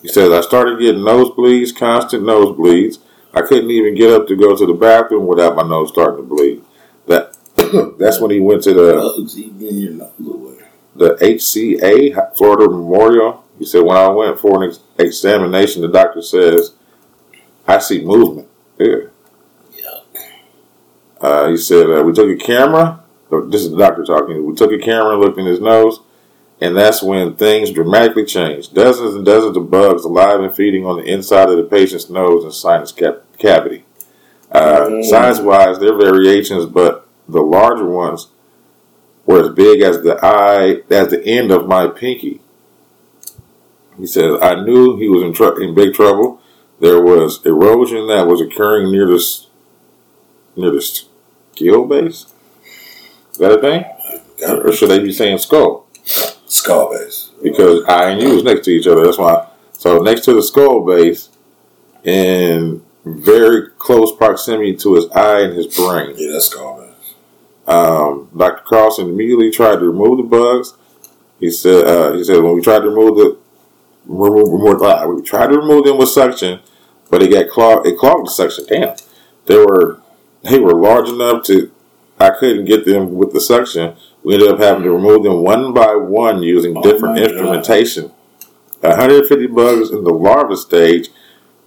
[0.02, 2.98] he says, I started getting nosebleeds, constant nosebleeds.
[3.34, 6.22] I couldn't even get up to go to the bathroom without my nose starting to
[6.22, 6.64] bleed.
[7.06, 7.36] That
[7.98, 10.58] That's when he went to the Bugs eating in your nose away.
[10.94, 13.44] the HCA, Florida Memorial.
[13.58, 16.74] He said, when I went for an ex- examination, the doctor says,
[17.68, 18.48] I see movement.
[18.78, 18.96] Yeah.
[21.20, 23.00] Uh, he said, uh, we took a camera.
[23.30, 24.46] This is the doctor talking.
[24.46, 26.00] We took a camera and looked in his nose,
[26.60, 28.74] and that's when things dramatically changed.
[28.74, 32.44] Dozens and dozens of bugs alive and feeding on the inside of the patient's nose
[32.44, 33.84] and sinus cap- cavity.
[34.50, 35.04] Uh, Mm.
[35.04, 38.28] Size wise, there are variations, but the larger ones
[39.26, 42.40] were as big as the eye, as the end of my pinky.
[43.98, 46.40] He says, I knew he was in, tr- in big trouble.
[46.80, 49.46] There was erosion that was occurring near the, s-
[50.56, 52.26] near the skill base.
[53.32, 53.84] Is that a thing?
[54.48, 55.86] Or should they be saying skull?
[56.46, 57.30] skull base.
[57.42, 59.04] Because I and U was next to each other.
[59.04, 59.48] That's why.
[59.72, 61.28] So next to the skull base,
[62.04, 66.14] in very close proximity to his eye and his brain.
[66.16, 67.14] Yeah, that's skull base.
[67.66, 68.62] Um, Dr.
[68.66, 70.74] Carlson immediately tried to remove the bugs.
[71.38, 73.38] He said, uh, he said when we tried to remove the
[74.08, 76.60] remove, remove uh, we tried to remove them with suction,
[77.10, 77.86] but it got clogged.
[77.86, 78.64] It clogged the suction.
[78.68, 78.96] Damn,
[79.46, 80.00] they were
[80.42, 81.70] they were large enough to
[82.18, 83.94] I couldn't get them with the suction.
[84.24, 87.30] We ended up having to remove them one by one using Oh different my God.
[87.30, 88.12] instrumentation.
[88.80, 91.08] 150 bugs in the larva stage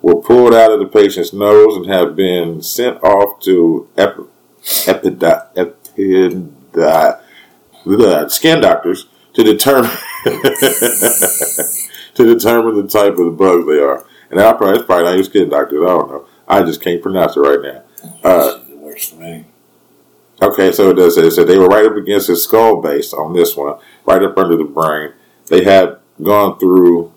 [0.02, 4.24] were pulled out of the patient's nose and have been sent off to epi-
[4.62, 7.20] epidi- epidi-
[7.86, 9.92] the skin doctors to determine
[12.26, 14.06] to determine the type of the bugs they are.
[14.30, 15.82] And I probably it's probably not even skin doctors.
[15.84, 16.26] I don't know.
[16.48, 17.84] I just can't pronounce it right now.
[18.24, 19.46] Uh, It works for me.
[20.42, 23.34] Okay, so it does say so they were right up against his skull base on
[23.34, 25.14] this one, right up under the brain.
[25.48, 27.14] They had gone through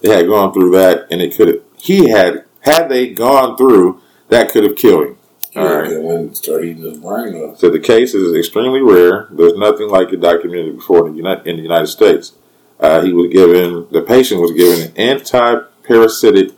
[0.00, 4.00] they had gone through that and it could have he had had they gone through
[4.28, 5.16] that could have killed him.
[5.56, 5.90] All Yeah, right.
[5.92, 7.56] and start eating his brain up.
[7.58, 9.26] So the case is extremely rare.
[9.30, 12.32] There's nothing like it documented before in the United, in the United States.
[12.80, 16.52] Uh, he was given the patient was given an anti-parasitic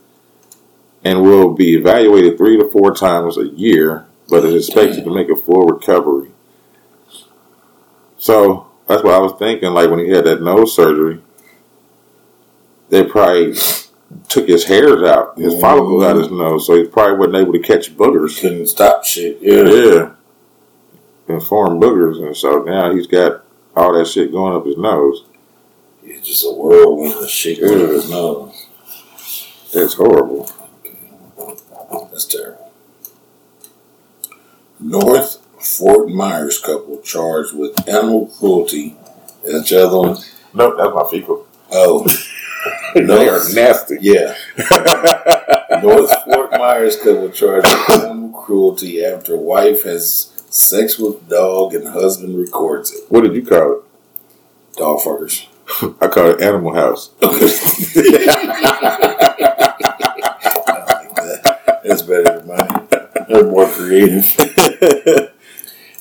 [1.03, 5.29] and will be evaluated three to four times a year, but is expected to make
[5.29, 6.29] a full recovery.
[8.19, 9.71] So that's what I was thinking.
[9.71, 11.21] Like when he had that nose surgery,
[12.89, 13.55] they probably
[14.27, 17.59] took his hairs out, his follicles out his nose, so he probably wasn't able to
[17.59, 18.39] catch boogers.
[18.39, 19.39] Couldn't stop shit.
[19.41, 19.63] Yeah.
[19.63, 20.11] Yeah.
[21.27, 23.43] And foreign boogers, and so now he's got
[23.75, 25.23] all that shit going up his nose.
[26.13, 28.67] It's just a whirlwind of shit going up his nose.
[29.73, 30.49] That's horrible.
[32.11, 32.71] That's terrible.
[34.79, 38.97] North Fort Myers couple charged with animal cruelty.
[39.45, 40.17] That's the other one.
[40.53, 41.47] Nope, that's my fecal.
[41.71, 42.03] Oh,
[42.95, 43.97] they are nasty.
[44.01, 44.35] yeah.
[45.81, 51.87] North Fort Myers couple charged with animal cruelty after wife has sex with dog and
[51.87, 53.03] husband records it.
[53.09, 53.83] What did you call it?
[54.75, 55.47] Dog fuckers.
[56.01, 57.11] I call it Animal House.
[57.21, 57.41] I like.
[61.83, 62.87] That's better than mine.
[63.27, 64.37] They're more creative.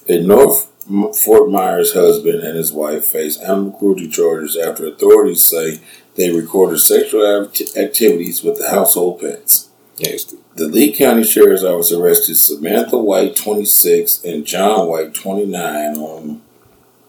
[0.09, 0.71] A North
[1.17, 5.81] Fort Myers husband and his wife face animal cruelty charges after authorities say
[6.17, 9.69] they recorded sexual activities with the household pets.
[10.01, 10.39] Nasty.
[10.57, 16.43] The Lee County Sheriff's Office arrested Samantha White, 26, and John White, 29, on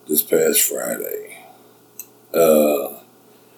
[0.07, 1.20] this past Friday.
[2.33, 2.99] Uh,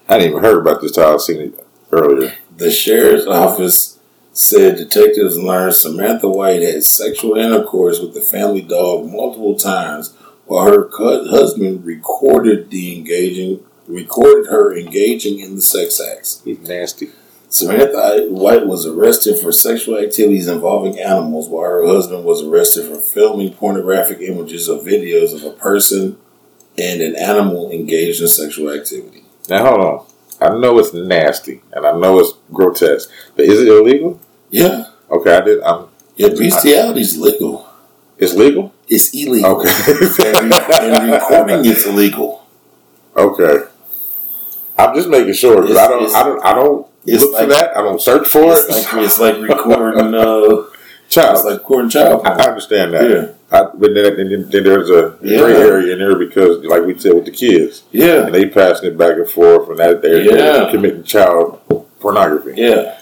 [0.09, 2.33] I didn't even heard about this till I seen it earlier.
[2.55, 3.99] the sheriff's office
[4.31, 10.13] said detectives learned Samantha White had sexual intercourse with the family dog multiple times
[10.45, 16.41] while her husband recorded the engaging recorded her engaging in the sex acts.
[16.43, 17.09] He's nasty.
[17.49, 22.95] Samantha White was arrested for sexual activities involving animals, while her husband was arrested for
[22.95, 26.17] filming pornographic images or videos of a person
[26.77, 29.23] and an animal engaged in sexual activity.
[29.49, 30.05] Now hold on.
[30.41, 34.19] I know it's nasty and I know it's grotesque, but is it illegal?
[34.49, 35.61] Yeah, Okay, I did.
[35.63, 35.87] I'm.
[36.15, 37.67] yeah, bestiality is legal.
[38.17, 38.73] It's legal.
[38.87, 39.61] It's illegal.
[39.61, 39.69] Okay.
[40.39, 42.45] and, and recording is illegal.
[43.15, 43.65] okay.
[44.77, 46.15] I'm just making sure because I don't.
[46.15, 46.45] I don't.
[46.45, 47.77] I don't it's look for like- that.
[47.77, 48.71] I don't search for It's it.
[48.95, 50.13] like it's like recording.
[50.15, 50.63] Uh,
[51.09, 51.35] Child.
[51.35, 53.03] it's like recording child I I understand that.
[53.09, 55.37] Yeah, I, but then, then, then there's a Yeah.
[55.39, 58.87] gray area in there because, like we said with the kids, yeah, and they passing
[58.89, 60.31] it back and forth, and that they're, Yeah.
[60.35, 61.59] they're committing child
[61.99, 62.53] pornography.
[62.59, 62.97] yeah.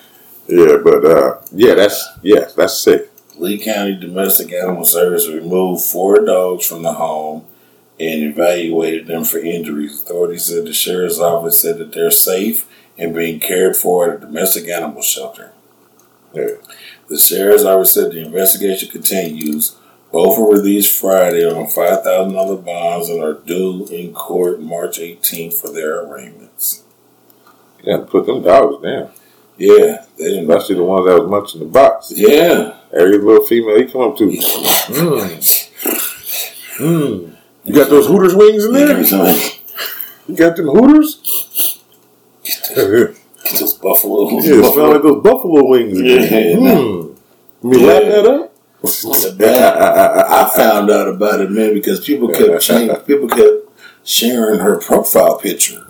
[0.48, 3.10] Yeah, but uh, yeah, that's yeah, that's sick.
[3.38, 7.44] Lee County Domestic Animal Service removed four dogs from the home
[8.00, 10.02] and evaluated them for injuries.
[10.02, 12.66] Authorities said the sheriff's office said that they're safe
[12.98, 15.52] and being cared for at a domestic animal shelter.
[16.34, 16.56] Yeah.
[17.08, 19.76] The sheriff's office said the investigation continues.
[20.12, 25.00] Both were released Friday on five thousand dollar bonds and are due in court March
[25.00, 26.84] 18th for their arraignments.
[27.84, 29.10] Yeah, put them dogs down,
[29.58, 30.52] Yeah, they didn't.
[30.52, 32.12] especially the ones that was munching the box.
[32.16, 35.68] Yeah, Every little female he come up to, mm.
[36.78, 37.36] Mm.
[37.64, 39.00] You got those Hooters wings in there?
[40.28, 41.80] You got them Hooters?
[42.44, 44.26] yeah, Get those buffalo.
[44.26, 44.48] wings.
[44.48, 46.00] Yeah, it smell like those buffalo wings.
[46.02, 46.20] Yeah.
[46.56, 47.16] Mm.
[47.64, 47.88] Mean Yeah.
[47.88, 48.51] lap that up?
[48.84, 53.70] I found out about it, man, because people kept changing, people kept
[54.04, 55.88] sharing her profile picture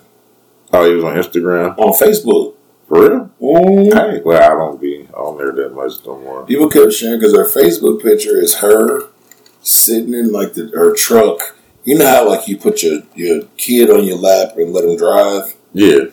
[0.73, 2.55] Oh, he was on Instagram on Facebook.
[2.87, 3.29] for real.
[3.41, 3.93] Mm.
[3.93, 6.45] I, well, I don't be on there that much no more.
[6.45, 9.09] People kept sharing because her Facebook picture is her
[9.61, 11.57] sitting in like the, her truck.
[11.83, 14.95] You know how like you put your your kid on your lap and let him
[14.97, 15.55] drive.
[15.73, 16.05] Yeah,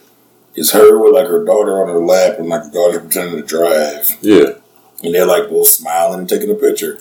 [0.55, 3.47] It's her with like her daughter on her lap and like the daughter pretending to
[3.47, 4.55] drive, yeah.
[5.03, 7.01] And they're like both smiling and taking a picture.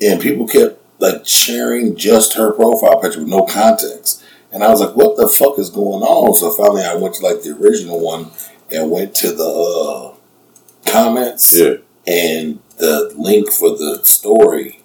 [0.00, 4.22] And people kept like sharing just her profile picture with no context.
[4.52, 6.34] And I was like, what the fuck is going on?
[6.34, 8.30] So finally I went to like the original one
[8.70, 11.76] and went to the uh, comments Yeah.
[12.06, 14.80] and the link for the story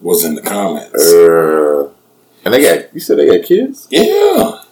[0.00, 1.12] was in the comments.
[1.12, 1.90] Uh,
[2.44, 3.86] and they got, you said they got kids?
[3.90, 4.62] yeah.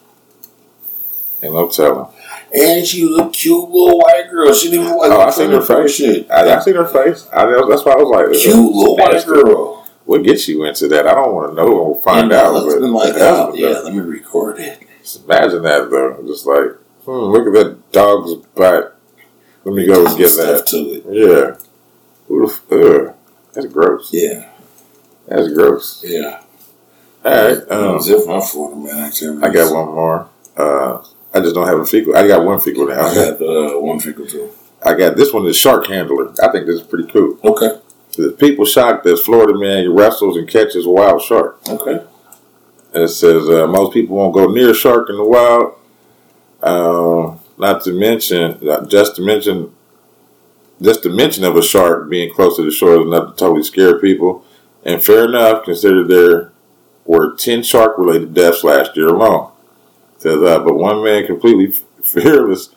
[1.42, 2.08] Ain't no telling.
[2.54, 4.54] And she was a cute little white girl.
[4.54, 5.94] She didn't even like Oh, I seen her face.
[5.96, 6.30] Shit.
[6.30, 7.28] I, I seen her face.
[7.32, 9.86] I, that's why I was like, Cute little white girl.
[10.06, 11.06] What gets you into that?
[11.06, 12.54] I don't want to know or find out.
[12.54, 13.82] But like, oh, yeah, though.
[13.82, 14.82] let me record it.
[15.02, 16.22] Just imagine that though.
[16.26, 16.70] Just like,
[17.04, 18.98] hmm, look at that dog's butt.
[19.64, 20.66] Let me go and get stuff that.
[20.68, 21.04] to it.
[21.10, 21.56] Yeah.
[22.28, 23.14] Who the f- ugh.
[23.52, 24.10] That's gross.
[24.12, 24.48] Yeah,
[25.26, 26.02] That's gross.
[26.06, 26.42] yeah.
[27.24, 27.70] All right.
[27.70, 29.42] Um, was it for my Florida man activities.
[29.42, 30.28] I got one more.
[30.56, 31.02] Uh,
[31.34, 32.16] I just don't have a fecal.
[32.16, 33.06] I got one fecal now.
[33.06, 34.50] I got uh, one fickle too.
[34.84, 36.30] I got this one is shark handler.
[36.42, 37.38] I think this is pretty cool.
[37.44, 37.80] Okay,
[38.16, 41.58] The people shocked that Florida man wrestles and catches a wild shark.
[41.68, 42.04] okay.
[42.94, 45.74] And it says uh, most people won't go near a shark in the wild.
[46.62, 49.72] Um, not to mention, uh, just to mention,
[50.80, 53.62] just the mention of a shark being close to the shore is enough to totally
[53.62, 54.44] scare people.
[54.84, 56.52] And fair enough, consider there
[57.04, 59.50] were ten shark-related deaths last year alone.
[60.18, 61.72] Says, uh, but one man completely
[62.02, 62.74] fearless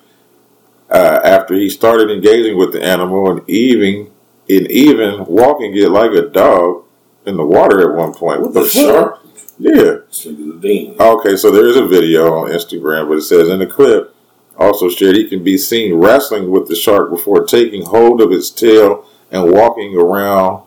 [0.90, 4.12] uh, after he started engaging with the animal and even,
[4.48, 6.86] and even walking it like a dog
[7.26, 8.42] in the water at one point.
[8.42, 9.20] What the, The shark?
[9.58, 9.96] Yeah.
[10.10, 10.96] Speaking of the demon.
[11.00, 14.16] Okay, so there is a video on Instagram, but it says in the clip,
[14.58, 18.50] also shared, he can be seen wrestling with the shark before taking hold of its
[18.50, 20.64] tail and walking around,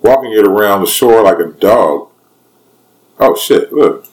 [0.00, 2.08] walking it around the shore like a dog.
[3.20, 3.72] Oh shit!
[3.72, 4.06] Look,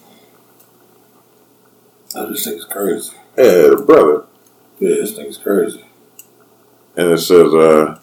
[2.13, 3.13] Just think it's crazy.
[3.37, 4.25] yeah, brother,
[4.79, 5.85] Yeah, this thing's crazy.
[6.97, 7.99] and it says, uh,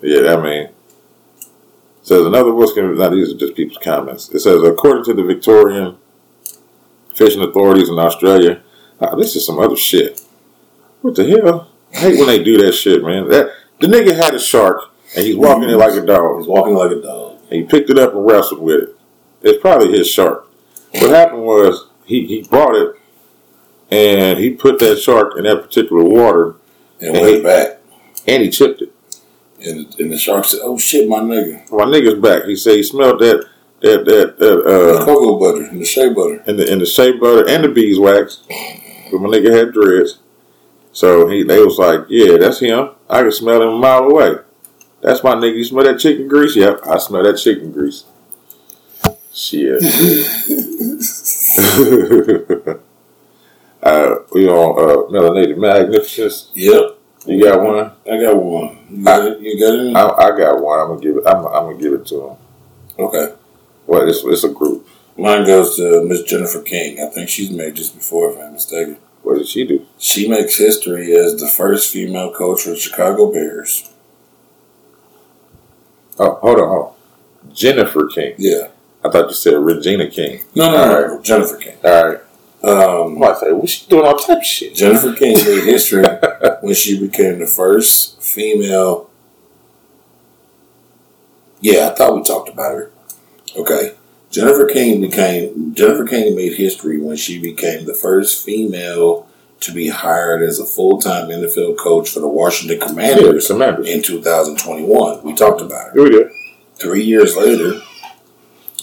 [0.00, 0.74] yeah, I mean, it
[2.02, 4.30] says another going now these are just people's comments.
[4.30, 5.98] It says according to the Victorian
[7.14, 8.62] fishing authorities in Australia,
[9.00, 10.20] ah, this is some other shit.
[11.02, 11.68] What the hell?
[11.92, 13.28] I hate when they do that shit, man.
[13.28, 16.38] That the nigga had a shark and he's walking it like a dog.
[16.38, 17.38] He's walking like a dog.
[17.50, 18.96] And he picked it up and wrestled with it.
[19.42, 20.46] It's probably his shark.
[20.92, 22.99] What happened was he, he brought it
[23.90, 26.56] and he put that shark in that particular water
[27.00, 27.78] And And went he- back.
[28.26, 28.92] and he chipped it.
[29.62, 32.44] And, and the shark said, "Oh shit, my nigga, My nigga's back.
[32.44, 33.44] He said he smelled that
[33.82, 36.86] that that, that the uh cocoa butter and the shea butter." and the and the
[36.86, 38.42] shea butter and the beeswax.
[39.10, 40.18] But my nigga had dreads.
[40.92, 42.90] So he they was like, Yeah, that's him.
[43.08, 44.36] I can smell him a mile away.
[45.02, 45.56] That's my nigga.
[45.56, 46.56] You smell that chicken grease?
[46.56, 48.04] Yep, I smell that chicken grease.
[49.32, 49.82] Shit.
[53.82, 56.50] uh, we on uh, Melanated Magnificence.
[56.54, 57.92] Yep, You got one?
[58.10, 58.78] I got one.
[58.90, 59.40] You got it?
[59.40, 59.96] You got it?
[59.96, 60.80] I, I got one.
[60.80, 61.24] I'm gonna give it.
[61.26, 62.36] I'm, I'm gonna give it to him.
[62.98, 63.34] Okay.
[63.86, 64.86] Well, it's, it's a group.
[65.16, 67.00] Mine goes to Miss Jennifer King.
[67.00, 68.96] I think she's made this before, if I'm mistaken.
[69.22, 69.86] What did she do?
[69.98, 73.90] She makes history as the first female coach for the Chicago Bears.
[76.18, 77.52] Oh, hold on, hold on.
[77.54, 78.34] Jennifer King.
[78.38, 78.68] Yeah.
[79.04, 80.42] I thought you said Regina King.
[80.54, 81.22] No, no, All no, no.
[81.22, 81.76] Jennifer King.
[81.84, 82.20] All right.
[82.62, 84.74] Um, I'm about to say, what she doing all type of shit?
[84.74, 86.04] Jennifer King made history
[86.60, 89.08] when she became the first female.
[91.60, 92.90] Yeah, I thought we talked about her.
[93.56, 93.94] Okay.
[94.30, 99.26] Jennifer King became Jennifer King made history when she became the first female
[99.60, 103.88] to be hired as a full time NFL coach for the Washington Yeah, Commanders Commanders.
[103.88, 105.22] in 2021.
[105.24, 105.92] We talked about her.
[105.94, 106.30] Here we go.
[106.76, 107.80] Three years later,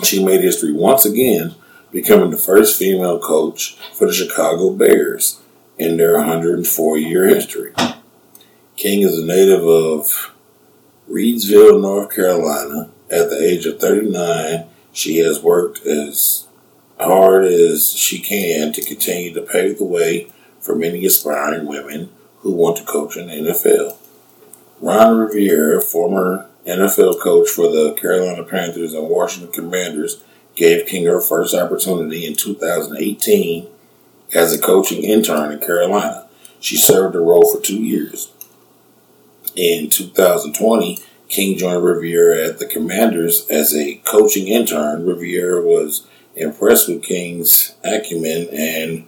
[0.03, 1.55] she made history once again,
[1.91, 5.41] becoming the first female coach for the Chicago Bears
[5.77, 7.73] in their 104 year history.
[8.76, 10.34] King is a native of
[11.09, 12.89] Reidsville, North Carolina.
[13.09, 16.47] At the age of 39, she has worked as
[16.99, 20.27] hard as she can to continue to pave the way
[20.59, 22.09] for many aspiring women
[22.39, 23.97] who want to coach in the NFL.
[24.81, 30.23] Ron Rivera, former NFL coach for the Carolina Panthers and Washington Commanders,
[30.57, 33.67] gave King her first opportunity in 2018
[34.34, 36.27] as a coaching intern in Carolina.
[36.59, 38.31] She served the role for two years.
[39.55, 45.05] In 2020, King joined Rivera at the Commanders as a coaching intern.
[45.05, 49.07] Rivera was impressed with King's acumen and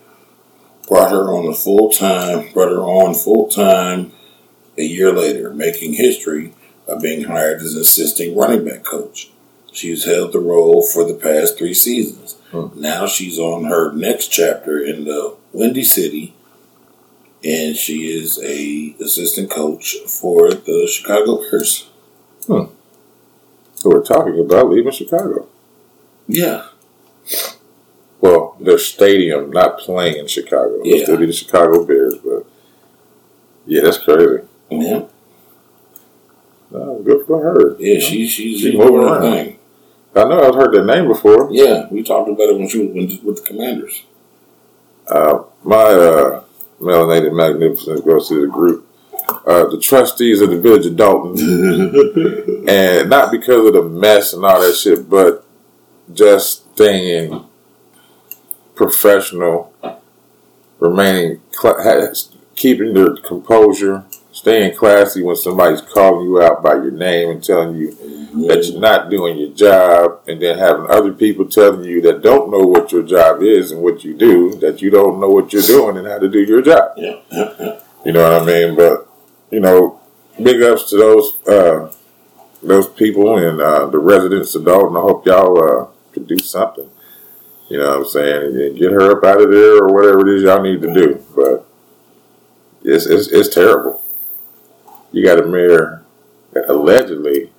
[0.87, 4.11] brought her on a full time brought her on full time
[4.77, 6.53] a year later, making history
[6.87, 9.29] by being hired as an assistant running back coach.
[9.71, 12.33] She's held the role for the past three seasons.
[12.51, 12.67] Hmm.
[12.79, 16.33] Now she's on her next chapter in the Windy City,
[17.43, 21.87] and she is a assistant coach for the Chicago Bears.
[22.47, 22.71] So
[23.85, 25.47] we're talking about leaving Chicago.
[26.27, 26.65] Yeah,
[28.21, 30.75] Well, their stadium not playing in Chicago.
[30.81, 31.03] It'll Yeah.
[31.03, 32.45] still be the Chicago Bears, but
[33.65, 34.43] yeah, that's crazy.
[34.69, 35.03] yeah,
[36.71, 37.75] No, good for her.
[37.79, 37.99] yeah.
[37.99, 39.55] She she's, she's moving around.
[40.15, 41.49] I know I've heard that name before.
[41.51, 44.03] Yeah, we talked about it when she was with the Commanders.
[45.07, 46.43] Uh, my uh,
[46.79, 48.85] melanated magnificence goes to the group.
[49.45, 51.37] Uh, the trustees of the village of Dolton,
[52.67, 55.45] and not because of the mess and all that shit, but
[56.11, 57.45] just staying
[58.73, 59.73] professional,
[60.79, 62.13] remaining, cl-
[62.55, 64.05] keeping their composure,
[64.39, 67.91] staying classy when somebody's calling you out by your name and telling you
[68.47, 72.49] that you're not doing your job, and then having other people telling you that don't
[72.49, 75.61] know what your job is and what you do, that you don't know what you're
[75.63, 76.93] doing and how to do your job.
[76.95, 77.19] Yeah.
[78.05, 78.77] You know what I mean?
[78.77, 79.09] But
[79.51, 79.99] you know,
[80.41, 81.91] big ups to those uh,
[82.63, 84.95] those people and uh, the residents of Dolton.
[84.95, 86.89] I hope y'all uh, could do something.
[87.69, 88.55] You know what I'm saying?
[88.55, 91.25] And get her up out of there or whatever it is y'all need to do.
[91.35, 91.67] But
[92.83, 94.01] it's it's, it's terrible.
[95.11, 96.03] You got a mayor
[96.53, 97.51] that allegedly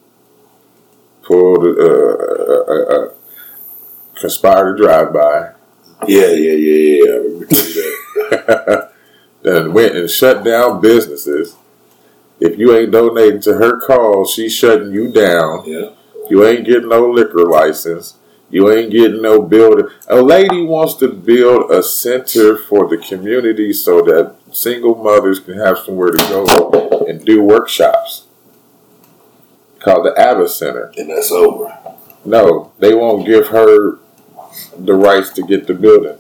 [1.23, 3.15] pulled uh, a, a, a
[4.21, 5.53] conspired to drive by
[6.07, 7.13] Yeah, yeah, yeah, yeah.
[7.13, 8.93] I remember that.
[9.43, 11.57] that went and shut down businesses.
[12.39, 15.65] If you ain't donating to her cause, she's shutting you down.
[15.67, 15.91] Yeah.
[16.29, 18.17] You ain't getting no liquor license.
[18.51, 19.87] You ain't getting no building.
[20.09, 25.59] A lady wants to build a center for the community so that single mothers can
[25.59, 28.27] have somewhere to go and do workshops.
[29.79, 30.93] Called the Ava Center.
[30.97, 31.77] And that's over.
[32.25, 33.99] No, they won't give her
[34.77, 36.19] the rights to get the building.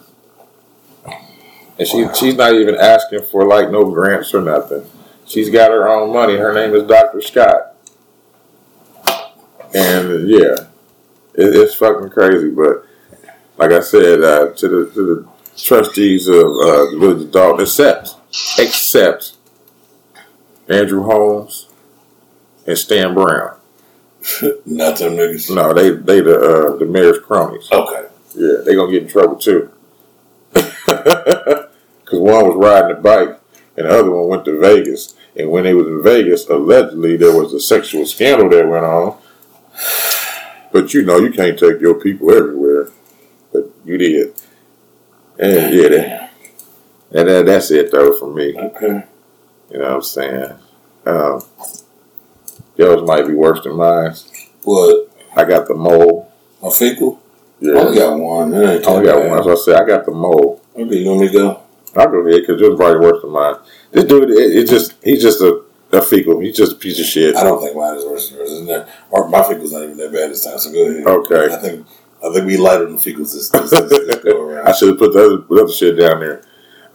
[1.79, 4.85] And she she's not even asking for like no grants or nothing.
[5.27, 6.37] She's got her own money.
[6.37, 7.21] Her name is Dr.
[7.21, 7.75] Scott.
[9.75, 10.57] And yeah,
[11.35, 12.51] it, it's fucking crazy.
[12.51, 12.85] But
[13.57, 17.63] like I said, uh, to the to the trustees of uh, the village of Dolton,
[17.63, 18.17] except
[18.59, 19.35] except
[20.69, 21.69] Andrew Holmes
[22.67, 23.57] and Stan Brown.
[24.67, 25.55] Not them niggas.
[25.55, 27.69] No, they they the uh, the mayor's cronies.
[27.73, 28.07] Okay.
[28.35, 29.71] Yeah, they gonna get in trouble too.
[30.55, 33.41] Cause one was riding a bike
[33.77, 35.15] and the other one went to Vegas.
[35.37, 39.19] And when they was in Vegas, allegedly there was a sexual scandal that went on.
[40.73, 42.91] But you know, you can't take your people everywhere.
[43.53, 44.35] But you did.
[45.37, 46.30] And yeah, that,
[47.13, 48.55] and that, that's it though for me.
[48.57, 49.05] Okay.
[49.71, 50.53] You know what I'm saying?
[51.07, 51.43] Um,
[52.77, 54.15] yours might be worse than mine.
[54.65, 55.11] What?
[55.37, 56.33] I got the mole.
[56.63, 57.23] A fecal?
[57.61, 57.73] Yeah.
[57.73, 58.55] I only got one.
[58.55, 59.45] I only got one.
[59.45, 60.63] So I said I got the mole.
[60.77, 61.63] Okay, you want me to go?
[61.97, 63.57] I'll go ahead because yours probably worse than mine.
[63.91, 66.41] This dude, it, it just he's just a, a fecal.
[66.41, 67.37] He's just a piece of shit.
[67.37, 68.51] I don't think mine is worse than yours.
[68.53, 68.89] Isn't there?
[69.11, 70.59] Or my fecal's not even that bad this time.
[70.59, 71.07] So go ahead.
[71.07, 71.55] Okay.
[71.55, 71.87] I think
[72.25, 75.13] I think we lighter than fecals this, this, this, this go I should have put
[75.13, 76.43] the other, the other shit down there.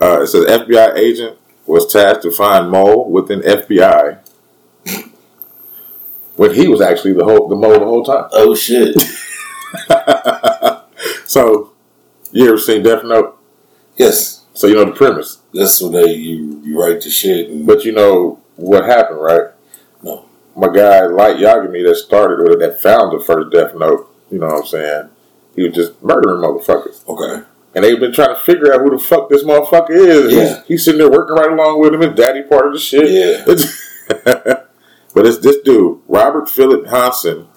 [0.02, 4.20] Uh, it says FBI agent was tasked to find mole within FBI
[6.36, 8.28] when he was actually the whole the mole the whole time.
[8.32, 8.96] Oh shit!
[11.28, 11.74] So
[12.32, 13.38] you ever seen Death Note?
[13.98, 17.66] yes, So you know the premise, that's when they you you write the shit and
[17.66, 19.50] but you know what happened, right?
[20.02, 20.26] No.
[20.56, 24.10] My guy Light Yagami that started or that found the first Death Note.
[24.32, 25.10] You know what I'm saying?
[25.56, 27.06] He was just murdering motherfuckers.
[27.08, 27.46] okay.
[27.76, 30.34] And they've been trying to figure out who the fuck this motherfucker is.
[30.34, 30.40] Yeah.
[30.40, 32.02] He's, he's sitting there working right along with him.
[32.02, 33.12] His daddy part of the shit.
[33.12, 33.44] Yeah.
[35.14, 37.48] but it's this dude, Robert Philip Hanssen.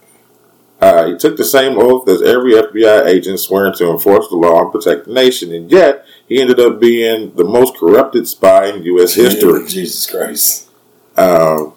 [0.80, 4.62] Uh, he took the same oath as every FBI agent swearing to enforce the law
[4.62, 8.84] and protect the nation, and yet he ended up being the most corrupted spy in
[8.84, 9.14] U.S.
[9.14, 9.66] history.
[9.66, 10.68] Jesus Christ.
[11.16, 11.74] Um,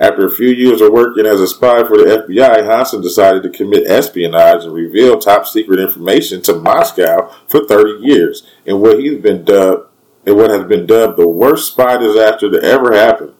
[0.00, 3.50] after a few years of working as a spy for the FBI, Hanssen decided to
[3.50, 9.20] commit espionage and reveal top secret information to Moscow for 30 years in what he's
[9.20, 9.88] been dubbed
[10.26, 13.34] in what has been dubbed the worst spy disaster to ever happen.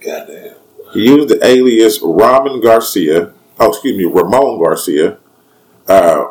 [0.00, 0.54] Goddamn.
[0.92, 5.18] He used the alias Ramon Garcia, oh excuse me, Ramon Garcia,
[5.88, 6.24] uh,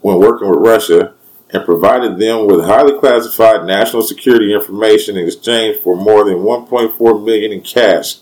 [0.00, 1.14] when working with Russia,
[1.50, 7.24] and provided them with highly classified national security information in exchange for more than 1.4
[7.24, 8.16] million in cash,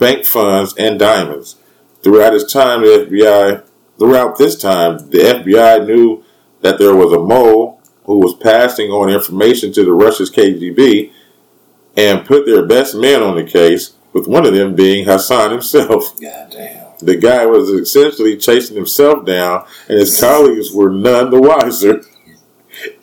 [0.00, 1.56] bank funds, and diamonds.
[2.02, 3.64] Throughout his time, the FBI,
[3.98, 6.24] throughout this time, the FBI knew
[6.62, 11.12] that there was a mole who was passing on information to the Russia's KGB
[11.96, 16.18] and put their best men on the case, with one of them being Hassan himself.
[16.20, 16.86] Goddamn.
[16.98, 22.02] The guy was essentially chasing himself down, and his colleagues were none the wiser.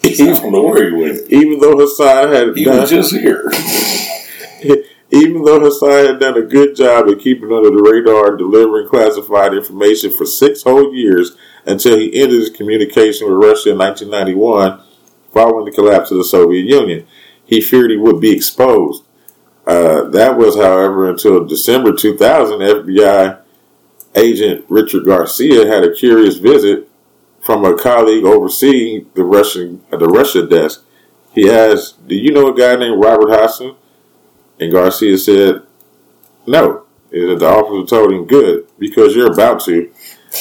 [0.03, 1.32] I Even, don't know where he went.
[1.32, 3.49] even though Hassan had He done, was just here.
[5.18, 8.88] even though Hassan had done a good job of keeping under the radar and delivering
[8.88, 11.35] classified information for six whole years
[11.65, 14.81] until he ended his communication with Russia in 1991,
[15.34, 17.06] following the collapse of the Soviet Union,
[17.45, 19.03] he feared he would be exposed.
[19.65, 23.39] Uh, that was, however, until December 2000, FBI
[24.15, 26.89] agent Richard Garcia had a curious visit
[27.41, 30.84] from a colleague overseeing the Russian uh, the Russia desk.
[31.34, 33.76] He asked, "Do you know a guy named Robert Hassan?"
[34.59, 35.61] And Garcia said,
[36.45, 39.89] "No." And the officer told him, "Good, because you're about to."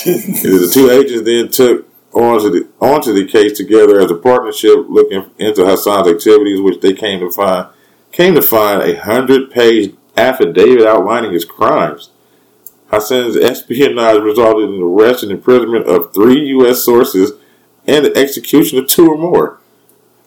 [0.04, 5.26] The two agents then took onto the onto the case together as a partnership, looking
[5.38, 7.68] into Hassan's activities, which they came to find
[8.10, 12.10] came to find a hundred page affidavit outlining his crimes.
[12.90, 16.82] Hassan's espionage resulted in the arrest and imprisonment of three U.S.
[16.82, 17.32] sources
[17.86, 19.60] and the execution of two or more.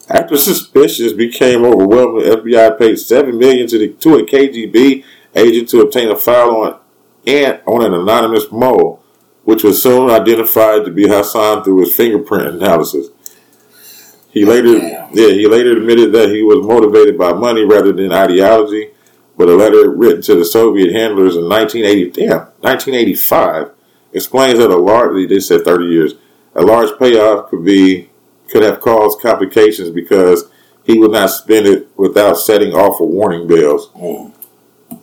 [0.09, 5.03] After suspicions became overwhelming, FBI paid seven million to the to a KGB
[5.35, 6.79] agent to obtain a file on
[7.27, 9.03] and on an anonymous mole,
[9.43, 13.09] which was soon identified to be Hassan through his fingerprint analysis.
[14.31, 18.91] He later, yeah, he later admitted that he was motivated by money rather than ideology.
[19.37, 23.71] But a letter written to the Soviet handlers in 1980, damn, 1985,
[24.11, 26.13] explains that a large, they said 30 years,
[26.55, 28.08] a large payoff could be,
[28.49, 30.49] could have caused complications because
[30.83, 33.89] he would not spend it without setting off a warning bells.
[33.89, 34.33] Mm.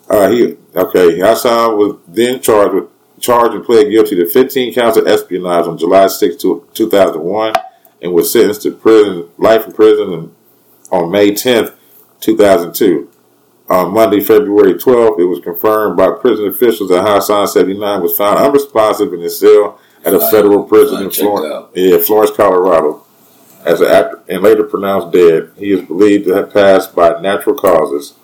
[0.09, 1.19] Uh, he okay.
[1.19, 2.89] Hassan was then charged with
[3.21, 7.55] charged and pled guilty to 15 counts of espionage on July 6, 2001,
[8.03, 10.35] and was sentenced to prison life in prison
[10.91, 11.75] on May 10th,
[12.21, 13.11] 2002.
[13.69, 18.39] On Monday, February 12th, it was confirmed by prison officials that Hassan 79 was found
[18.39, 23.06] unresponsive in his cell at a federal prison in Florence, yeah, Florence, Colorado.
[23.67, 27.57] As an actor, and later pronounced dead, he is believed to have passed by natural
[27.57, 28.15] causes.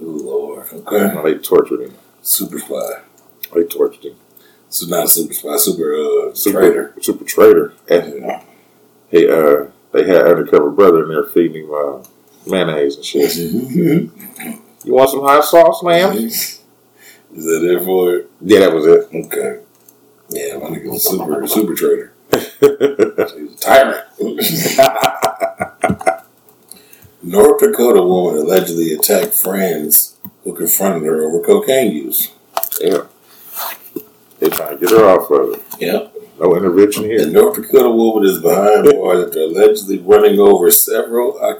[0.00, 0.66] Oh, Lord.
[0.72, 1.22] Okay.
[1.22, 1.94] They tortured him.
[2.22, 3.02] Superfly.
[3.54, 4.16] They tortured him.
[4.70, 6.94] So not a super uh Super traitor.
[7.00, 7.74] Super traitor.
[7.88, 8.40] And
[9.10, 12.04] he uh they had undercover brother in there feeding him uh,
[12.46, 13.36] mayonnaise and shit.
[14.82, 16.16] You want some hot sauce, ma'am?
[16.16, 16.62] Is
[17.34, 18.30] that it for it?
[18.40, 19.08] Yeah, that was it.
[19.14, 19.60] Okay.
[20.30, 22.14] Yeah, my nigga was super super traitor.
[22.60, 24.04] He's a tyrant.
[27.22, 32.32] North Dakota woman allegedly attacked friends who confronted her over cocaine use.
[32.80, 33.02] Yeah.
[34.38, 35.62] They trying to get her off of it.
[35.80, 36.14] Yep.
[36.40, 37.24] No intervention here.
[37.24, 37.30] The.
[37.30, 41.54] North Dakota woman is behind bars after allegedly running over several uh,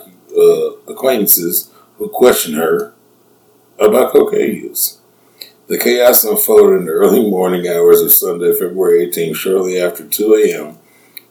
[0.90, 2.94] acquaintances who questioned her
[3.78, 4.98] about cocaine use.
[5.66, 10.35] The chaos unfolded in the early morning hours of Sunday, February 18, shortly after 2
[10.35, 10.78] a.m.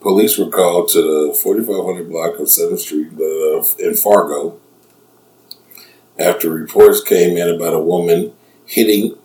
[0.00, 4.58] Police were called to the 4500 block of 7th Street uh, in Fargo
[6.18, 8.32] after reports came in about a woman
[8.66, 9.16] hitting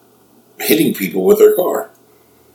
[0.60, 1.90] hitting people with her car.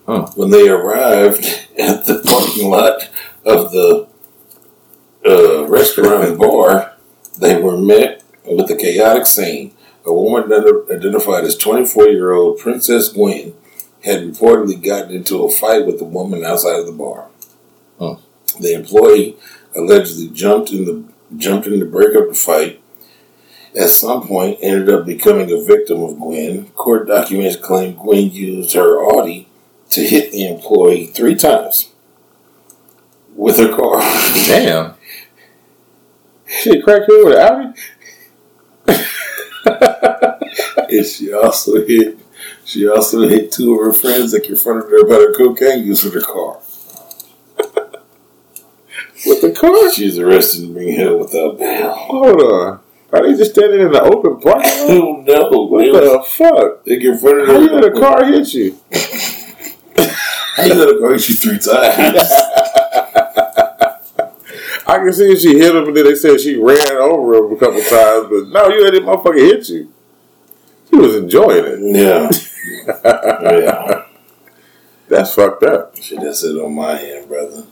[0.06, 0.26] Huh.
[0.34, 1.44] When they arrived
[1.78, 3.08] at the parking lot
[3.44, 4.08] of the
[5.26, 6.94] uh, restaurant and bar,
[7.38, 9.74] they were met with a chaotic scene.
[10.06, 10.50] A woman
[10.90, 13.54] identified as 24 year old Princess Gwen
[14.02, 17.28] had reportedly gotten into a fight with a woman outside of the bar.
[18.00, 18.16] Huh.
[18.58, 19.36] The employee
[19.76, 21.04] allegedly jumped in the
[21.36, 22.80] jumped in to break up the fight.
[23.78, 26.70] At some point, ended up becoming a victim of Gwen.
[26.70, 29.46] Court documents claim Gwen used her Audi
[29.90, 31.92] to hit the employee three times
[33.36, 34.00] with her car.
[34.46, 34.94] Damn.
[36.46, 37.74] She cracked here with an Audi?
[40.96, 42.18] and she also hit
[42.64, 46.14] she also hit two of her friends that confronted her about her cocaine use with
[46.14, 46.60] her car.
[49.26, 49.92] With the car?
[49.92, 51.92] She's arrested and being held without bail.
[51.94, 52.80] Hold on.
[53.12, 54.90] Are they just standing in the open parking I lot?
[54.90, 55.62] Oh, don't know.
[55.64, 56.84] What They, was- the fuck?
[56.84, 57.60] they confronted How her.
[57.60, 58.78] you let a car hit you?
[60.54, 62.30] How you let a car hit you three times?
[64.86, 67.56] I can see she hit him, and then they said she ran over him a
[67.56, 69.92] couple times, but no, you let that motherfucker hit you.
[70.90, 71.80] She was enjoying it.
[71.96, 72.30] yeah.
[73.42, 74.04] yeah.
[75.08, 75.96] That's fucked up.
[75.96, 77.64] Shit, that's it on my end, brother.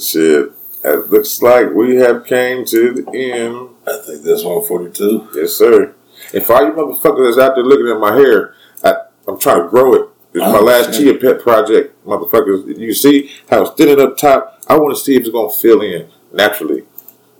[0.00, 0.52] Shit.
[0.86, 3.70] It looks like we have came to the end.
[3.86, 5.30] I think that's 142.
[5.34, 5.94] Yes, sir.
[6.32, 8.54] If for all you motherfuckers that's out there looking at my hair,
[8.84, 8.94] I,
[9.26, 10.08] I'm trying to grow it.
[10.32, 11.20] It's my last understand.
[11.20, 12.78] Chia Pet project, motherfuckers.
[12.78, 14.62] You see how it's thinning up top?
[14.68, 16.84] I want to see if it's going to fill in naturally.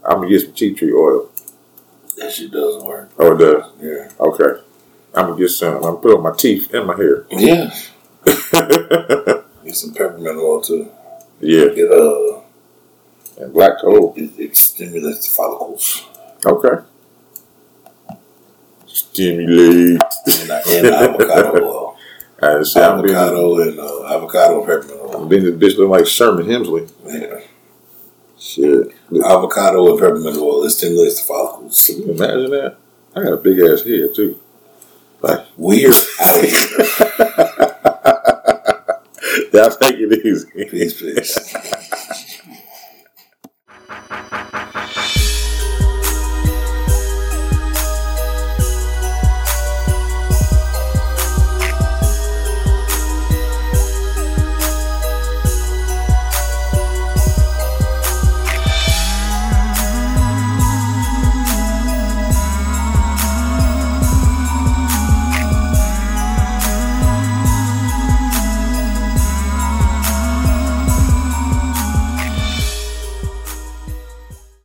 [0.04, 1.30] I'm going to get some tea tree oil.
[2.16, 3.10] That shit does work.
[3.18, 3.70] Oh, it does?
[3.80, 4.10] Yeah.
[4.18, 4.62] Okay.
[5.14, 5.74] I'm going to get some.
[5.76, 7.26] I'm going to put on my teeth and my hair.
[7.30, 7.74] Yeah.
[9.64, 10.90] Get some peppermint oil too.
[11.40, 11.66] yeah.
[11.74, 12.40] Get uh,
[13.38, 14.14] And black coal.
[14.16, 16.06] it, it stimulates the follicles
[16.44, 16.82] Okay.
[18.86, 20.00] Stimulate.
[20.26, 21.92] and, and avocado oil.
[22.38, 25.26] And see, I'm being, avocado and uh, avocado and peppermint I'm oil.
[25.26, 26.92] being this bitch look like Sherman Hemsley.
[27.06, 27.40] Yeah.
[28.38, 28.94] Shit.
[29.24, 31.86] Avocado and peppermint oil it stimulates the follicles.
[31.86, 32.76] Can you imagine that?
[33.14, 34.38] I got a big ass head too.
[35.22, 36.78] Like, We're out of here.
[39.54, 40.66] y'all take it easy.
[40.68, 41.38] Peace, peace.